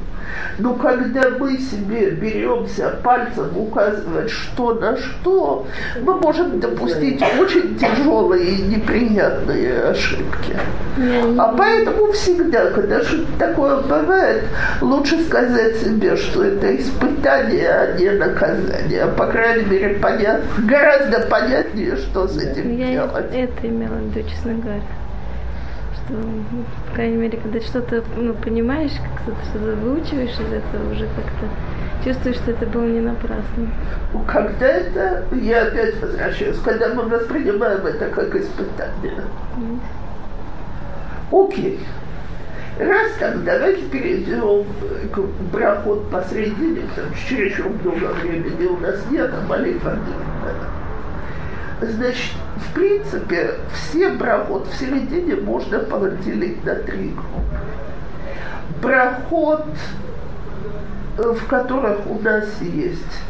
Но 0.58 0.74
когда 0.74 1.30
мы 1.30 1.56
себе 1.58 2.10
беремся 2.10 2.98
пальцем 3.02 3.48
указывать, 3.60 4.30
что 4.30 4.74
на 4.74 4.96
что, 4.96 5.66
мы 6.02 6.14
можем 6.14 6.60
допустить 6.60 7.22
очень 7.38 7.78
тяжелые 7.78 8.44
и 8.44 8.62
неприятные 8.62 9.90
ошибки. 9.90 10.56
А 11.38 11.54
поэтому 11.56 12.12
всегда, 12.12 12.70
когда 12.70 13.02
что-то 13.02 13.32
такое 13.38 13.80
бывает, 13.82 14.44
лучше 14.80 15.22
сказать 15.24 15.76
себе, 15.76 16.16
что 16.16 16.44
это 16.44 16.76
испытание, 16.76 17.68
а 17.68 17.96
не 17.98 18.10
наказание. 18.10 19.06
По 19.06 19.26
крайней 19.26 19.64
мере, 19.64 19.94
понятно, 19.94 20.44
гораздо 20.64 21.20
понятнее, 21.26 21.96
что 21.96 22.26
с 22.28 22.36
этим 22.36 22.76
Я 22.76 22.92
делать. 22.92 23.26
это 23.32 23.68
имела 23.68 23.94
в 23.94 24.16
виду, 24.16 24.28
честно 24.28 24.54
говоря 24.54 24.82
что, 26.10 26.14
ну, 26.14 26.64
по 26.88 26.94
крайней 26.94 27.16
мере, 27.16 27.38
когда 27.38 27.60
что-то 27.60 28.04
ну, 28.16 28.34
понимаешь, 28.34 28.92
как-то 28.92 29.40
что-то 29.50 29.76
выучиваешь 29.76 30.30
из 30.30 30.52
этого, 30.52 30.92
уже 30.92 31.06
как-то 31.06 31.46
чувствуешь, 32.04 32.36
что 32.36 32.52
это 32.52 32.66
было 32.66 32.84
не 32.84 33.00
напрасно. 33.00 33.70
Когда 34.26 34.66
это, 34.66 35.24
я 35.32 35.62
опять 35.62 36.00
возвращаюсь, 36.00 36.58
когда 36.64 36.88
мы 36.94 37.04
воспринимаем 37.04 37.86
это 37.86 38.08
как 38.08 38.34
испытание. 38.34 39.22
Mm. 39.56 39.80
Окей. 41.32 41.80
Раз 42.78 43.12
так, 43.18 43.44
давайте 43.44 43.82
перейдем 43.82 44.64
к 45.12 45.18
брахот 45.52 46.10
посредине, 46.10 46.80
потому 46.88 47.14
что 47.14 47.28
чересчур 47.28 47.68
много 47.68 48.14
времени 48.14 48.66
у 48.66 48.78
нас 48.78 48.96
нет, 49.10 49.30
а 49.30 49.46
молитва. 49.46 49.98
Значит, 51.82 52.32
в 52.56 52.74
принципе, 52.74 53.54
все 53.74 54.10
брахот 54.10 54.66
в 54.66 54.78
середине 54.78 55.36
можно 55.36 55.80
поделить 55.80 56.64
на 56.64 56.74
три 56.76 57.10
группы. 57.10 57.58
Брахот, 58.80 59.66
в 61.16 61.46
которых 61.46 61.98
у 62.06 62.18
нас 62.22 62.46
есть 62.60 63.20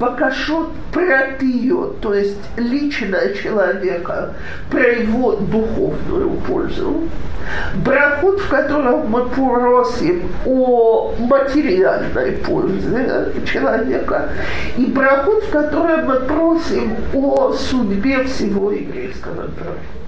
Бакашот 0.00 0.70
пропиет, 0.92 2.00
то 2.00 2.14
есть 2.14 2.40
личное 2.56 3.34
человека 3.34 4.34
про 4.70 4.82
его 4.82 5.32
духовную 5.36 6.30
пользу. 6.46 7.02
Брахот, 7.74 8.40
в 8.40 8.48
котором 8.48 9.10
мы 9.10 9.26
просим 9.26 10.22
о 10.46 11.14
материальной 11.18 12.32
пользе 12.32 13.32
человека. 13.44 14.30
И 14.78 14.86
брахот, 14.86 15.44
в 15.44 15.50
котором 15.50 16.06
мы 16.06 16.20
просим 16.20 16.96
о 17.12 17.52
судьбе 17.52 18.24
всего 18.24 18.72
еврейского 18.72 19.34
народа. 19.34 20.03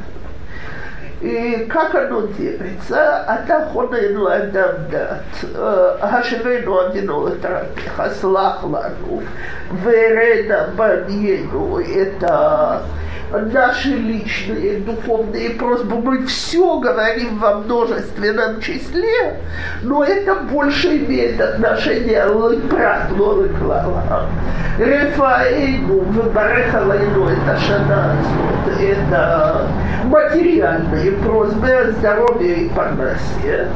И 1.21 1.67
как 1.71 1.95
оно 1.95 2.27
делается? 2.39 3.25
Ата 3.27 3.71
хонену 3.73 4.27
адам 4.27 4.89
дат, 4.91 5.23
ашерену 6.03 6.79
адину 6.79 7.29
этрапиха, 7.29 8.11
слахлану, 8.21 9.23
верена 9.83 10.69
баньену, 10.77 11.79
это 11.79 12.83
наши 13.33 13.89
личные 13.89 14.81
духовные 14.81 15.51
просьбы. 15.51 15.97
Мы 15.97 16.27
все 16.27 16.79
говорим 16.79 17.39
во 17.39 17.55
множественном 17.55 18.61
числе, 18.61 19.41
но 19.83 20.05
это 20.05 20.35
больше 20.35 20.99
имеет 20.99 21.41
отношение 21.41 22.25
лыпрат, 22.27 23.11
но 23.17 23.31
лыклала. 23.31 24.27
Рефаэйну, 24.79 26.01
выбарехалайну, 26.01 27.29
это 27.29 27.59
шанацу, 27.59 28.79
это 28.79 29.67
материальные 30.05 31.06
просьбы 31.11 31.71
о 31.71 31.91
здоровье 31.93 32.55
и 32.55 32.69
парнасе. 32.69 33.69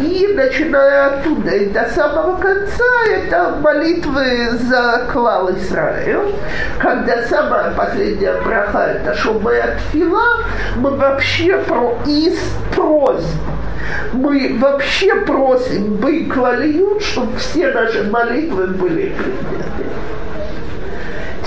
И 0.00 0.32
начиная 0.34 1.06
оттуда 1.06 1.50
и 1.50 1.66
до 1.70 1.84
самого 1.88 2.36
конца, 2.36 2.84
это 3.08 3.56
молитвы 3.60 4.50
за 4.68 5.06
клал 5.12 5.50
Израиль, 5.56 6.34
когда 6.78 7.22
самая 7.22 7.70
последняя 7.72 8.40
браха 8.42 8.94
это 8.96 9.14
чтобы 9.14 9.56
от 9.56 9.78
фила 9.92 10.44
мы 10.76 10.90
вообще 10.96 11.58
про 11.58 11.96
из 12.06 12.38
просьб. 12.74 13.26
Мы 14.12 14.56
вообще 14.58 15.14
просим 15.22 15.96
бы 15.96 16.24
клалиют, 16.24 17.02
чтобы 17.02 17.36
все 17.38 17.70
наши 17.72 18.02
молитвы 18.04 18.68
были 18.68 19.12
приняты 19.12 19.84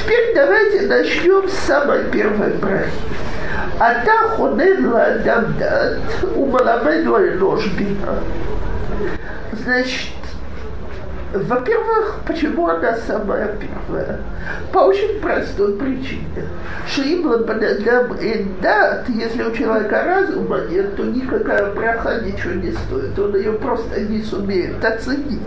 Теперь 0.07 0.35
давайте 0.35 0.87
начнем 0.87 1.49
с 1.49 1.55
самой 1.67 2.05
первой 2.11 2.53
брахи. 2.55 2.91
אתה 3.77 4.13
חונן 4.37 4.83
לאדם 4.83 5.43
דת 5.59 6.25
ומלמד 6.37 7.01
לו 7.05 7.19
אנוש 7.19 7.67
בינה. 7.67 8.15
Значит, 9.65 10.13
во-первых, 11.33 12.21
почему 12.27 12.69
она 12.69 12.97
самая 12.97 13.49
первая? 13.57 14.21
По 14.73 14.79
очень 14.81 15.21
простой 15.21 15.75
причине. 15.75 16.49
Шиимла 16.87 17.39
банадам 17.39 18.17
эндат, 18.21 19.09
если 19.09 19.43
у 19.43 19.53
человека 19.53 20.03
разума 20.05 20.61
нет, 20.71 20.97
то 20.97 21.05
никакая 21.05 21.73
браха 21.75 22.21
ничего 22.25 22.55
не 22.55 22.73
стоит. 22.73 23.19
Он 23.19 23.37
ее 23.37 23.53
просто 23.53 24.01
не 24.01 24.23
сумеет 24.23 24.85
оценить. 24.85 25.41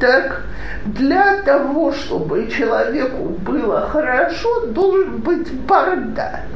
Так 0.00 0.44
для 0.86 1.42
того, 1.42 1.92
чтобы 1.92 2.48
человеку 2.50 3.28
было 3.28 3.86
хорошо, 3.88 4.66
должен 4.66 5.18
быть 5.18 5.52
бардат. 5.52 6.46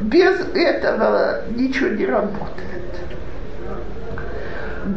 Без 0.00 0.38
этого 0.54 1.42
ничего 1.50 1.88
не 1.88 2.06
работает. 2.06 2.84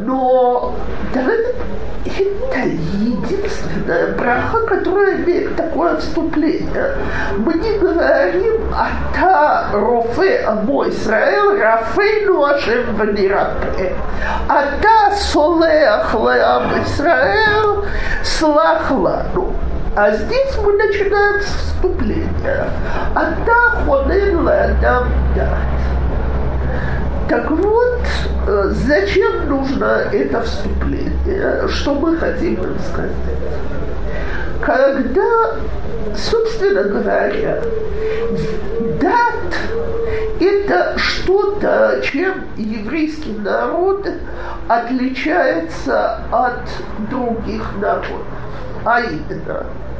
Но 0.00 0.74
это 1.14 2.60
единственная 2.60 4.14
браха, 4.16 4.66
которая 4.66 5.16
имеет 5.16 5.54
такое 5.56 5.96
вступление. 5.96 6.96
Мы 7.38 7.54
не 7.54 7.78
говорим 7.78 8.62
«Ата 8.74 9.66
рофе 9.72 10.44
амо 10.46 10.88
Исраэл, 10.88 11.58
рафейну 11.58 12.44
ашем 12.44 12.96
ванирапе». 12.96 13.92
«Ата 14.48 15.14
солеах 15.16 16.14
леам 16.14 16.82
Исраэл, 16.82 17.84
слах 18.22 18.90
лану». 18.90 19.54
А 19.94 20.10
здесь 20.12 20.56
мы 20.64 20.72
начинаем 20.72 21.42
с 21.42 21.44
вступления. 21.44 22.66
«Ата 23.14 23.84
хонен 23.84 24.44
ладам 24.44 25.08
дать». 25.36 26.01
Так 27.28 27.50
вот, 27.50 28.00
э, 28.46 28.72
зачем 28.86 29.48
нужно 29.48 30.04
это 30.12 30.42
вступление? 30.42 31.68
Что 31.68 31.94
мы 31.94 32.16
хотим 32.16 32.54
им 32.54 32.78
сказать? 32.80 33.12
Когда, 34.60 35.56
собственно 36.16 36.82
говоря, 36.84 37.62
дат– 39.00 39.54
это 40.40 40.94
что-то, 40.96 42.00
чем 42.02 42.44
еврейский 42.56 43.32
народ 43.38 44.06
отличается 44.68 46.20
от 46.30 46.68
других 47.10 47.64
народов. 47.80 48.26
А 48.84 49.00
именно– 49.00 49.66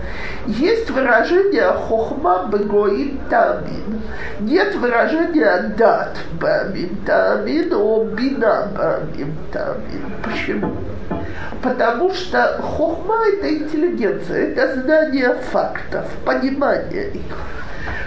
есть 0.47 0.91
выражение 0.91 1.73
хохма 1.73 2.49
бегоим 2.51 3.21
тамин. 3.31 4.03
Нет 4.41 4.75
выражения 4.77 5.75
дат 5.77 6.17
бамин 6.41 6.97
тамин, 7.07 7.73
о 7.73 8.05
бина 8.05 8.69
бамин 8.77 9.37
тамин. 9.53 10.13
Почему? 10.25 10.77
Потому 11.63 12.13
что 12.13 12.61
хохма– 12.61 13.25
это 13.33 13.55
интеллигенция, 13.55 14.49
это 14.53 14.81
знание 14.81 15.35
фактов, 15.53 16.07
понимание 16.25 17.11
их. 17.11 17.39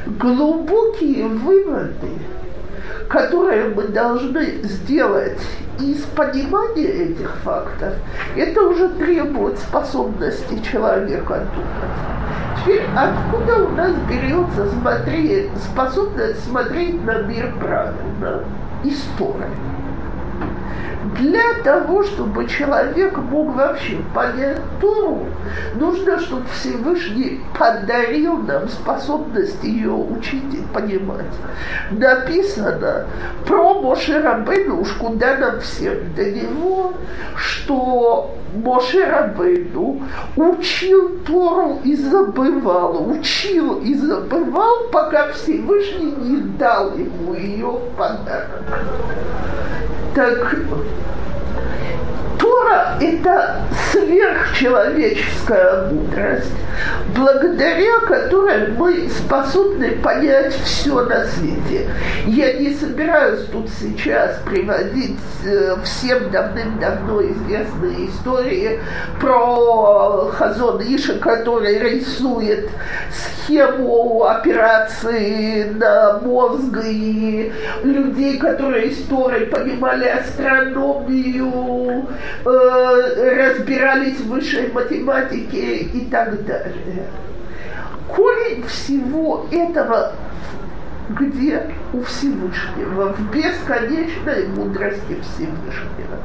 Глубокие 0.06 1.28
выводы– 1.28 2.10
которые 3.10 3.70
мы 3.70 3.88
должны 3.88 4.62
сделать 4.64 5.40
из 5.80 6.02
понимания 6.16 6.88
этих 6.88 7.36
фактов, 7.44 7.94
это 8.36 8.62
уже 8.62 8.90
требует 8.90 9.60
способности 9.60 10.62
человека 10.72 11.46
думать. 11.54 12.64
Теперь 12.64 12.86
откуда 12.96 13.66
у 13.66 13.70
нас 13.70 13.92
берется 14.10 14.70
смотреть, 14.72 15.50
способность 15.58 16.44
смотреть 16.50 17.04
на 17.04 17.20
мир 17.24 17.54
правильно? 17.60 18.44
История 18.84 19.50
для 21.20 21.62
того, 21.64 22.04
чтобы 22.04 22.48
человек 22.48 23.18
мог 23.18 23.56
вообще 23.56 23.98
понять 24.14 24.60
Тору, 24.82 25.28
нужно, 25.76 26.20
чтобы 26.20 26.46
Всевышний 26.54 27.42
подарил 27.58 28.38
нам 28.38 28.68
способность 28.68 29.64
ее 29.64 29.92
учить 29.92 30.54
и 30.54 30.62
понимать. 30.74 31.26
Написано 31.92 33.06
про 33.46 33.82
Моше 33.82 34.20
Рабейну, 34.20 34.82
уж 34.82 34.92
куда 34.94 35.38
нам 35.38 35.60
всем 35.60 36.14
до 36.16 36.26
него, 36.26 36.94
что 37.36 38.36
Моше 38.56 39.06
Рабейну 39.06 40.02
учил 40.36 41.20
Тору 41.26 41.80
и 41.84 41.96
забывал, 41.96 43.10
учил 43.10 43.80
и 43.80 43.94
забывал, 43.94 44.88
пока 44.92 45.32
Всевышний 45.34 46.12
не 46.12 46.38
дал 46.58 46.96
ему 46.96 47.34
ее 47.34 47.68
в 47.68 47.98
подарок. 47.98 48.64
Так 50.16 50.56
Тора– 52.66 52.98
это 53.00 53.62
сверхчеловеческая 53.92 55.92
мудрость, 55.92 56.52
благодаря 57.16 58.00
которой 58.02 58.72
мы 58.72 59.08
способны 59.10 59.92
понять 59.98 60.54
все 60.54 61.06
на 61.06 61.26
свете. 61.26 61.88
Я 62.26 62.54
не 62.54 62.74
собираюсь 62.74 63.46
тут 63.52 63.70
сейчас 63.70 64.40
приводить 64.46 65.20
э, 65.46 65.76
всем 65.84 66.32
давным-давно 66.32 67.22
известные 67.22 68.10
истории 68.10 68.80
про 69.20 70.32
Хазон 70.32 70.82
Иша, 70.82 71.20
который 71.20 71.78
рисует 71.78 72.70
схему 73.46 74.24
операции 74.24 75.70
на 75.70 76.20
мозг 76.20 76.78
и 76.84 77.52
людей, 77.84 78.38
которые 78.38 78.92
истории 78.92 79.46
понимали 79.46 80.08
астрономию, 80.08 82.08
э, 82.46 82.55
разбирались 82.56 84.20
в 84.20 84.30
высшей 84.30 84.72
математике 84.72 85.78
и 85.78 86.06
так 86.06 86.46
далее. 86.46 87.08
Корень 88.08 88.64
всего 88.68 89.48
этого 89.52 90.14
где 91.10 91.62
у 91.94 92.02
Всевышнего, 92.02 93.14
в 93.14 93.32
бесконечной 93.32 94.48
мудрости 94.48 95.22
Всевышнего. 95.22 96.18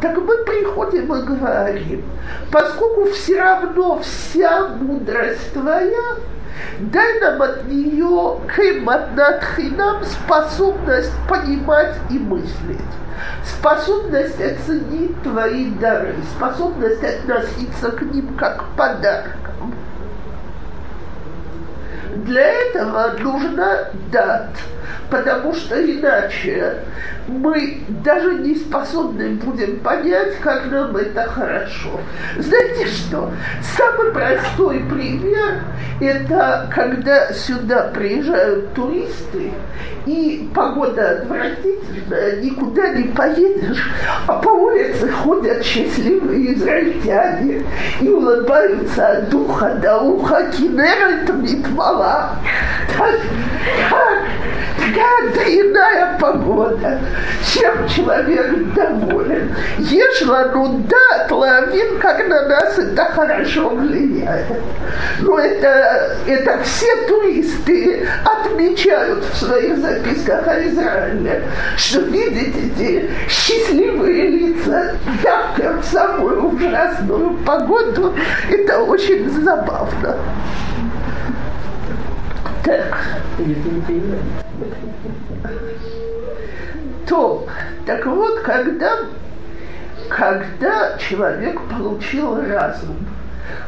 Так 0.00 0.16
мы 0.16 0.44
приходим 0.44 1.14
и 1.14 1.22
говорим, 1.22 2.04
поскольку 2.50 3.10
все 3.10 3.38
равно 3.40 4.00
вся 4.00 4.68
мудрость 4.68 5.52
твоя, 5.52 6.16
дай 6.80 7.20
нам 7.20 7.42
от 7.42 7.66
нее 7.66 8.38
кематнатхинам 8.54 10.04
способность 10.04 11.12
понимать 11.28 11.96
и 12.10 12.18
мыслить. 12.18 12.80
Способность 13.44 14.40
оценить 14.40 15.22
твои 15.22 15.70
дары, 15.72 16.14
способность 16.36 17.04
относиться 17.04 17.90
к 17.90 18.02
ним 18.02 18.34
как 18.36 18.58
к 18.58 18.76
подаркам. 18.76 19.74
Для 22.16 22.42
этого 22.42 23.12
нужно 23.18 23.88
дать, 24.10 24.56
потому 25.10 25.54
что 25.54 25.80
иначе 25.82 26.76
мы 27.26 27.80
даже 28.02 28.34
не 28.34 28.54
способны 28.54 29.30
будем 29.30 29.80
понять, 29.80 30.36
как 30.40 30.70
нам 30.70 30.96
это 30.96 31.24
хорошо. 31.24 32.00
Знаете 32.38 32.86
что? 32.86 33.30
Самый 33.76 34.12
простой 34.12 34.80
пример– 34.90 35.62
это 36.00 36.70
когда 36.74 37.32
сюда 37.32 37.90
приезжают 37.94 38.72
туристы, 38.74 39.52
и 40.06 40.48
погода 40.54 41.10
отвратительная, 41.10 42.40
никуда 42.40 42.88
не 42.94 43.04
поедешь, 43.04 43.90
а 44.26 44.34
по 44.34 44.48
улице 44.48 45.08
ходят 45.10 45.62
счастливые 45.62 46.54
израильтяне 46.54 47.64
и 48.00 48.08
улыбаются 48.08 49.06
от 49.06 49.30
духа 49.30 49.74
до 49.74 49.98
уха, 49.98 50.50
кинерет 50.50 51.32
митмала. 51.34 52.36
Так, 52.96 53.14
так, 53.90 54.18
такая 54.80 55.32
дрянная 55.32 56.18
погода 56.18 56.98
чем 57.52 57.88
человек 57.88 58.74
доволен. 58.74 59.54
Ежела 59.78 60.50
ну 60.54 60.84
да, 60.88 61.34
лавин, 61.34 61.98
как 61.98 62.26
на 62.28 62.48
нас 62.48 62.78
это 62.78 63.04
хорошо 63.06 63.70
влияет. 63.70 64.46
Но 65.20 65.38
это, 65.38 66.16
это 66.26 66.62
все 66.62 66.86
туристы 67.08 68.06
отмечают 68.24 69.24
в 69.24 69.36
своих 69.36 69.78
записках 69.78 70.46
о 70.46 70.62
Израиле, 70.64 71.42
что 71.76 72.00
видите 72.00 72.50
эти 72.76 73.10
счастливые 73.28 74.28
лица, 74.28 74.96
ярко 75.22 75.80
в 75.80 75.84
самую 75.84 76.48
ужасную 76.48 77.34
погоду, 77.44 78.14
это 78.50 78.80
очень 78.82 79.28
забавно. 79.42 80.16
То, 87.08 87.46
так 87.86 88.06
вот, 88.06 88.40
когда, 88.40 88.98
когда 90.08 90.96
человек 90.98 91.60
получил 91.62 92.40
разум, 92.46 92.96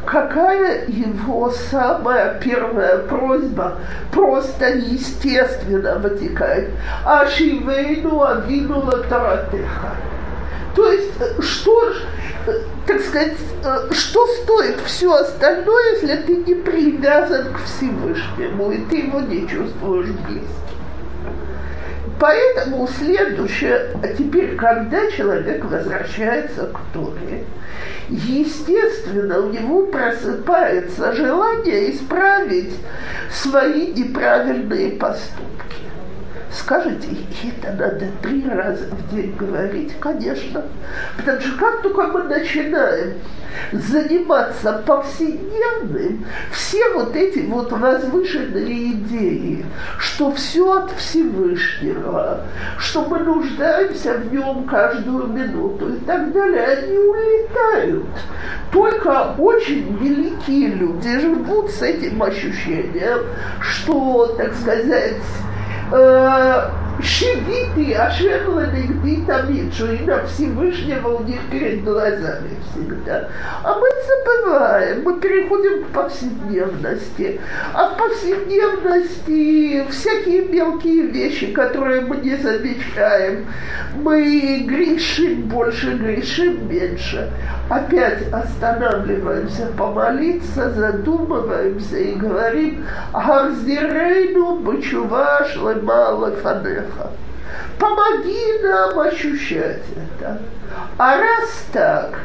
какая 0.04 0.86
его 0.86 1.50
самая 1.50 2.38
первая 2.40 2.98
просьба 2.98 3.78
просто 4.12 4.68
естественно 4.68 5.98
вытекает. 5.98 6.70
Ашивейну 7.04 8.22
авину 8.22 8.80
латаратеха. 8.80 9.96
То 10.74 10.90
есть, 10.90 11.12
что, 11.40 11.92
так 12.86 13.00
сказать, 13.00 13.34
что 13.90 14.26
стоит 14.26 14.76
все 14.86 15.12
остальное, 15.12 15.92
если 15.92 16.16
ты 16.16 16.36
не 16.36 16.54
привязан 16.54 17.52
к 17.52 17.64
Всевышнему, 17.64 18.72
и 18.72 18.78
ты 18.86 18.96
его 18.96 19.20
не 19.20 19.46
чувствуешь 19.48 20.10
близко? 20.26 20.48
Поэтому 22.18 22.86
следующее, 22.86 23.96
а 24.02 24.06
теперь, 24.06 24.54
когда 24.54 25.10
человек 25.10 25.64
возвращается 25.64 26.66
к 26.66 26.78
Торе, 26.94 27.44
естественно, 28.08 29.40
у 29.40 29.50
него 29.50 29.86
просыпается 29.86 31.12
желание 31.14 31.90
исправить 31.90 32.74
свои 33.28 33.88
неправильные 33.88 34.90
поступки. 34.92 35.48
Скажите, 36.52 37.08
это 37.42 37.72
надо 37.72 38.06
три 38.20 38.46
раза 38.46 38.84
в 38.84 39.14
день 39.14 39.34
говорить, 39.36 39.98
конечно. 39.98 40.62
Потому 41.16 41.40
что 41.40 41.56
как 41.56 41.82
только 41.82 42.02
мы 42.08 42.24
начинаем 42.24 43.14
заниматься 43.72 44.82
повседневным, 44.86 46.26
все 46.50 46.92
вот 46.92 47.16
эти 47.16 47.38
вот 47.40 47.72
возвышенные 47.72 48.92
идеи, 48.92 49.64
что 49.98 50.32
все 50.32 50.72
от 50.72 50.92
Всевышнего, 50.92 52.42
что 52.78 53.06
мы 53.06 53.20
нуждаемся 53.20 54.14
в 54.14 54.32
нем 54.32 54.64
каждую 54.64 55.28
минуту 55.28 55.94
и 55.94 55.98
так 56.00 56.32
далее, 56.32 56.64
они 56.64 56.98
улетают. 56.98 58.06
Только 58.70 59.34
очень 59.38 59.96
великие 59.98 60.68
люди 60.68 61.18
живут 61.18 61.70
с 61.70 61.80
этим 61.80 62.22
ощущением, 62.22 63.20
что, 63.60 64.34
так 64.36 64.54
сказать, 64.54 65.16
呃 65.92 66.70
Шевиты 67.00 67.94
Ашер 67.94 68.42
Ленегди 68.48 69.24
Тамид, 69.26 69.72
что 69.74 69.92
имя 69.92 70.24
Всевышнего 70.26 71.08
у 71.16 71.22
них 71.24 71.40
перед 71.50 71.82
глазами 71.84 72.50
всегда. 72.70 73.28
А 73.62 73.78
мы 73.78 73.88
забываем, 74.06 75.02
мы 75.02 75.18
переходим 75.18 75.84
к 75.84 75.86
повседневности. 75.88 77.40
А 77.72 77.88
в 77.88 77.96
повседневности 77.96 79.86
всякие 79.90 80.44
мелкие 80.46 81.06
вещи, 81.06 81.52
которые 81.52 82.02
мы 82.02 82.16
не 82.16 82.36
замечаем, 82.36 83.46
мы 83.94 84.64
грешим 84.68 85.42
больше, 85.42 85.94
грешим 85.94 86.68
меньше. 86.68 87.30
Опять 87.68 88.30
останавливаемся 88.32 89.66
помолиться, 89.78 90.70
задумываемся 90.70 91.96
и 91.96 92.14
говорим 92.14 92.84
«Ахзирейну 93.12 94.56
бачува 94.56 95.46
шлема 95.52 96.10
лефанеха» 96.20 96.81
Бога. 96.82 97.10
Помоги 97.78 98.58
нам 98.62 98.98
ощущать 98.98 99.82
это. 99.96 100.40
А 100.98 101.18
раз 101.18 101.66
так, 101.72 102.18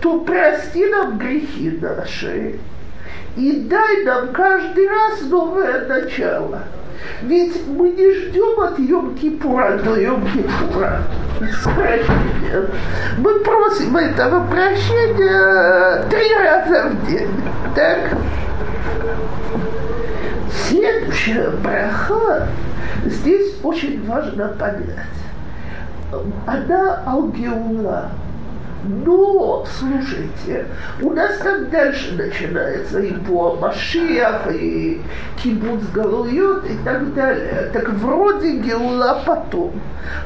то 0.00 0.20
прости 0.20 0.86
нам 0.86 1.18
грехи 1.18 1.78
наши 1.80 2.58
и 3.36 3.66
дай 3.68 4.04
нам 4.04 4.28
каждый 4.28 4.88
раз 4.88 5.22
новое 5.22 5.86
начало. 5.86 6.60
Ведь 7.22 7.66
мы 7.66 7.90
не 7.90 8.14
ждем 8.14 8.60
от 8.60 8.78
Йом-Кипура 8.78 9.82
до 9.82 9.96
Йом-Кипура 10.00 11.02
прощения. 11.38 12.68
Мы 13.18 13.40
просим 13.40 13.96
этого 13.96 14.46
прощения 14.46 16.04
три 16.08 16.34
раза 16.36 16.90
в 16.90 17.06
день. 17.06 17.30
Так? 17.74 18.16
Следующая 20.68 21.50
браха 21.62 22.48
Здесь 23.06 23.54
очень 23.62 24.06
важно 24.06 24.48
понять. 24.48 25.08
Она 26.46 27.02
алгеула. 27.06 28.10
Но, 28.86 29.64
слушайте, 29.78 30.66
у 31.00 31.10
нас 31.12 31.38
там 31.38 31.70
дальше 31.70 32.14
начинается 32.14 33.00
и 33.00 33.12
по 33.12 33.56
Машиях, 33.56 34.42
и 34.52 35.00
Кибуц 35.42 35.82
Галуйот 35.94 36.66
и 36.66 36.76
так 36.84 37.14
далее. 37.14 37.70
Так 37.72 37.88
вроде 37.90 38.58
Геула 38.58 39.22
потом. 39.24 39.72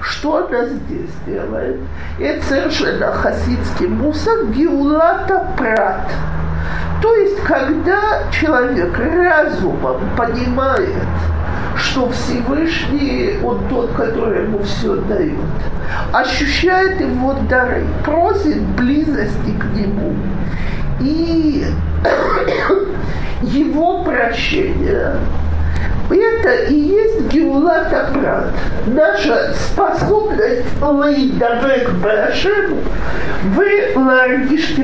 Что 0.00 0.46
она 0.46 0.66
здесь 0.66 1.10
делает? 1.24 1.78
Это 2.18 2.44
совершенно 2.44 3.12
хасидский 3.12 3.86
мусор 3.86 4.46
Геулата 4.46 5.46
Прат. 5.56 6.10
То 7.00 7.14
есть, 7.14 7.40
когда 7.44 8.24
человек 8.32 8.98
разумом 8.98 10.00
понимает, 10.16 10.96
что 11.76 12.10
Всевышний, 12.10 13.38
Он 13.44 13.60
тот, 13.68 13.92
который 13.92 14.44
ему 14.44 14.58
все 14.62 14.96
дает, 14.96 15.38
ощущает 16.12 17.00
его 17.00 17.34
дары, 17.48 17.84
просит 18.04 18.47
близости 18.76 19.52
к 19.58 19.64
нему. 19.76 20.14
И 21.00 21.64
его 23.42 24.04
прощение 24.04 25.16
это 26.10 26.64
и 26.70 26.74
есть 26.74 27.28
Геулат 27.28 27.92
Апрат. 27.92 28.46
Наша 28.86 29.52
способность 29.54 30.64
лейдавек 30.80 31.90
Башем 32.02 32.78
вы 33.54 33.92
ларгиш 33.94 34.76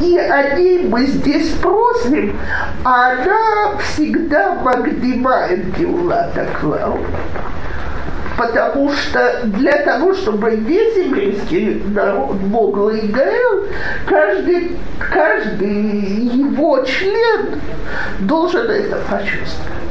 И 0.00 0.18
о 0.18 0.56
ней 0.56 0.86
мы 0.88 1.06
здесь 1.06 1.50
просим, 1.62 2.36
а 2.84 3.12
она 3.12 3.78
всегда 3.78 4.54
магдимает 4.56 5.76
Геулат 5.78 6.36
Аклау 6.36 6.98
потому 8.36 8.90
что 8.90 9.40
для 9.44 9.78
того, 9.84 10.14
чтобы 10.14 10.50
весь 10.56 10.96
еврейский 10.96 11.82
народ 11.92 12.40
мог 12.42 12.74
Гаэл, 12.74 13.66
каждый, 14.06 14.76
каждый 14.98 16.26
его 16.36 16.82
член 16.84 17.60
должен 18.20 18.68
это 18.68 18.96
почувствовать. 19.10 19.83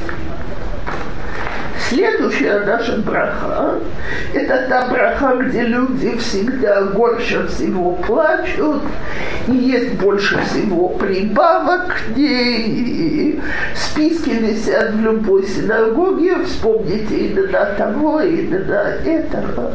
Следующая 1.94 2.60
наша 2.66 2.98
браха– 2.98 3.76
это 4.34 4.66
та 4.68 4.88
браха, 4.88 5.36
где 5.44 5.62
люди 5.62 6.18
всегда 6.18 6.86
больше 6.86 7.46
всего 7.48 7.92
плачут, 7.92 8.82
и 9.48 9.52
есть 9.52 9.94
больше 10.02 10.40
всего 10.46 10.90
прибавок 10.90 11.96
к 11.96 12.18
ней. 12.18 13.40
Списки 13.76 14.30
висят 14.32 14.94
в 14.94 15.02
любой 15.02 15.46
синагоге, 15.46 16.44
вспомните 16.46 17.16
именно 17.16 17.66
того, 17.78 18.22
именно 18.22 18.96
этого. 19.06 19.74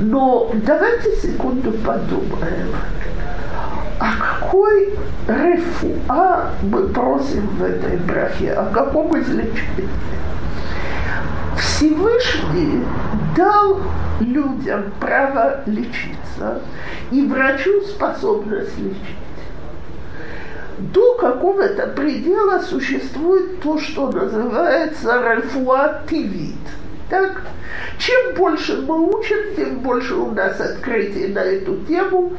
Но 0.00 0.52
давайте 0.66 1.10
секунду 1.16 1.72
подумаем. 1.72 2.68
А 3.98 4.10
какой 4.16 4.90
рефуа 5.26 6.50
мы 6.62 6.88
просим 6.88 7.46
в 7.58 7.64
этой 7.64 7.96
брахе? 7.96 8.52
О 8.52 8.66
каком 8.66 9.18
излечении? 9.18 9.88
Всевышний 11.58 12.84
дал 13.36 13.80
людям 14.20 14.92
право 15.00 15.62
лечиться 15.66 16.60
и 17.10 17.26
врачу 17.26 17.82
способность 17.82 18.78
лечить. 18.78 19.18
До 20.78 21.14
какого-то 21.14 21.86
предела 21.88 22.58
существует 22.60 23.60
то, 23.60 23.78
что 23.78 24.10
называется 24.10 25.22
ральфуативит. 25.22 26.56
Так? 27.08 27.42
Чем 27.98 28.34
больше 28.34 28.80
мы 28.82 29.08
учим, 29.08 29.54
тем 29.54 29.78
больше 29.80 30.14
у 30.14 30.30
нас 30.32 30.60
открытий 30.60 31.28
на 31.28 31.40
эту 31.40 31.76
тему, 31.86 32.32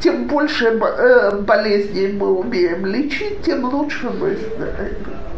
тем 0.00 0.26
больше 0.26 0.66
э, 0.66 1.40
болезней 1.40 2.12
мы 2.12 2.32
умеем 2.38 2.86
лечить, 2.86 3.42
тем 3.42 3.64
лучше 3.64 4.10
мы 4.10 4.36
знаем. 4.56 5.31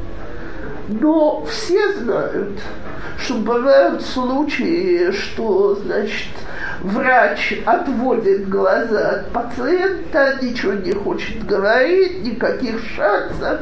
Но 0.89 1.45
все 1.47 1.93
знают, 1.95 2.61
что 3.19 3.35
бывают 3.35 4.03
случаи, 4.03 5.13
что, 5.13 5.77
значит, 5.77 6.29
врач 6.83 7.55
отводит 7.65 8.49
глаза 8.51 9.11
от 9.11 9.31
пациента, 9.31 10.39
ничего 10.43 10.75
не 10.75 10.93
хочет 10.93 11.47
говорить, 11.47 12.23
никаких 12.23 12.81
шансов, 12.95 13.61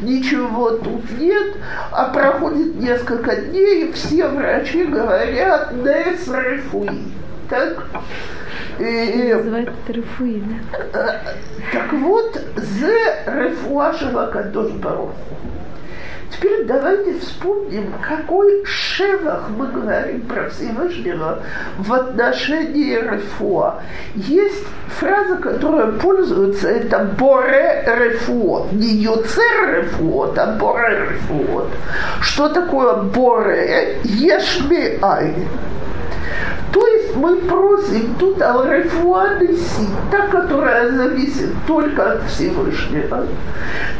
ничего 0.00 0.70
тут 0.70 1.08
нет, 1.18 1.56
а 1.92 2.08
проходит 2.08 2.74
несколько 2.74 3.36
дней, 3.36 3.84
и 3.84 3.92
все 3.92 4.26
врачи 4.26 4.84
говорят 4.84 5.72
«нес 5.74 6.26
рефуи». 6.26 7.04
Так? 7.48 7.86
И, 8.80 9.32
Называется 9.32 9.92
рефуи, 9.92 10.42
да? 10.92 11.20
Так 11.72 11.92
вот, 11.92 12.36
«зе 12.56 12.98
рефуа 13.26 13.92
шелакадош 13.92 14.72
баруху». 14.72 15.14
Теперь 16.30 16.64
давайте 16.64 17.18
вспомним, 17.20 17.92
какой 18.06 18.64
шевах 18.64 19.48
мы 19.50 19.66
говорим 19.66 20.22
про 20.22 20.48
Всевышнего 20.48 21.42
в 21.78 21.92
отношении 21.92 22.96
Рефуа. 22.96 23.80
Есть 24.14 24.66
фраза, 24.98 25.36
которая 25.36 25.92
пользуется, 25.92 26.68
это 26.68 27.00
Боре 27.18 27.84
Рефуот. 27.86 28.72
Не 28.72 28.88
Юцер 28.88 29.76
Рефуот, 29.76 30.38
а 30.38 30.56
Боре 30.56 31.08
Рефуот. 31.10 31.68
Что 32.20 32.48
такое 32.48 32.96
Боре? 33.02 33.98
Ешми 34.04 34.98
Ай. 35.02 35.34
То 36.72 36.86
есть 36.86 37.03
мы 37.16 37.36
просим 37.36 38.14
тут 38.18 38.40
Ал-Рефуа 38.42 39.38
та, 40.10 40.26
которая 40.28 40.90
зависит 40.90 41.50
только 41.66 42.12
от 42.12 42.22
Всевышнего. 42.24 43.26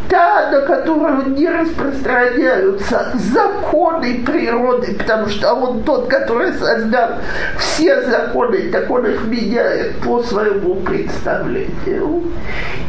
та, 0.09 0.51
на 0.51 0.61
которую 0.61 1.31
не 1.31 1.49
распространяются 1.49 3.13
законы 3.15 4.23
природы, 4.25 4.95
потому 4.95 5.29
что 5.29 5.55
он 5.55 5.83
тот, 5.83 6.09
который 6.09 6.53
создал 6.53 7.11
все 7.59 8.03
законы, 8.03 8.71
так 8.71 8.91
он 8.91 9.07
их 9.07 9.25
меняет 9.25 9.97
по 9.97 10.23
своему 10.23 10.77
представлению. 10.77 12.23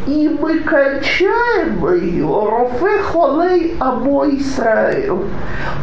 И 0.08 0.30
мы 0.40 0.60
кончаем 0.60 1.84
ее 1.96 2.28
Рофе 2.28 3.00
Холей 3.02 3.76
Амо 3.80 4.30
Исраил. 4.30 5.26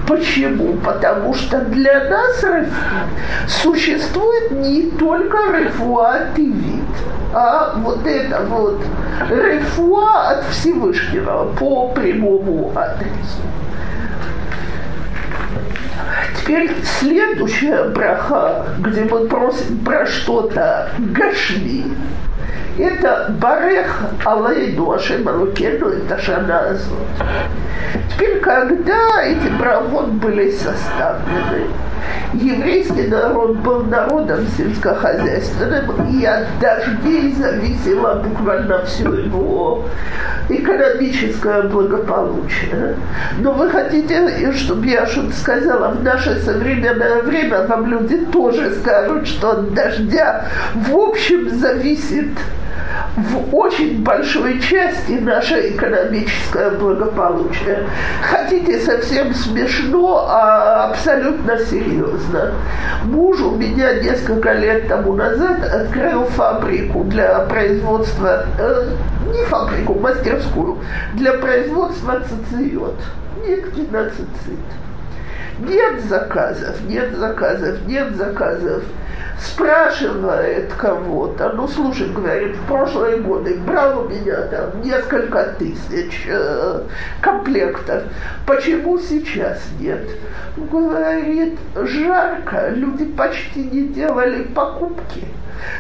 Почему? 0.06 0.74
Потому 0.84 1.34
что 1.34 1.60
для 1.62 2.04
нас 2.08 2.44
существует 3.48 4.31
не 4.50 4.90
только 4.90 5.38
рефуа 5.58 6.26
вид, 6.36 6.84
а 7.34 7.74
вот 7.76 8.06
это 8.06 8.42
вот 8.48 8.80
рефуа 9.30 10.30
от 10.30 10.44
Всевышнего 10.46 11.52
по 11.58 11.88
прямому 11.88 12.72
адресу. 12.74 13.42
Теперь 16.40 16.70
следующая 16.98 17.84
браха, 17.84 18.66
где 18.78 19.04
мы 19.04 19.26
просим 19.26 19.78
про 19.78 20.06
что-то 20.06 20.90
гашми, 20.98 21.84
это 22.78 23.34
Барех 23.40 24.04
Алейду 24.24 24.92
Ашем 24.92 25.28
Алукену 25.28 25.88
это 25.88 26.18
Шаназот. 26.18 26.98
Теперь, 28.10 28.40
когда 28.40 29.22
эти 29.22 29.48
брахот 29.58 30.08
были 30.08 30.50
составлены, 30.50 31.66
еврейский 32.34 33.08
народ 33.08 33.56
был 33.58 33.84
народом 33.84 34.46
сельскохозяйственным, 34.56 36.08
и 36.10 36.24
от 36.24 36.46
дождей 36.60 37.34
зависело 37.34 38.22
буквально 38.24 38.84
все 38.84 39.12
его 39.12 39.84
экономическое 40.48 41.62
благополучие. 41.62 42.96
Но 43.38 43.52
вы 43.52 43.70
хотите, 43.70 44.52
чтобы 44.52 44.86
я 44.86 45.06
что-то 45.06 45.32
сказала, 45.32 45.88
в 45.88 46.02
наше 46.02 46.40
современное 46.40 47.22
время 47.22 47.66
вам 47.66 47.86
люди 47.86 48.16
тоже 48.26 48.74
скажут, 48.74 49.26
что 49.26 49.52
от 49.52 49.74
дождя 49.74 50.46
в 50.74 50.96
общем 50.96 51.50
зависит 51.50 52.28
в 53.16 53.54
очень 53.54 54.02
большой 54.02 54.60
части 54.60 55.12
наше 55.12 55.70
экономическое 55.70 56.70
благополучие. 56.70 57.86
Хотите 58.22 58.80
совсем 58.80 59.34
смешно, 59.34 60.26
а 60.28 60.86
абсолютно 60.86 61.58
серьезно. 61.58 62.54
Муж 63.04 63.40
у 63.40 63.56
меня 63.56 64.00
несколько 64.00 64.52
лет 64.52 64.88
тому 64.88 65.14
назад 65.14 65.62
открыл 65.62 66.24
фабрику 66.26 67.04
для 67.04 67.40
производства, 67.40 68.46
э, 68.58 68.88
не 69.32 69.44
фабрику, 69.44 69.94
мастерскую, 69.94 70.78
для 71.14 71.34
производства 71.34 72.20
цицит. 72.20 72.94
Нитки 73.46 73.88
на 73.90 74.04
цицит. 74.04 74.58
Нет 75.58 76.00
заказов, 76.08 76.80
нет 76.82 77.14
заказов, 77.14 77.86
нет 77.86 78.16
заказов 78.16 78.82
спрашивает 79.40 80.72
кого-то, 80.74 81.52
ну 81.54 81.66
слушай, 81.68 82.08
говорит, 82.08 82.56
в 82.56 82.66
прошлые 82.66 83.18
годы 83.18 83.58
брал 83.58 84.04
у 84.04 84.08
меня 84.08 84.42
там 84.42 84.82
несколько 84.82 85.54
тысяч 85.58 86.26
э, 86.28 86.82
комплектов, 87.20 88.04
почему 88.46 88.98
сейчас 88.98 89.60
нет? 89.80 90.08
Говорит, 90.56 91.58
жарко, 91.74 92.68
люди 92.70 93.04
почти 93.04 93.64
не 93.64 93.88
делали 93.88 94.44
покупки 94.44 95.24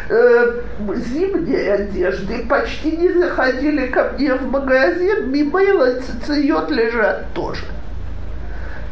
э, 0.08 0.60
зимней 0.96 1.72
одежды, 1.72 2.46
почти 2.48 2.96
не 2.96 3.12
заходили 3.12 3.86
ко 3.86 4.12
мне 4.14 4.34
в 4.34 4.50
магазин, 4.50 5.30
мимейло 5.30 6.00
цициот 6.00 6.70
лежат 6.70 7.26
тоже. 7.34 7.64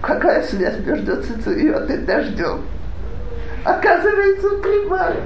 Какая 0.03 0.43
связь 0.43 0.79
между 0.85 1.23
цициот 1.23 1.91
и 1.91 1.97
дождем? 1.99 2.61
Оказывается 3.65 4.49
прямая. 4.63 5.17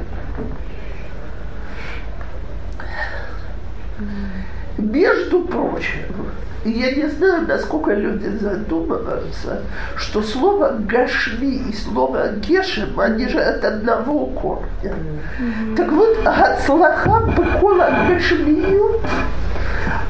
Между 4.78 5.42
прочим, 5.42 6.30
я 6.64 6.92
не 6.92 7.08
знаю, 7.08 7.46
насколько 7.46 7.92
люди 7.92 8.26
задумываются, 8.38 9.62
что 9.96 10.22
слово 10.22 10.76
гашми 10.80 11.68
и 11.68 11.72
слово 11.72 12.32
гешем, 12.36 12.98
они 12.98 13.28
же 13.28 13.40
от 13.40 13.64
одного 13.64 14.26
корня. 14.26 14.94
Mm-hmm. 15.38 15.76
Так 15.76 15.92
вот, 15.92 16.22
гацлаха 16.24 17.32
бекола 17.36 17.90
гашмиют 18.08 19.00
Э, 19.02 19.43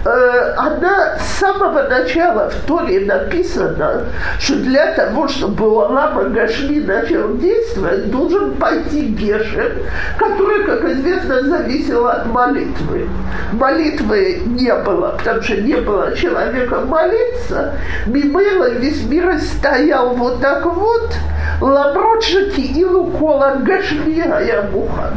она 0.05 1.17
с 1.19 1.39
самого 1.39 1.83
начала 1.89 2.51
в 2.51 2.55
Торе 2.67 3.01
написано, 3.07 4.03
что 4.39 4.57
для 4.57 4.93
того, 4.95 5.29
чтобы 5.29 5.67
Улама 5.67 6.25
Гашми 6.25 6.81
начал 6.81 7.37
действовать, 7.39 8.11
должен 8.11 8.55
пойти 8.55 9.07
Гешем, 9.07 9.73
который, 10.19 10.65
как 10.65 10.85
известно, 10.85 11.43
зависел 11.43 12.07
от 12.07 12.27
молитвы. 12.27 13.09
Молитвы 13.53 14.43
не 14.45 14.75
было, 14.75 15.17
потому 15.19 15.43
что 15.43 15.57
не 15.57 15.77
было 15.77 16.15
человека 16.15 16.81
молиться. 16.81 17.75
Мимейла 18.07 18.71
весь 18.71 19.05
мир 19.05 19.39
стоял 19.41 20.11
вот 20.11 20.41
так 20.41 20.67
вот, 20.67 21.15
Ламрочики 21.61 22.61
и 22.61 22.85
лукола 22.85 23.59
Гашмия 23.63 24.41
я 24.41 24.63
бухан. 24.63 25.15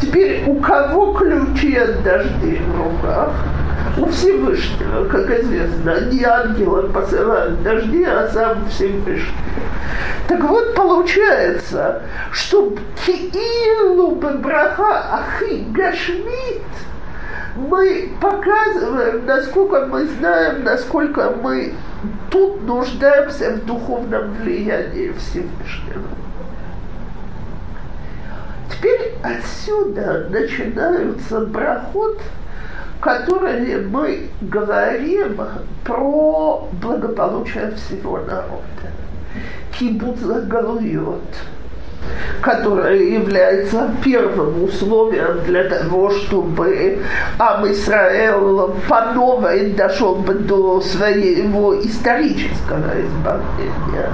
Теперь 0.00 0.42
у 0.46 0.56
кого 0.56 1.12
ключи 1.12 1.76
от 1.76 2.02
дождей 2.02 2.60
в 2.66 2.82
руках? 2.82 3.30
У 3.96 4.06
Всевышнего, 4.06 5.04
как 5.08 5.30
известно, 5.40 6.00
не 6.10 6.24
ангелы 6.24 6.88
посылают 6.88 7.62
дожди, 7.62 8.04
а 8.04 8.28
сам 8.32 8.66
Всевышний. 8.68 9.34
Так 10.28 10.42
вот, 10.42 10.74
получается, 10.74 12.02
что 12.32 12.74
Киилу 13.04 14.16
браха 14.16 15.04
ахи 15.12 15.66
гашмит 15.70 16.62
мы 17.56 18.10
показываем, 18.20 19.26
насколько 19.26 19.86
мы 19.86 20.06
знаем, 20.06 20.64
насколько 20.64 21.30
мы 21.42 21.74
тут 22.30 22.62
нуждаемся 22.62 23.52
в 23.52 23.64
духовном 23.64 24.32
влиянии 24.34 25.12
Всевышнего. 25.12 26.08
Теперь 28.70 29.14
отсюда 29.22 30.26
начинаются 30.30 31.40
брахот– 31.40 32.20
которые 33.04 33.80
мы 33.80 34.30
говорим 34.40 35.38
про 35.84 36.66
благополучие 36.80 37.72
всего 37.72 38.16
народа. 38.20 38.88
Кибуц 39.78 40.20
галует, 40.20 41.20
которое 42.40 42.96
является 42.96 43.90
первым 44.02 44.64
условием 44.64 45.44
для 45.44 45.64
того, 45.64 46.08
чтобы 46.08 46.98
Ам 47.38 47.70
Исраэл 47.70 48.74
по 48.88 49.12
новой 49.12 49.72
дошел 49.72 50.14
бы 50.14 50.32
до 50.32 50.80
своего 50.80 51.78
исторического 51.78 52.90
избавления 53.02 54.10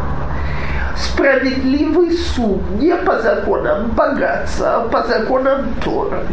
справедливый 0.96 2.10
суд 2.10 2.60
не 2.78 2.94
по 2.94 3.18
законам 3.20 3.90
богатства, 3.92 4.82
а 4.82 4.88
по 4.88 5.02
законам 5.04 5.74
Торы 5.82 6.26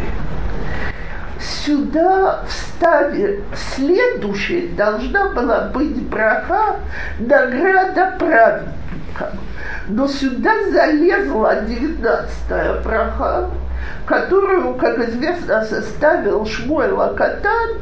сюда 1.40 2.44
вставит 2.48 3.40
следующей 3.76 4.68
должна 4.68 5.30
была 5.30 5.68
быть 5.72 6.08
браха 6.08 6.76
награда 7.18 8.16
праведникам. 8.18 9.40
Но 9.88 10.08
сюда 10.08 10.52
залезла 10.70 11.62
девятнадцатая 11.62 12.80
браха, 12.82 13.50
которую, 14.06 14.74
как 14.74 14.98
известно, 15.08 15.64
составил 15.64 16.44
Шмуэль 16.46 16.92
Лакатан 16.92 17.78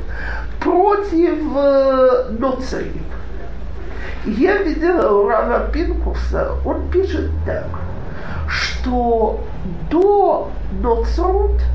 против 0.61 1.39
э, 1.57 2.29
Ноцарим. 2.39 3.03
Я 4.25 4.59
видела 4.59 5.13
у 5.13 5.73
Пинкуса, 5.73 6.53
он 6.65 6.91
пишет 6.91 7.31
так, 7.45 7.67
что 8.49 9.45
до 9.91 10.51
Ноцрут– 10.83 11.61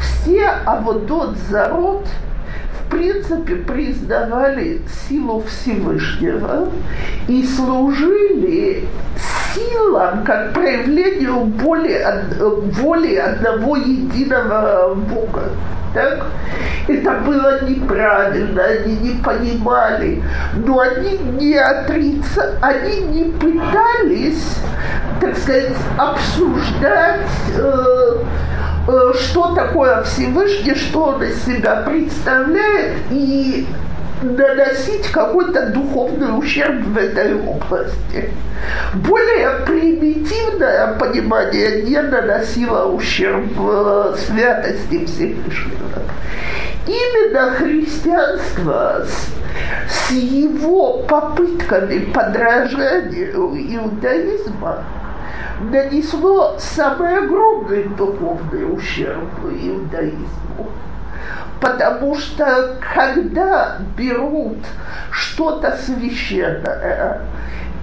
все 0.00 0.46
Аводот 0.64 1.36
Зарот 1.48 2.06
в 2.72 2.90
принципе 2.90 3.56
признавали 3.56 4.82
силу 5.08 5.44
Всевышнего 5.46 6.68
и 7.28 7.46
служили 7.46 8.88
силам 9.54 10.24
как 10.24 10.52
проявлению 10.52 11.44
боли, 11.44 12.04
воли 12.80 13.16
одного 13.16 13.76
единого 13.76 14.94
Бога. 14.94 15.44
Так? 15.94 16.26
Это 16.86 17.12
было 17.20 17.64
неправильно, 17.64 18.64
они 18.64 18.96
не 18.96 19.22
понимали, 19.22 20.22
но 20.54 20.80
они 20.80 21.18
не 21.38 21.54
отрицали, 21.54 22.56
они 22.60 23.00
не 23.02 23.24
пытались, 23.32 24.56
так 25.20 25.36
сказать, 25.36 25.72
обсуждать 25.98 27.26
э, 27.56 28.16
что 28.86 29.54
такое 29.54 30.02
Всевышний, 30.02 30.74
что 30.74 31.04
он 31.06 31.22
из 31.22 31.44
себя 31.44 31.82
представляет, 31.82 32.98
и 33.10 33.66
наносить 34.22 35.08
какой-то 35.08 35.70
духовный 35.70 36.38
ущерб 36.38 36.84
в 36.84 36.96
этой 36.96 37.34
области. 37.40 38.30
Более 38.94 39.64
примитивное 39.66 40.94
понимание 40.98 41.82
не 41.82 42.00
наносило 42.02 42.92
ущерб 42.92 43.50
э, 43.58 44.14
святости 44.18 45.06
Всевышнего. 45.06 46.02
Именно 46.86 47.52
христианство 47.52 49.06
с, 49.06 50.08
с 50.08 50.10
его 50.10 50.98
попытками 51.08 52.00
подражания 52.12 53.30
иудаизма 53.32 54.84
нанесло 55.60 56.56
самый 56.58 57.18
огромный 57.18 57.84
духовный 57.84 58.72
ущерб 58.74 59.28
иудаизму. 59.44 60.70
Потому 61.60 62.16
что 62.16 62.76
когда 62.94 63.78
берут 63.96 64.58
что-то 65.10 65.76
священное 65.76 67.20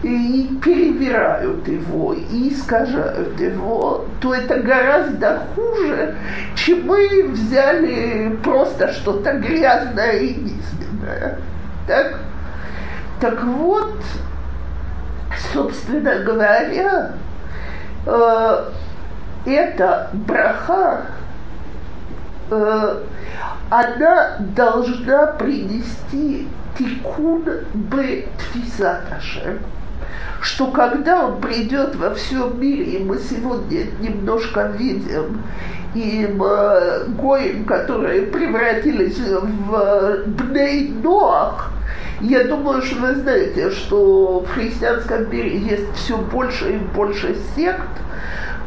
и 0.03 0.59
перевирают 0.63 1.67
его, 1.67 2.13
и 2.13 2.49
искажают 2.49 3.39
его, 3.39 4.05
то 4.19 4.33
это 4.33 4.59
гораздо 4.59 5.41
хуже, 5.55 6.15
чем 6.55 6.87
мы 6.87 7.29
взяли 7.29 8.35
просто 8.43 8.91
что-то 8.93 9.33
грязное 9.33 10.17
и 10.17 10.35
низменное. 10.35 11.39
Так? 11.87 12.19
Так 13.19 13.43
вот, 13.43 13.95
собственно 15.53 16.19
говоря, 16.23 17.11
э, 18.07 18.71
это 19.45 20.09
браха, 20.13 21.01
э, 22.49 23.03
она 23.69 24.37
должна 24.39 25.27
принести 25.27 26.47
тикун 26.77 27.43
б 27.73 28.25
тфисаташем, 28.37 29.59
что 30.41 30.67
когда 30.67 31.25
он 31.25 31.41
придет 31.41 31.95
во 31.95 32.13
всем 32.13 32.59
мире, 32.59 32.83
и 32.83 33.03
мы 33.03 33.17
сегодня 33.17 33.85
немножко 33.99 34.71
видим, 34.77 35.41
и 35.95 36.27
э, 36.27 37.63
которые 37.65 38.23
превратились 38.23 39.19
в 39.19 40.23
бней 40.27 40.89
Ноах, 40.89 41.71
я 42.21 42.43
думаю, 42.45 42.81
что 42.81 42.95
вы 42.95 43.15
знаете, 43.15 43.71
что 43.71 44.39
в 44.39 44.53
христианском 44.53 45.29
мире 45.29 45.57
есть 45.57 45.93
все 45.95 46.17
больше 46.17 46.73
и 46.73 46.77
больше 46.77 47.35
сект, 47.55 47.89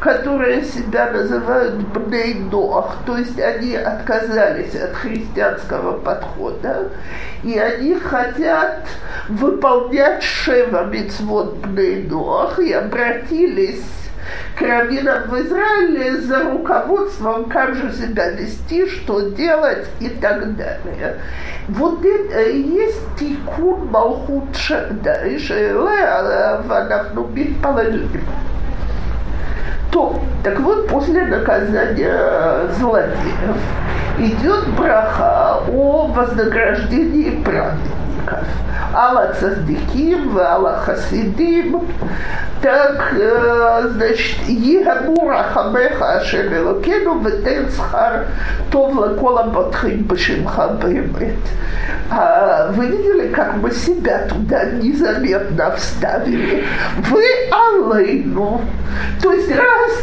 которые 0.01 0.63
себя 0.63 1.11
называют 1.11 1.75
бнейдоах, 1.75 2.97
то 3.05 3.17
есть 3.17 3.39
они 3.39 3.75
отказались 3.75 4.73
от 4.73 4.95
христианского 4.95 5.99
подхода, 5.99 6.89
и 7.43 7.55
они 7.59 7.93
хотят 7.93 8.87
выполнять 9.29 10.23
шева 10.23 10.85
митцвот 10.85 11.53
бнейдоах 11.57 12.57
и 12.57 12.73
обратились 12.73 13.83
к 14.57 14.61
раввинам 14.63 15.29
в 15.29 15.39
Израиле 15.39 16.17
за 16.21 16.45
руководством, 16.49 17.45
как 17.45 17.75
же 17.75 17.93
себя 17.93 18.31
вести, 18.31 18.87
что 18.87 19.29
делать 19.29 19.87
и 19.99 20.09
так 20.09 20.55
далее. 20.55 21.17
Вот 21.67 22.03
это 22.03 22.49
есть 22.49 23.01
тикун 23.19 23.85
малхут 23.91 24.45
да, 25.03 25.27
и 25.27 25.37
а. 25.51 26.63
а 26.63 26.63
то, 29.91 30.19
так 30.43 30.59
вот, 30.61 30.87
после 30.87 31.25
наказания 31.25 32.69
злодеев 32.79 33.57
идет 34.17 34.69
браха 34.77 35.59
о 35.67 36.07
вознаграждении 36.07 37.41
праведников. 37.43 38.47
Алла 38.93 39.33
Цаздиким, 39.39 40.37
Алла 40.37 40.81
Хасидим. 40.85 41.81
Так, 42.61 43.13
э, 43.17 43.87
значит, 43.93 44.37
Егамура 44.47 45.43
Хамеха 45.51 46.17
Ашем 46.17 46.53
Элокену 46.53 47.19
Ветен 47.19 47.69
Схар 47.71 48.27
Тов 48.69 48.95
Лакола 48.95 49.43
Батхим 49.43 50.03
Башимха. 50.03 50.77
А 52.11 52.71
вы 52.73 52.85
видели, 52.87 53.29
как 53.29 53.55
мы 53.55 53.71
себя 53.71 54.27
туда 54.27 54.65
незаметно 54.65 55.71
вставили? 55.71 56.63
Вы 57.09 57.23
Аллейну. 57.51 58.61
То 59.21 59.31
есть, 59.31 59.49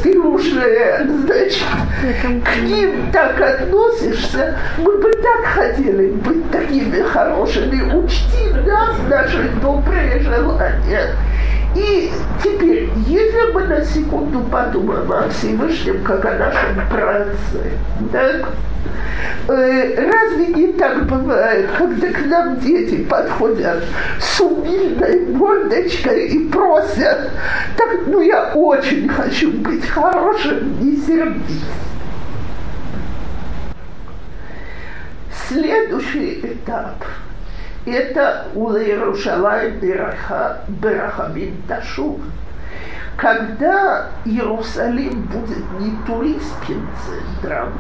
ты 0.03 0.19
уже, 0.19 1.07
значит, 1.25 1.65
к 2.45 2.57
ним 2.63 3.11
так 3.13 3.41
относишься, 3.41 4.57
мы 4.79 4.99
бы 4.99 5.11
так 5.13 5.45
хотели 5.45 6.11
быть 6.13 6.51
такими 6.51 7.03
хорошими. 7.03 7.95
Учти 7.97 8.53
нас 8.67 8.97
наши 9.09 9.49
добрые 9.61 10.21
желания. 10.21 11.15
И 11.75 12.11
теперь, 12.43 12.91
если 13.07 13.53
мы 13.53 13.63
на 13.65 13.85
секунду 13.85 14.41
подумаем 14.41 15.13
о 15.13 15.29
Всевышнем, 15.29 16.03
как 16.03 16.25
о 16.25 16.33
нашем 16.33 16.89
праце, 16.91 17.73
так, 18.11 18.49
э, 19.49 20.11
разве 20.11 20.47
не 20.55 20.73
так 20.73 21.07
бывает, 21.07 21.69
когда 21.77 22.09
к 22.09 22.27
нам 22.27 22.59
дети 22.61 23.05
подходят 23.05 23.85
с 24.19 24.41
умильной 24.41 25.27
мордочкой 25.27 26.29
и 26.29 26.49
просят, 26.49 27.31
так, 27.77 27.99
ну 28.07 28.23
я 28.23 28.53
очень 28.55 29.09
хочу 29.09 29.53
быть 29.69 29.87
хорошим, 29.87 30.81
не 30.83 30.97
сердись. 30.97 31.63
Следующий 35.47 36.41
этап– 36.41 37.05
это 37.87 38.47
у 38.55 38.71
Иерушалай 38.73 39.73
Берахамин 40.69 41.63
Ташув. 41.69 42.21
Когда 43.17 44.09
Иерусалим 44.25 45.23
будет 45.23 45.81
не 45.81 45.91
туристским 46.07 46.89
центром, 47.05 47.73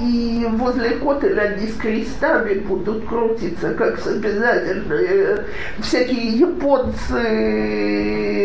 и 0.00 0.46
возле 0.50 0.90
Котеля 0.96 1.56
не 1.56 1.66
с 1.66 1.76
крестами 1.76 2.58
будут 2.58 3.06
крутиться, 3.06 3.72
как 3.72 3.98
обязательно 4.06 5.44
всякие 5.80 6.38
японцы, 6.38 7.22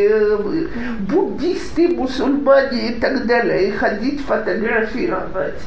э, 0.09 0.37
буддисты, 1.01 1.89
мусульмане 1.89 2.91
и 2.91 2.93
так 2.93 3.25
далее, 3.25 3.67
и 3.67 3.71
ходить 3.71 4.21
фотографировать 4.21 5.61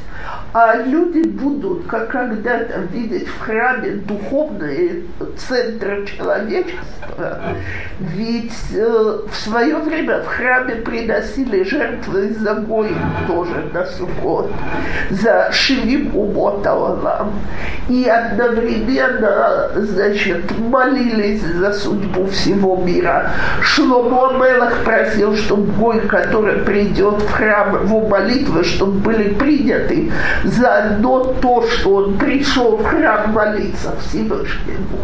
а 0.53 0.77
люди 0.77 1.27
будут, 1.29 1.87
как 1.87 2.09
когда-то, 2.09 2.81
видеть 2.93 3.29
в 3.29 3.41
храме 3.41 3.91
духовные 3.91 5.05
центры 5.37 6.05
человечества. 6.07 7.55
Ведь 8.01 8.53
э, 8.75 9.19
в 9.31 9.35
свое 9.37 9.77
время 9.77 10.23
в 10.23 10.27
храме 10.27 10.77
приносили 10.77 11.63
жертвы 11.63 12.31
за 12.31 12.57
тоже 13.27 13.71
на 13.73 13.87
Сукот, 13.87 14.51
за 15.11 15.51
Шивим 15.53 16.15
Умоталалам. 16.15 17.33
И 17.89 18.07
одновременно, 18.07 19.71
значит, 19.75 20.59
молились 20.59 21.43
за 21.43 21.73
судьбу 21.73 22.27
всего 22.27 22.77
мира. 22.77 23.31
Шломо 23.63 24.33
Мелах 24.39 24.85
просил, 24.85 25.37
чтобы 25.37 25.73
Гой, 25.73 26.01
который 26.01 26.59
придет 26.59 27.23
в 27.23 27.31
храм, 27.33 27.85
его 27.85 28.07
молитвы, 28.07 28.65
чтобы 28.65 28.93
были 29.01 29.35
приняты 29.35 30.13
заодно 30.45 31.35
то, 31.41 31.63
что 31.63 31.95
он 31.97 32.19
пришел 32.19 32.77
в 32.77 32.85
храм 32.85 33.33
молиться 33.33 33.95
Всевышнему. 34.01 34.99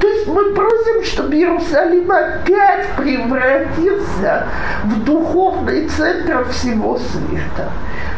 То 0.00 0.08
есть 0.08 0.26
мы 0.26 0.52
просим, 0.52 1.04
чтобы 1.04 1.34
Иерусалим 1.36 2.10
опять 2.10 2.86
превратился 2.96 4.46
в 4.84 5.04
духовный 5.04 5.88
центр 5.88 6.44
всего 6.50 6.98
света. 6.98 7.70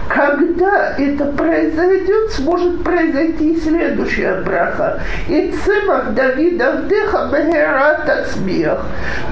Когда 0.08 0.87
это 0.96 1.24
произойдет, 1.26 2.32
сможет 2.32 2.82
произойти 2.82 3.60
следующая 3.60 4.40
браха. 4.42 5.00
И 5.28 5.52
цемах 5.64 6.14
Давида 6.14 6.82
вдыха 6.82 7.28
мегерат 7.32 8.08
от 8.08 8.28
смех. 8.28 8.80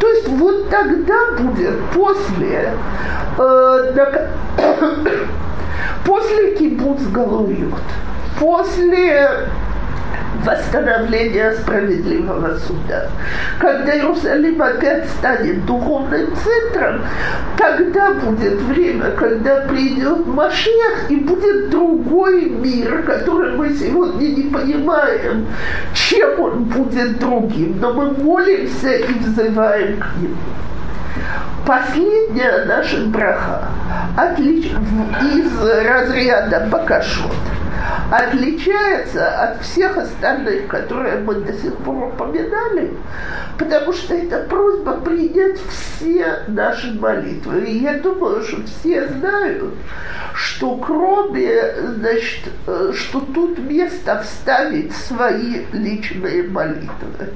То 0.01 0.09
есть 0.09 0.29
вот 0.29 0.69
тогда 0.71 1.33
будет 1.39 1.79
после 1.95 2.73
э, 3.39 4.29
После 6.05 6.55
кибуц 6.57 7.03
Галуют, 7.13 7.75
после 8.39 9.29
восстановления 10.45 11.53
справедливого 11.53 12.57
суда. 12.59 13.09
Когда 13.59 13.97
Иерусалим 13.97 14.61
опять 14.63 15.09
станет 15.09 15.67
духовным 15.67 16.29
центром, 16.37 17.03
тогда 17.57 18.13
будет 18.13 18.61
время, 18.63 19.11
когда 19.13 19.63
придет 19.63 20.27
Машех 20.27 21.11
и 21.11 21.17
будет 21.17 21.71
другой 21.71 22.49
мир, 22.51 23.03
который 23.03 23.57
мы 23.57 23.71
сегодня 23.75 24.29
не 24.29 24.43
понимаем, 24.45 25.47
чем 25.95 26.41
он 26.41 26.65
будет 26.65 27.19
другим, 27.19 27.79
но 27.81 27.93
мы 27.93 28.13
молимся 28.13 28.93
и 28.93 29.13
взываем 29.19 29.99
к 29.99 30.07
нему. 30.21 30.37
последняя 31.67 32.65
наша 32.67 32.99
браха 33.07 33.69
отлич... 34.17 34.67
из 34.67 35.61
разряда 35.85 36.69
Бакашот 36.71 37.56
отличается 38.11 39.29
от 39.43 39.63
всех 39.63 39.97
остальных, 39.97 40.69
которые 40.69 41.19
мы 41.19 41.35
до 41.37 41.53
сих 41.53 41.77
пор 41.79 42.09
упоминали, 42.09 42.93
потому 43.59 43.93
что 43.93 44.15
это 44.15 44.45
просьба 44.45 44.95
принять 45.01 45.59
все 45.69 46.45
наши 46.49 46.93
молитвы. 46.93 47.65
И 47.65 47.79
я 47.79 47.95
думаю, 47.95 48.43
что 48.43 48.63
все 48.65 49.09
знают, 49.09 49.75
что 50.35 50.77
кроме, 50.77 51.75
значит, 51.97 52.51
э, 52.67 52.93
что 52.95 53.21
тут 53.21 53.59
место 53.59 54.23
вставить 54.23 54.95
свои 54.95 55.65
личные 55.73 56.45
молитвы 56.45 57.31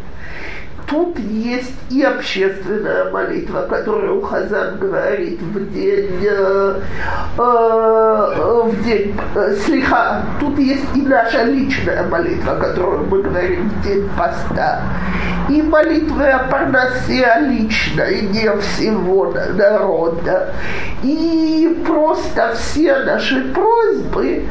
тут 0.90 1.18
есть 1.20 1.72
и 1.88 2.02
общественная 2.02 3.10
молитва, 3.10 3.62
которую 3.70 4.20
Хазан 4.22 4.78
говорит 4.78 5.40
в 5.40 5.72
день, 5.72 6.18
э, 6.22 6.80
э, 7.38 8.62
в 8.64 8.84
день 8.84 9.14
э, 9.36 9.54
слиха. 9.64 10.22
Тут 10.40 10.58
есть 10.58 10.84
и 10.96 11.02
наша 11.02 11.44
личная 11.44 12.02
молитва, 12.08 12.56
которую 12.56 13.06
мы 13.06 13.22
говорим 13.22 13.70
в 13.70 13.82
день 13.84 14.08
поста. 14.18 14.82
И 15.48 15.62
молитвы 15.62 16.28
о 16.28 16.50
Парнасе 16.50 17.26
личной, 17.42 18.22
не 18.22 18.50
всего 18.58 19.32
народа. 19.54 20.52
И 21.04 21.82
просто 21.86 22.52
все 22.54 22.98
наши 23.04 23.52
просьбы 23.52 24.44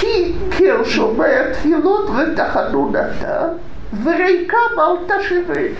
ки 0.00 0.34
келшу 0.58 1.12
моя 1.12 1.54
тфилот 1.54 2.10
в 2.10 2.34
тахануната. 2.34 3.58
Врейка 3.92 4.56
Малташевели. 4.74 5.76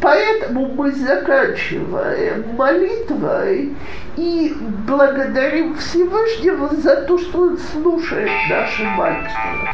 Поэтому 0.00 0.68
мы 0.68 0.90
заканчиваем 0.92 2.56
молитвой 2.56 3.76
и 4.16 4.56
благодарим 4.86 5.76
Всевышнего 5.76 6.74
за 6.74 7.02
то, 7.02 7.18
что 7.18 7.40
Он 7.42 7.58
слушает 7.58 8.30
наши 8.48 8.82
молитвы. 8.84 9.68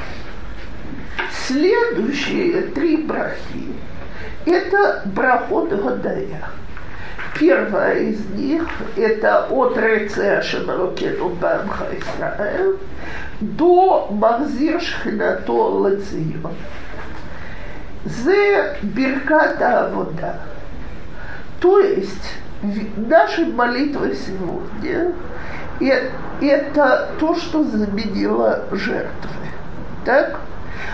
Следующие 1.47 2.63
три 2.63 2.97
брахи– 2.97 3.73
это 4.47 5.03
брахот 5.05 5.69
Годая. 5.69 6.51
Первая 7.39 7.99
из 7.99 8.25
них– 8.31 8.65
это 8.97 9.47
от 9.51 9.77
Реция 9.77 10.41
Шемарокену 10.41 11.29
Бамха 11.31 11.87
Исраэль 11.93 12.79
до 13.41 14.09
Махзир 14.11 14.81
Шхинато 14.81 15.53
Лацион. 15.53 16.55
Зе 18.05 18.77
Бирката 18.83 19.91
Вода. 19.93 20.41
То 21.61 21.81
есть 21.81 22.35
наши 22.97 23.45
молитвы 23.45 24.15
сегодня– 24.15 25.13
это 26.41 27.09
то, 27.21 27.35
что 27.35 27.65
заменило 27.65 28.65
жертвы. 28.73 29.31
Так? 30.05 30.41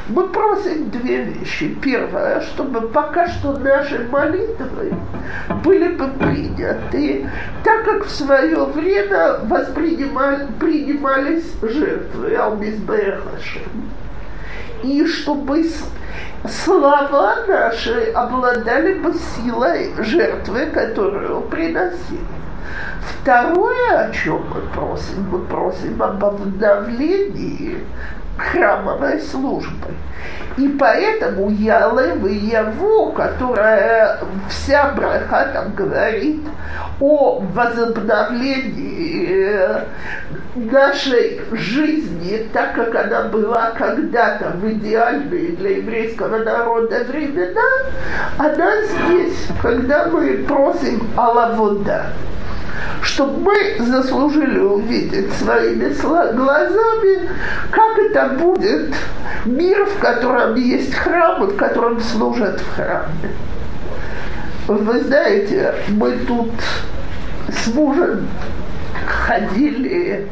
Мы 0.08 0.28
просим 0.28 0.90
две 0.90 1.22
вещи. 1.22 1.74
Первое, 1.82 2.40
чтобы 2.40 2.88
пока 2.88 3.28
что 3.28 3.56
наши 3.58 4.06
молитвы 4.10 4.94
были 5.62 5.88
бы 5.88 6.08
приняты, 6.08 7.28
так 7.62 7.84
как 7.84 8.04
в 8.04 8.10
свое 8.10 8.64
время 8.64 9.38
воспринимали, 9.44 10.48
принимались 10.58 11.54
жертвы 11.62 12.34
Алмизбехашем. 12.34 13.90
И 14.82 15.06
чтобы 15.06 15.64
слова 16.48 17.36
наши 17.46 18.10
обладали 18.12 18.94
бы 18.94 19.14
силой 19.14 19.92
жертвы, 19.98 20.66
которую 20.66 21.42
приносили. 21.42 22.18
Второе, 23.00 24.06
о 24.06 24.10
чем 24.12 24.42
мы 24.48 24.60
просим, 24.74 25.28
мы 25.30 25.38
просим 25.40 26.02
об 26.02 26.24
обновлении 26.24 27.78
храмовой 28.36 29.20
службой. 29.20 29.94
И 30.56 30.68
поэтому 30.68 31.50
Ялев 31.50 32.24
и 32.26 32.34
Яву, 32.34 33.12
которая 33.12 34.18
вся 34.48 34.90
браха 34.90 35.48
там 35.52 35.74
говорит 35.74 36.42
о 37.00 37.40
возобновлении 37.40 39.28
э, 39.30 39.84
нашей 40.54 41.40
жизни, 41.52 42.46
так 42.52 42.74
как 42.74 42.94
она 42.94 43.22
была 43.28 43.72
когда-то 43.76 44.50
в 44.56 44.70
идеальные 44.70 45.56
для 45.56 45.78
еврейского 45.78 46.38
народа 46.38 47.04
времена, 47.08 47.62
она 48.36 48.82
здесь, 48.82 49.48
когда 49.62 50.06
мы 50.06 50.44
просим 50.46 51.08
Аллавода 51.16 52.06
чтобы 53.02 53.40
мы 53.40 53.84
заслужили 53.84 54.58
увидеть 54.58 55.32
своими 55.34 55.88
глазами, 56.34 57.28
как 57.70 57.98
это 57.98 58.28
будет 58.38 58.94
мир, 59.44 59.84
в 59.86 59.98
котором 59.98 60.54
есть 60.54 60.94
храм, 60.94 61.44
в 61.44 61.56
котором 61.56 62.00
служат 62.00 62.60
в 62.60 62.74
храме. 62.74 63.30
Вы 64.66 65.00
знаете, 65.00 65.74
мы 65.88 66.12
тут 66.26 66.52
с 67.48 67.66
мужем 67.68 68.28
ходили 69.06 70.28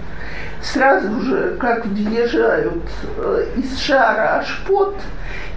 сразу 0.63 1.21
же, 1.23 1.57
как 1.59 1.87
въезжают 1.87 2.85
э, 3.17 3.47
из 3.57 3.79
шара 3.79 4.41
Ашпот, 4.41 4.97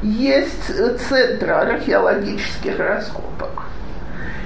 есть 0.01 0.71
центр 1.07 1.51
археологических 1.51 2.79
раскопок. 2.79 3.63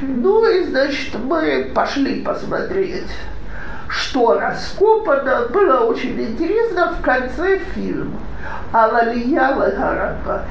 Ну 0.01 0.45
и, 0.45 0.63
значит, 0.65 1.15
мы 1.23 1.71
пошли 1.73 2.21
посмотреть, 2.21 3.11
что 3.87 4.39
раскопано. 4.39 5.47
Было 5.51 5.81
очень 5.85 6.21
интересно. 6.21 6.93
В 6.99 7.01
конце 7.01 7.59
фильм 7.73 8.13
Алалия 8.71 9.55
Лагарабахит. 9.55 10.47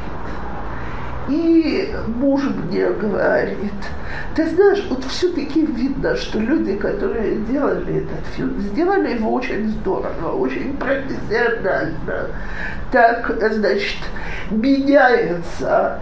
И 1.29 1.93
муж 2.07 2.43
мне 2.43 2.89
говорит, 2.91 3.73
ты 4.37 4.49
знаешь, 4.49 4.85
вот 4.89 5.05
все-таки 5.05 5.67
видно, 5.67 6.15
что 6.15 6.39
люди, 6.39 6.77
которые 6.77 7.37
делали 7.37 8.05
этот 8.05 8.25
фильм, 8.35 8.61
сделали 8.61 9.15
его 9.15 9.33
очень 9.33 9.69
здорово, 9.71 10.37
очень 10.37 10.77
профессионально. 10.77 12.29
Так, 12.93 13.29
значит, 13.41 13.99
меняется 14.51 15.99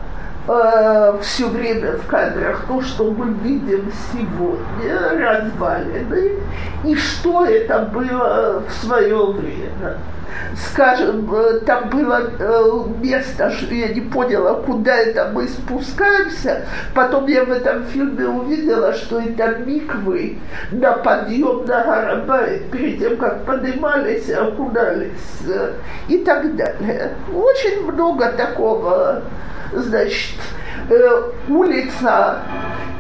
э, 0.47 1.19
все 1.23 1.49
время 1.49 1.93
в 1.93 2.07
кадрах 2.07 2.65
то, 2.69 2.81
что 2.83 3.11
мы 3.11 3.33
видим 3.43 3.91
сегодня, 4.13 5.11
развалины, 5.11 6.33
и 6.85 6.95
что 6.95 7.45
это 7.45 7.81
было 7.93 8.63
в 8.67 8.73
свое 8.85 9.27
время. 9.27 9.99
Скажем, 10.57 11.33
э, 11.35 11.61
там 11.61 11.89
было 11.91 12.21
э, 12.39 12.85
место, 13.01 13.51
что 13.51 13.75
я 13.75 13.89
не 13.89 14.01
поняла, 14.01 14.55
куда 14.55 14.97
это 14.97 15.31
мы 15.33 15.49
спускаемся. 15.49 16.67
Потом 16.95 17.27
я 17.27 17.45
в 17.45 17.51
этом 17.51 17.85
фильме 17.85 18.27
увидела, 18.27 18.93
что 18.93 19.21
это 19.21 19.57
миквы 19.59 20.39
на 20.71 20.93
подъем 20.93 21.65
на 21.67 21.85
Гарабай, 21.85 22.63
перед 22.71 22.99
тем, 22.99 23.17
как 23.17 23.45
поднимались, 23.45 24.31
окунались 24.31 25.41
э, 25.49 25.73
и 26.09 26.19
так 26.19 26.55
далее. 26.57 27.13
Очень 27.35 27.91
много 27.91 28.31
такого 28.33 29.23
значит, 29.73 30.39
улица 31.49 32.39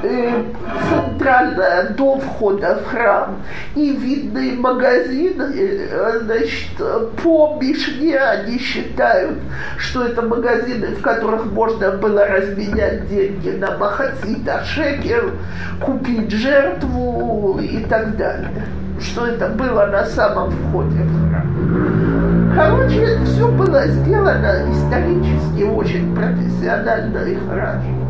э, 0.03 0.43
центральная 0.89 1.91
до 1.91 2.19
входа 2.19 2.81
в 2.83 2.91
храм 2.91 3.43
и 3.75 3.91
видные 3.91 4.53
магазины, 4.55 5.43
э, 5.55 6.21
значит, 6.23 6.77
по 7.23 7.59
Мишне 7.61 8.19
они 8.19 8.59
считают, 8.59 9.39
что 9.79 10.05
это 10.05 10.23
магазины, 10.23 10.89
в 10.89 11.03
которых 11.03 11.47
можно 11.47 11.93
было 11.93 12.27
разменять 12.27 13.09
деньги 13.09 13.51
на 13.51 13.77
махацита, 13.77 14.63
шекер, 14.65 15.33
купить 15.81 16.31
жертву 16.31 17.59
и 17.61 17.79
так 17.85 18.17
далее. 18.17 18.67
Что 19.01 19.27
это 19.27 19.49
было 19.49 19.87
на 19.87 20.05
самом 20.07 20.51
входе 20.51 21.03
в 21.03 21.29
храм. 21.29 22.34
Короче, 22.55 23.19
все 23.25 23.49
было 23.49 23.85
сделано 23.89 24.63
исторически 24.71 25.65
очень 25.65 26.15
профессионально 26.15 27.19
и 27.19 27.35
хорошо. 27.49 28.05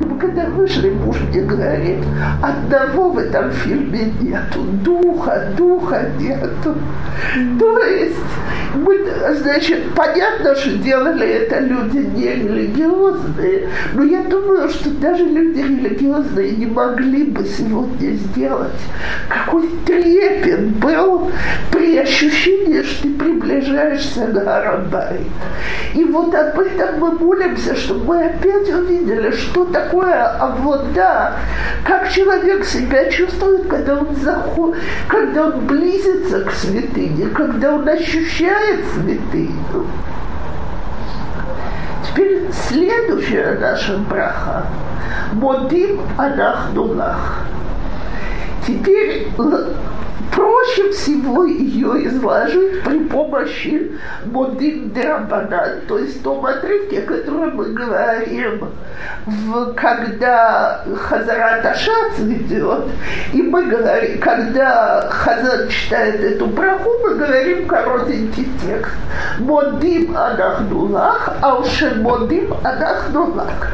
Но 0.00 0.16
когда 0.16 0.46
вышли, 0.46 0.90
муж 0.90 1.16
мне 1.30 1.42
говорит, 1.42 1.98
одного 2.42 3.10
в 3.10 3.18
этом 3.18 3.50
фильме 3.50 4.12
нету, 4.20 4.62
духа, 4.84 5.48
духа 5.56 6.08
нету. 6.18 6.74
То 7.58 7.78
есть, 7.84 8.16
мы, 8.74 8.98
значит, 9.36 9.94
понятно, 9.94 10.54
что 10.54 10.70
делали 10.78 11.26
это 11.26 11.60
люди 11.60 11.98
не 11.98 12.34
религиозные, 12.34 13.68
но 13.94 14.04
я 14.04 14.22
думаю, 14.22 14.68
что 14.68 14.90
даже 14.90 15.24
люди 15.24 15.60
религиозные 15.60 16.52
не 16.52 16.66
могли 16.66 17.24
бы 17.24 17.44
сегодня 17.44 18.12
сделать. 18.12 18.80
Какой 19.28 19.68
трепет 19.86 20.76
был 20.76 21.30
при 21.70 21.98
ощущении, 21.98 22.82
что 22.82 23.02
ты 23.02 23.14
приближаешься 23.14 24.26
к 24.26 24.32
Гарабай. 24.32 25.20
И 25.94 26.04
вот 26.04 26.34
об 26.34 26.58
этом 26.58 27.00
мы 27.00 27.12
молимся, 27.12 27.74
чтобы 27.74 28.04
мы 28.04 28.24
опять 28.24 28.68
увидели, 28.72 29.30
что 29.32 29.64
такое 29.72 30.26
авода, 30.38 31.34
как 31.84 32.10
человек 32.10 32.64
себя 32.64 33.10
чувствует, 33.10 33.68
когда 33.68 33.96
он 33.96 34.14
заход, 34.16 34.76
когда 35.08 35.46
он 35.46 35.66
близится 35.66 36.44
к 36.44 36.52
святыне, 36.52 37.28
когда 37.28 37.74
он 37.74 37.88
ощущает 37.88 38.84
святыню. 38.94 39.86
Теперь 42.08 42.50
следующая 42.52 43.56
наша 43.60 43.98
браха. 43.98 44.66
Модим 45.32 46.00
анахнулах. 46.16 47.44
Теперь 48.66 49.28
проще 50.32 50.90
всего 50.90 51.44
ее 51.44 52.06
изложить 52.06 52.82
при 52.82 52.98
помощи 53.04 53.92
Модин 54.26 54.90
Драбанан, 54.90 55.80
то 55.88 55.98
есть 55.98 56.22
том 56.22 56.44
отрывке, 56.44 57.00
о 57.00 57.06
котором 57.06 57.56
мы 57.56 57.72
говорим, 57.72 58.68
в, 59.26 59.74
когда 59.74 60.84
Хазарат 60.96 61.64
Ашац 61.64 62.18
ведет, 62.18 62.84
и 63.32 63.42
мы 63.42 63.64
говорим, 63.66 64.20
когда 64.20 65.08
Хазар 65.10 65.68
читает 65.68 66.20
эту 66.20 66.46
браху, 66.46 66.90
мы 67.02 67.14
говорим 67.14 67.66
коротенький 67.66 68.48
текст. 68.64 68.94
Модим 69.38 70.16
анахнулах, 70.16 71.30
аушен 71.40 72.02
модим 72.02 72.54
анахнулах. 72.62 73.72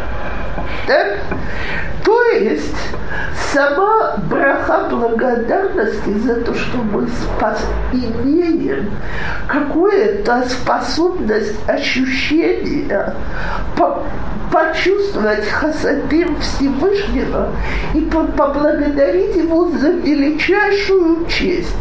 Так? 0.86 1.18
То 2.04 2.22
есть 2.32 2.76
сама 3.52 4.16
браха 4.30 4.86
благодарности 4.90 6.18
за 6.18 6.36
то, 6.36 6.54
что 6.54 6.78
мы 6.78 7.08
спас, 7.08 7.64
имеем 7.92 8.90
какую-то 9.48 10.44
способность 10.48 11.56
ощущения 11.68 13.14
по, 13.76 14.04
почувствовать 14.52 15.46
хасадим 15.48 16.36
Всевышнего 16.40 17.50
и 17.94 18.00
по, 18.02 18.24
поблагодарить 18.24 19.36
его 19.36 19.68
за 19.70 19.90
величайшую 19.90 21.26
честь, 21.26 21.74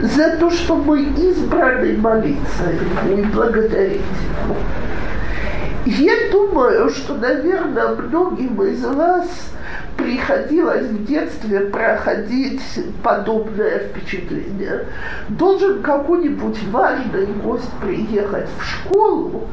за 0.00 0.36
то, 0.36 0.50
что 0.50 0.76
мы 0.76 1.02
избраны 1.02 1.96
молиться 1.96 2.64
и 3.10 3.22
благодарить 3.22 4.00
его. 4.44 4.56
Я 5.84 6.30
думаю, 6.30 6.90
что, 6.90 7.14
наверное, 7.14 7.88
многим 7.88 8.62
из 8.62 8.84
вас 8.84 9.28
приходилось 9.96 10.86
в 10.86 11.04
детстве 11.06 11.60
проходить 11.60 12.62
подобное 13.02 13.80
впечатление. 13.80 14.86
Должен 15.28 15.82
какой-нибудь 15.82 16.62
важный 16.70 17.26
гость 17.26 17.70
приехать 17.80 18.48
в 18.58 18.64
школу, 18.64 19.48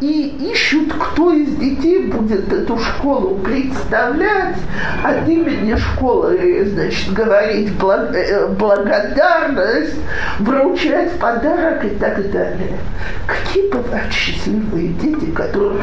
и 0.00 0.50
ищут, 0.52 0.92
кто 0.92 1.32
из 1.32 1.56
детей 1.56 2.06
будет 2.06 2.52
эту 2.52 2.78
школу 2.78 3.36
представлять, 3.36 4.56
от 5.02 5.28
имени 5.28 5.76
школы, 5.76 6.64
значит, 6.66 7.12
говорить 7.12 7.70
э, 7.80 8.48
благодарность, 8.48 9.96
вручать 10.38 11.12
подарок 11.18 11.84
и 11.84 11.90
так 11.90 12.30
далее. 12.30 12.78
Какие 13.26 13.70
бывают 13.70 14.12
счастливые 14.12 14.88
дети, 14.88 15.30
которые 15.30 15.80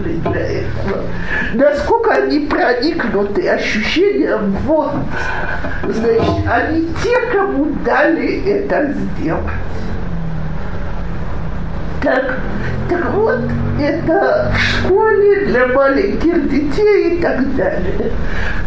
для 0.00 0.40
этого? 0.40 1.02
Насколько 1.54 2.12
они 2.12 2.40
проникнуты 2.40 3.48
ощущением, 3.48 4.56
вот, 4.64 4.92
значит, 5.88 6.46
они 6.46 6.88
те, 7.02 7.20
кому 7.32 7.66
дали 7.84 8.44
это 8.48 8.92
сделать. 8.92 9.44
Так, 12.04 12.38
так 12.90 13.14
вот, 13.14 13.40
это 13.80 14.52
в 14.52 14.58
школе 14.58 15.46
для 15.46 15.68
маленьких 15.68 16.50
детей 16.50 17.16
и 17.16 17.22
так 17.22 17.56
далее. 17.56 18.12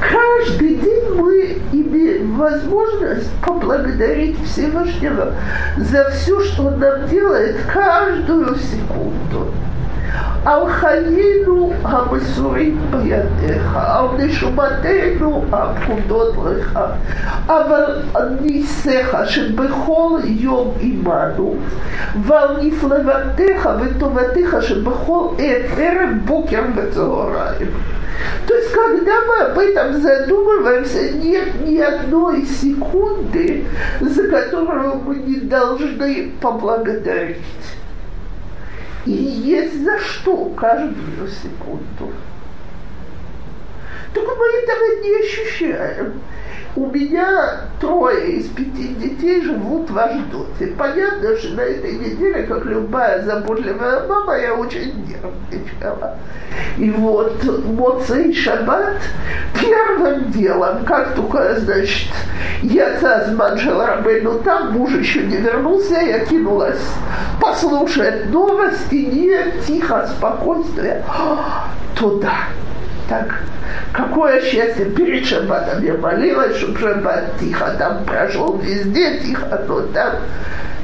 Каждый 0.01 0.75
день 0.77 1.03
мы 1.15 1.59
имеем 1.71 2.35
возможность 2.35 3.29
поблагодарить 3.45 4.43
Всевышнего 4.43 5.35
за 5.77 6.09
все, 6.09 6.41
что 6.45 6.63
он 6.63 6.79
нам 6.79 7.07
делает 7.07 7.57
каждую 7.71 8.55
секунду. 8.55 9.51
על 10.44 10.68
חיינו 10.68 11.72
המסורים 11.84 12.78
בידיך, 12.90 13.76
על 13.76 14.06
נשמתנו 14.18 15.44
הפקודות 15.52 16.34
לך, 16.46 16.78
אבל 17.46 18.02
ניסיך 18.40 19.16
שבכל 19.26 20.18
יום 20.24 20.74
עמנו, 20.80 21.56
ועל 22.22 22.56
נפלבתך 22.62 23.68
וטובתך 23.80 24.56
שבכל 24.60 25.28
עת, 25.38 25.78
ערב, 25.78 26.10
בוקר 26.24 26.62
וצהריים. 26.76 27.70
То 28.46 28.54
есть, 28.54 28.72
когда 28.72 29.20
мы 29.26 29.36
об 29.46 29.58
этом 29.58 30.00
задумываемся, 30.00 31.10
нет 31.10 31.60
ни 31.66 31.78
одной 31.78 32.44
секунды, 32.44 33.64
за 34.00 34.28
которую 34.28 34.96
мы 35.04 35.16
не 35.16 35.40
должны 35.40 36.32
поблагодарить. 36.40 37.38
И 39.07 39.11
есть 39.13 39.85
за 39.85 39.97
что 39.99 40.49
каждую 40.49 41.29
секунду. 41.29 42.11
Только 44.13 44.35
мы 44.35 44.45
этого 44.45 45.01
не 45.01 45.15
ощущаем. 45.21 46.21
У 46.75 46.85
меня 46.87 47.61
трое 47.79 48.33
из 48.33 48.47
пяти 48.49 48.89
детей 48.89 49.41
живут 49.41 49.89
в 49.89 49.97
Аждоте. 49.97 50.67
Понятно, 50.77 51.35
что 51.37 51.55
на 51.55 51.61
этой 51.61 51.93
неделе, 51.93 52.43
как 52.43 52.65
любая 52.65 53.23
заботливая 53.23 54.07
мама, 54.07 54.37
я 54.37 54.53
очень 54.53 54.93
нервничала. 55.07 56.17
И 56.77 56.91
вот 56.91 57.43
Моцей 57.65 58.33
Шаббат 58.33 59.01
первым 59.59 60.31
делом, 60.31 60.85
как 60.85 61.15
только, 61.15 61.59
значит, 61.59 62.09
я 62.61 62.99
Зазманжел 62.99 63.83
Рабейну 63.83 64.39
там, 64.39 64.73
муж 64.73 64.91
еще 64.91 65.23
не 65.23 65.37
вернулся, 65.37 65.95
я 65.95 66.19
кинулась 66.25 66.81
послушать 67.39 68.29
новости, 68.29 68.95
нет, 68.95 69.65
тихо, 69.65 70.07
спокойствие. 70.07 71.03
Туда 71.95 72.47
так, 73.07 73.41
какое 73.93 74.41
счастье, 74.41 74.85
перед 74.85 75.25
шаббатом 75.25 75.83
я 75.83 75.93
молилась, 75.95 76.57
чтобы 76.57 76.79
шаббат 76.79 77.37
тихо 77.39 77.75
там 77.77 78.03
прошел, 78.05 78.57
везде 78.57 79.19
тихо, 79.19 79.63
но 79.67 79.81
там. 79.81 80.15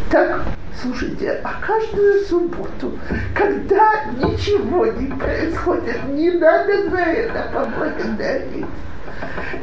Так, 0.10 0.42
слушайте, 0.82 1.42
а 1.44 1.56
каждую 1.66 2.24
субботу, 2.26 2.98
когда 3.34 4.06
ничего 4.18 4.86
не 4.86 5.08
происходит, 5.08 6.04
не 6.10 6.32
надо 6.32 6.90
за 6.90 6.98
это 6.98 7.46
поблагодарить. 7.54 8.66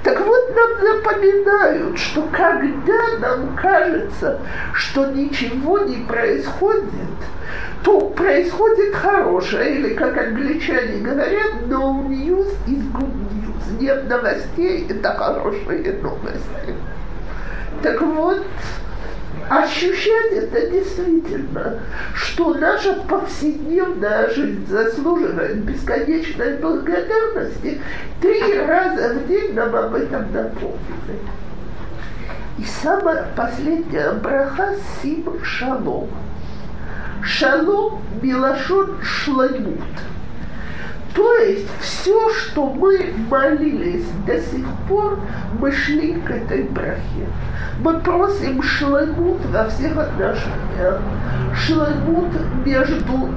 Так 0.02 0.20
вот 0.20 0.54
нам 0.54 0.96
напоминают, 0.96 1.98
что 1.98 2.22
когда 2.32 3.18
нам 3.20 3.56
кажется, 3.56 4.40
что 4.72 5.06
ничего 5.06 5.80
не 5.80 5.96
происходит, 6.04 6.90
то 7.82 8.00
происходит 8.10 8.94
хорошее, 8.94 9.76
или 9.76 9.94
как 9.94 10.16
англичане 10.16 11.00
говорят, 11.00 11.62
no 11.66 12.06
news 12.08 12.54
is 12.66 12.82
good 12.92 13.14
news. 13.32 13.80
Нет 13.80 14.08
новостей, 14.08 14.86
это 14.88 15.14
хорошие 15.14 15.92
новости. 16.02 16.74
Так 17.82 18.00
вот, 18.02 18.42
ощущать 19.50 20.32
это 20.32 20.70
действительно, 20.70 21.80
что 22.14 22.54
наша 22.54 22.94
повседневная 22.94 24.30
жизнь 24.30 24.64
заслуживает 24.68 25.64
бесконечной 25.64 26.58
благодарности, 26.58 27.80
три 28.20 28.58
раза 28.60 29.14
в 29.14 29.26
день 29.26 29.52
нам 29.54 29.74
об 29.74 29.94
этом 29.96 30.32
напомнили. 30.32 31.18
И 32.58 32.64
самая 32.64 33.26
последняя 33.34 34.12
браха– 34.12 34.76
сим 35.02 35.26
шалом. 35.42 36.08
Шалом 37.24 38.02
милашон 38.22 39.02
шлаймут. 39.02 39.80
То 41.14 41.34
есть 41.34 41.66
все, 41.80 42.30
что 42.30 42.66
мы 42.66 43.12
молились 43.28 44.06
до 44.26 44.40
сих 44.40 44.66
пор, 44.88 45.18
мы 45.58 45.72
шли 45.72 46.14
к 46.14 46.30
этой 46.30 46.62
брахе. 46.64 47.26
Мы 47.82 47.98
просим 48.00 48.62
шлаймут 48.62 49.44
во 49.46 49.68
всех 49.68 49.96
отношениях. 49.96 51.00
Шлаймут 51.54 52.28
между, 52.64 53.28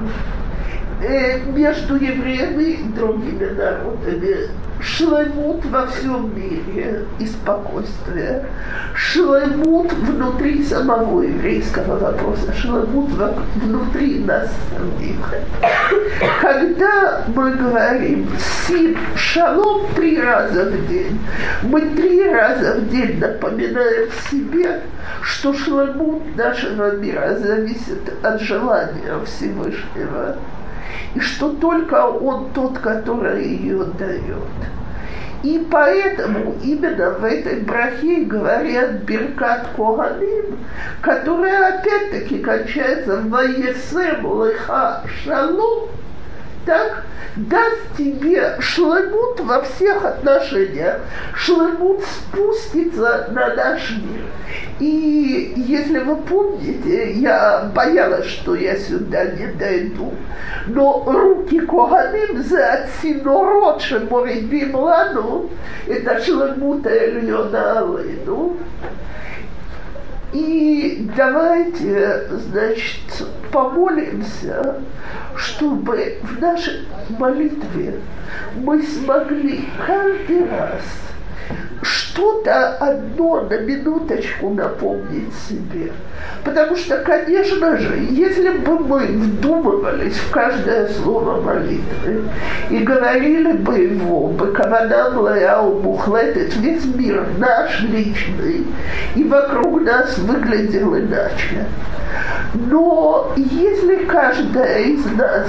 э, 1.04 1.40
между 1.46 1.96
евреями 1.96 2.64
и 2.64 2.82
другими 2.84 3.46
народами 3.46 4.48
шлемут 4.80 5.64
во 5.66 5.86
всем 5.86 6.34
мире 6.34 7.04
и 7.18 7.26
спокойствие, 7.26 8.46
шлемут 8.94 9.92
внутри 9.92 10.62
самого 10.62 11.22
еврейского 11.22 11.98
вопроса, 11.98 12.52
шлемут 12.54 13.10
внутри 13.56 14.20
нас 14.20 14.50
самих. 14.70 15.34
Когда 16.40 17.24
мы 17.34 17.52
говорим 17.52 18.28
сим 18.66 18.96
шалом 19.16 19.86
три 19.94 20.20
раза 20.20 20.64
в 20.64 20.88
день, 20.88 21.18
мы 21.62 21.80
три 21.80 22.28
раза 22.30 22.74
в 22.74 22.88
день 22.90 23.18
напоминаем 23.18 24.10
себе, 24.30 24.80
что 25.22 25.54
шлемут 25.54 26.36
нашего 26.36 26.96
мира 26.96 27.36
зависит 27.36 28.12
от 28.22 28.40
желания 28.40 29.14
Всевышнего. 29.24 30.36
И 31.14 31.20
что 31.20 31.50
только 31.50 32.06
Он 32.06 32.50
тот, 32.50 32.78
который 32.78 33.46
ее 33.46 33.84
дает. 33.98 34.48
И 35.42 35.66
поэтому 35.70 36.54
именно 36.62 37.10
в 37.10 37.24
этой 37.24 37.60
брахе 37.60 38.24
говорят 38.24 39.02
Беркат 39.02 39.68
Коганим, 39.76 40.58
которая 41.02 41.78
опять-таки 41.78 42.38
кончается 42.38 43.18
в 43.18 43.28
Ваесем 43.28 44.42
Леха 44.42 45.02
Шалом, 45.22 45.90
так, 46.64 47.04
даст 47.36 47.96
тебе 47.98 48.56
шлемут 48.60 49.40
во 49.40 49.62
всех 49.62 50.04
отношениях. 50.04 51.00
Шлемут 51.34 52.02
спустится 52.04 53.28
на 53.30 53.54
наш 53.54 53.90
мир. 53.90 54.24
И 54.80 55.54
если 55.56 55.98
вы 56.00 56.16
помните, 56.16 57.12
я 57.12 57.70
боялась, 57.74 58.26
что 58.26 58.54
я 58.54 58.76
сюда 58.76 59.24
не 59.26 59.46
дойду, 59.46 60.12
но 60.66 61.04
руки 61.06 61.60
Коганим 61.60 62.42
за 62.42 62.72
отсинород 62.72 63.80
шеморидим 63.82 64.74
лану, 64.74 65.50
это 65.86 66.20
шлемут 66.22 66.86
Эльона 66.86 67.78
Алейну. 67.80 68.56
И 70.34 71.08
давайте, 71.16 72.26
значит, 72.28 73.28
помолимся, 73.52 74.82
чтобы 75.36 76.18
в 76.22 76.40
нашей 76.40 76.88
молитве 77.08 78.00
мы 78.56 78.82
смогли 78.82 79.68
каждый 79.86 80.48
раз 80.50 80.82
что-то 81.82 82.76
одно 82.76 83.42
на 83.42 83.58
минуточку 83.58 84.50
напомнить 84.50 85.32
себе. 85.48 85.92
Потому 86.44 86.76
что, 86.76 86.98
конечно 86.98 87.76
же, 87.76 87.96
если 88.10 88.50
бы 88.50 88.78
мы 88.78 89.06
вдумывались 89.06 90.16
в 90.16 90.30
каждое 90.30 90.88
слово 90.88 91.40
молитвы 91.40 92.24
и 92.70 92.78
говорили 92.78 93.52
бы 93.52 93.78
его, 93.78 94.28
бы 94.28 94.52
Каванам 94.52 95.18
Лаяу 95.18 95.80
Мухлетет, 95.80 96.54
весь 96.56 96.84
мир 96.84 97.26
наш 97.38 97.80
личный, 97.82 98.66
и 99.14 99.24
вокруг 99.24 99.82
нас 99.82 100.18
выглядел 100.18 100.96
иначе. 100.96 101.66
Но 102.54 103.32
если 103.36 104.04
каждая 104.04 104.82
из 104.82 105.04
нас, 105.12 105.48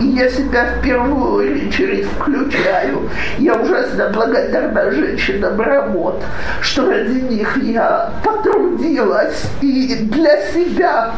и 0.00 0.06
я 0.08 0.28
себя 0.28 0.66
в 0.66 0.82
первую 0.82 1.34
очередь 1.36 2.06
включаю, 2.06 3.08
я 3.38 3.54
ужасно 3.54 4.10
благодарна 4.10 4.90
женщина 5.24 5.50
Марамот, 5.50 6.22
что 6.60 6.88
ради 6.88 7.20
них 7.20 7.56
я 7.62 8.12
потрудилась 8.24 9.44
и 9.60 9.94
для 9.96 10.40
себя 10.52 11.14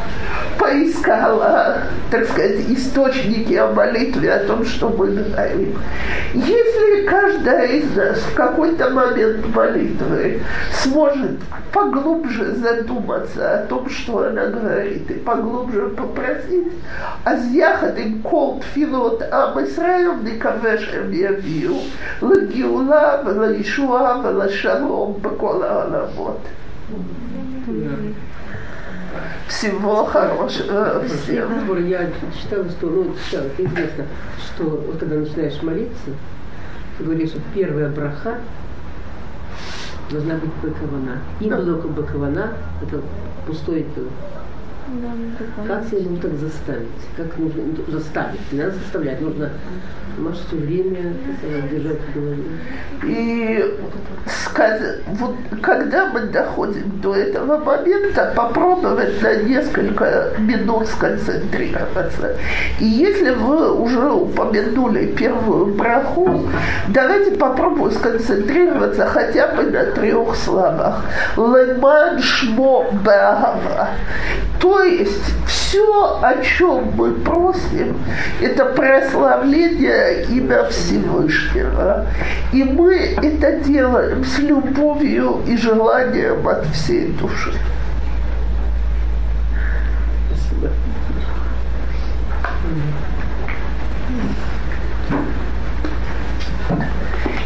поискала, 0.59 1.82
так 2.11 2.24
сказать, 2.26 2.61
источники 2.68 3.54
о 3.54 3.72
молитве, 3.72 4.32
о 4.32 4.44
том, 4.46 4.64
что 4.64 4.88
мы 4.88 5.09
говорим. 5.09 5.78
Если 6.34 7.07
каждая 7.07 7.66
из 7.66 7.94
нас 7.94 8.18
в 8.18 8.34
какой-то 8.34 8.90
момент 8.90 9.54
молитвы 9.54 10.40
сможет 10.82 11.40
поглубже 11.72 12.54
задуматься 12.54 13.59
о 13.59 13.66
том, 13.66 13.88
что 13.90 14.26
она 14.26 14.46
говорит, 14.46 15.11
и 15.11 15.14
поглубже 15.14 15.88
попросить, 15.88 16.72
а 17.24 17.36
с 17.36 17.46
яхадым 17.50 18.22
кол 18.22 18.61
тфилот, 18.61 19.22
а 19.30 19.52
мы 19.54 19.66
с 19.66 19.76
райом 19.78 20.26
кавешем 20.38 21.12
я 21.12 21.32
вил, 21.32 21.78
лагиула, 22.20 23.22
лаишуа, 23.24 23.95
ולישועה 23.95 24.22
ולשלום 24.24 25.18
בכל 25.22 25.64
העולמות. 25.64 26.38
Всего 29.47 30.05
хорошего 30.05 31.03
всем. 31.05 31.88
Я 31.88 32.09
читала, 32.41 32.70
что, 32.70 32.88
ну, 32.88 33.14
читала, 33.26 33.47
это 33.47 33.66
известно, 33.66 34.05
что 34.45 34.64
вот 34.64 34.97
когда 34.97 35.18
начинаешь 35.18 35.62
молиться, 35.62 36.12
ты 36.97 37.03
говоришь, 37.03 37.30
что 37.30 37.39
первая 37.53 37.89
браха 37.89 38.38
должна 40.09 40.36
быть 40.36 40.51
бакована. 40.64 41.20
И 41.41 41.49
только 41.49 41.88
бакована, 41.89 42.53
это 42.82 43.01
пустой 43.45 43.86
как 45.66 45.84
себя 45.87 46.03
нужно 46.03 46.22
так 46.22 46.34
заставить? 46.34 46.89
Как 47.16 47.39
нужно 47.39 47.62
заставить? 47.89 48.53
Не 48.53 48.61
надо 48.61 48.72
заставлять, 48.72 49.20
нужно 49.20 49.51
Маш 50.18 50.37
все 50.47 50.57
время 50.57 51.12
держать 51.70 51.99
в 52.01 52.14
голове. 52.14 52.43
И 53.05 53.78
сказать, 54.26 55.01
вот 55.07 55.34
когда 55.61 56.07
мы 56.07 56.20
доходим 56.20 57.01
до 57.03 57.14
этого 57.14 57.59
момента, 57.59 58.32
попробовать 58.34 59.20
на 59.20 59.34
несколько 59.43 60.30
минут 60.39 60.87
сконцентрироваться. 60.89 62.37
И 62.80 62.84
если 62.84 63.30
вы 63.30 63.72
уже 63.72 64.11
упомянули 64.11 65.07
первую 65.09 65.74
браху, 65.74 66.49
давайте 66.89 67.32
попробуем 67.32 67.93
сконцентрироваться 67.93 69.07
хотя 69.07 69.49
бы 69.49 69.64
на 69.64 69.84
трех 69.87 70.34
словах. 70.37 71.05
Леман 71.37 72.20
шмо. 72.20 72.87
То 74.61 74.76
есть 74.83 75.35
все, 75.47 76.20
о 76.22 76.43
чем 76.43 76.93
мы 76.95 77.12
просим, 77.12 77.99
это 78.41 78.64
прославление 78.66 80.24
имя 80.24 80.64
Всевышнего. 80.64 82.07
И 82.53 82.64
мы 82.64 82.95
это 82.95 83.61
делаем 83.61 84.24
с 84.24 84.39
любовью 84.39 85.43
и 85.47 85.57
желанием 85.57 86.47
от 86.47 86.66
всей 86.66 87.09
души. 87.12 87.53
Спасибо. 90.31 90.70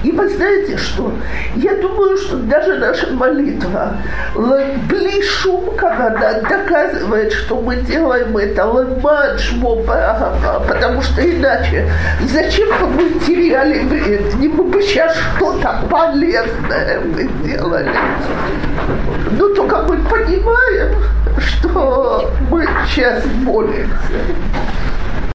И 0.02 0.12
вы 0.12 0.28
знаете 0.28 0.76
что? 0.78 1.12
Я 1.56 1.74
думаю, 1.76 2.16
что 2.16 2.36
даже 2.36 2.78
наша 2.78 3.12
молитва 3.12 3.96
блишум, 4.88 5.76
когда 5.76 6.06
она 6.06 6.32
доказывает, 6.40 7.32
что 7.32 7.60
мы 7.60 7.76
делаем 7.76 8.36
это 8.36 8.64
лэмадж 8.64 9.50
потому 10.66 11.02
что 11.02 11.22
иначе 11.22 11.90
зачем 12.22 12.68
бы 12.80 12.86
мы 12.86 13.10
теряли 13.26 13.80
времени, 13.84 14.48
мы 14.48 14.64
бы 14.64 14.82
сейчас 14.82 15.14
что-то 15.36 15.80
полезное 15.90 17.00
мы 17.00 17.28
делали. 17.44 17.90
Но 19.32 19.48
только 19.54 19.82
мы 19.82 19.96
понимаем, 19.98 20.94
что 21.38 22.30
мы 22.50 22.66
сейчас 22.88 23.24
молимся. 23.42 23.90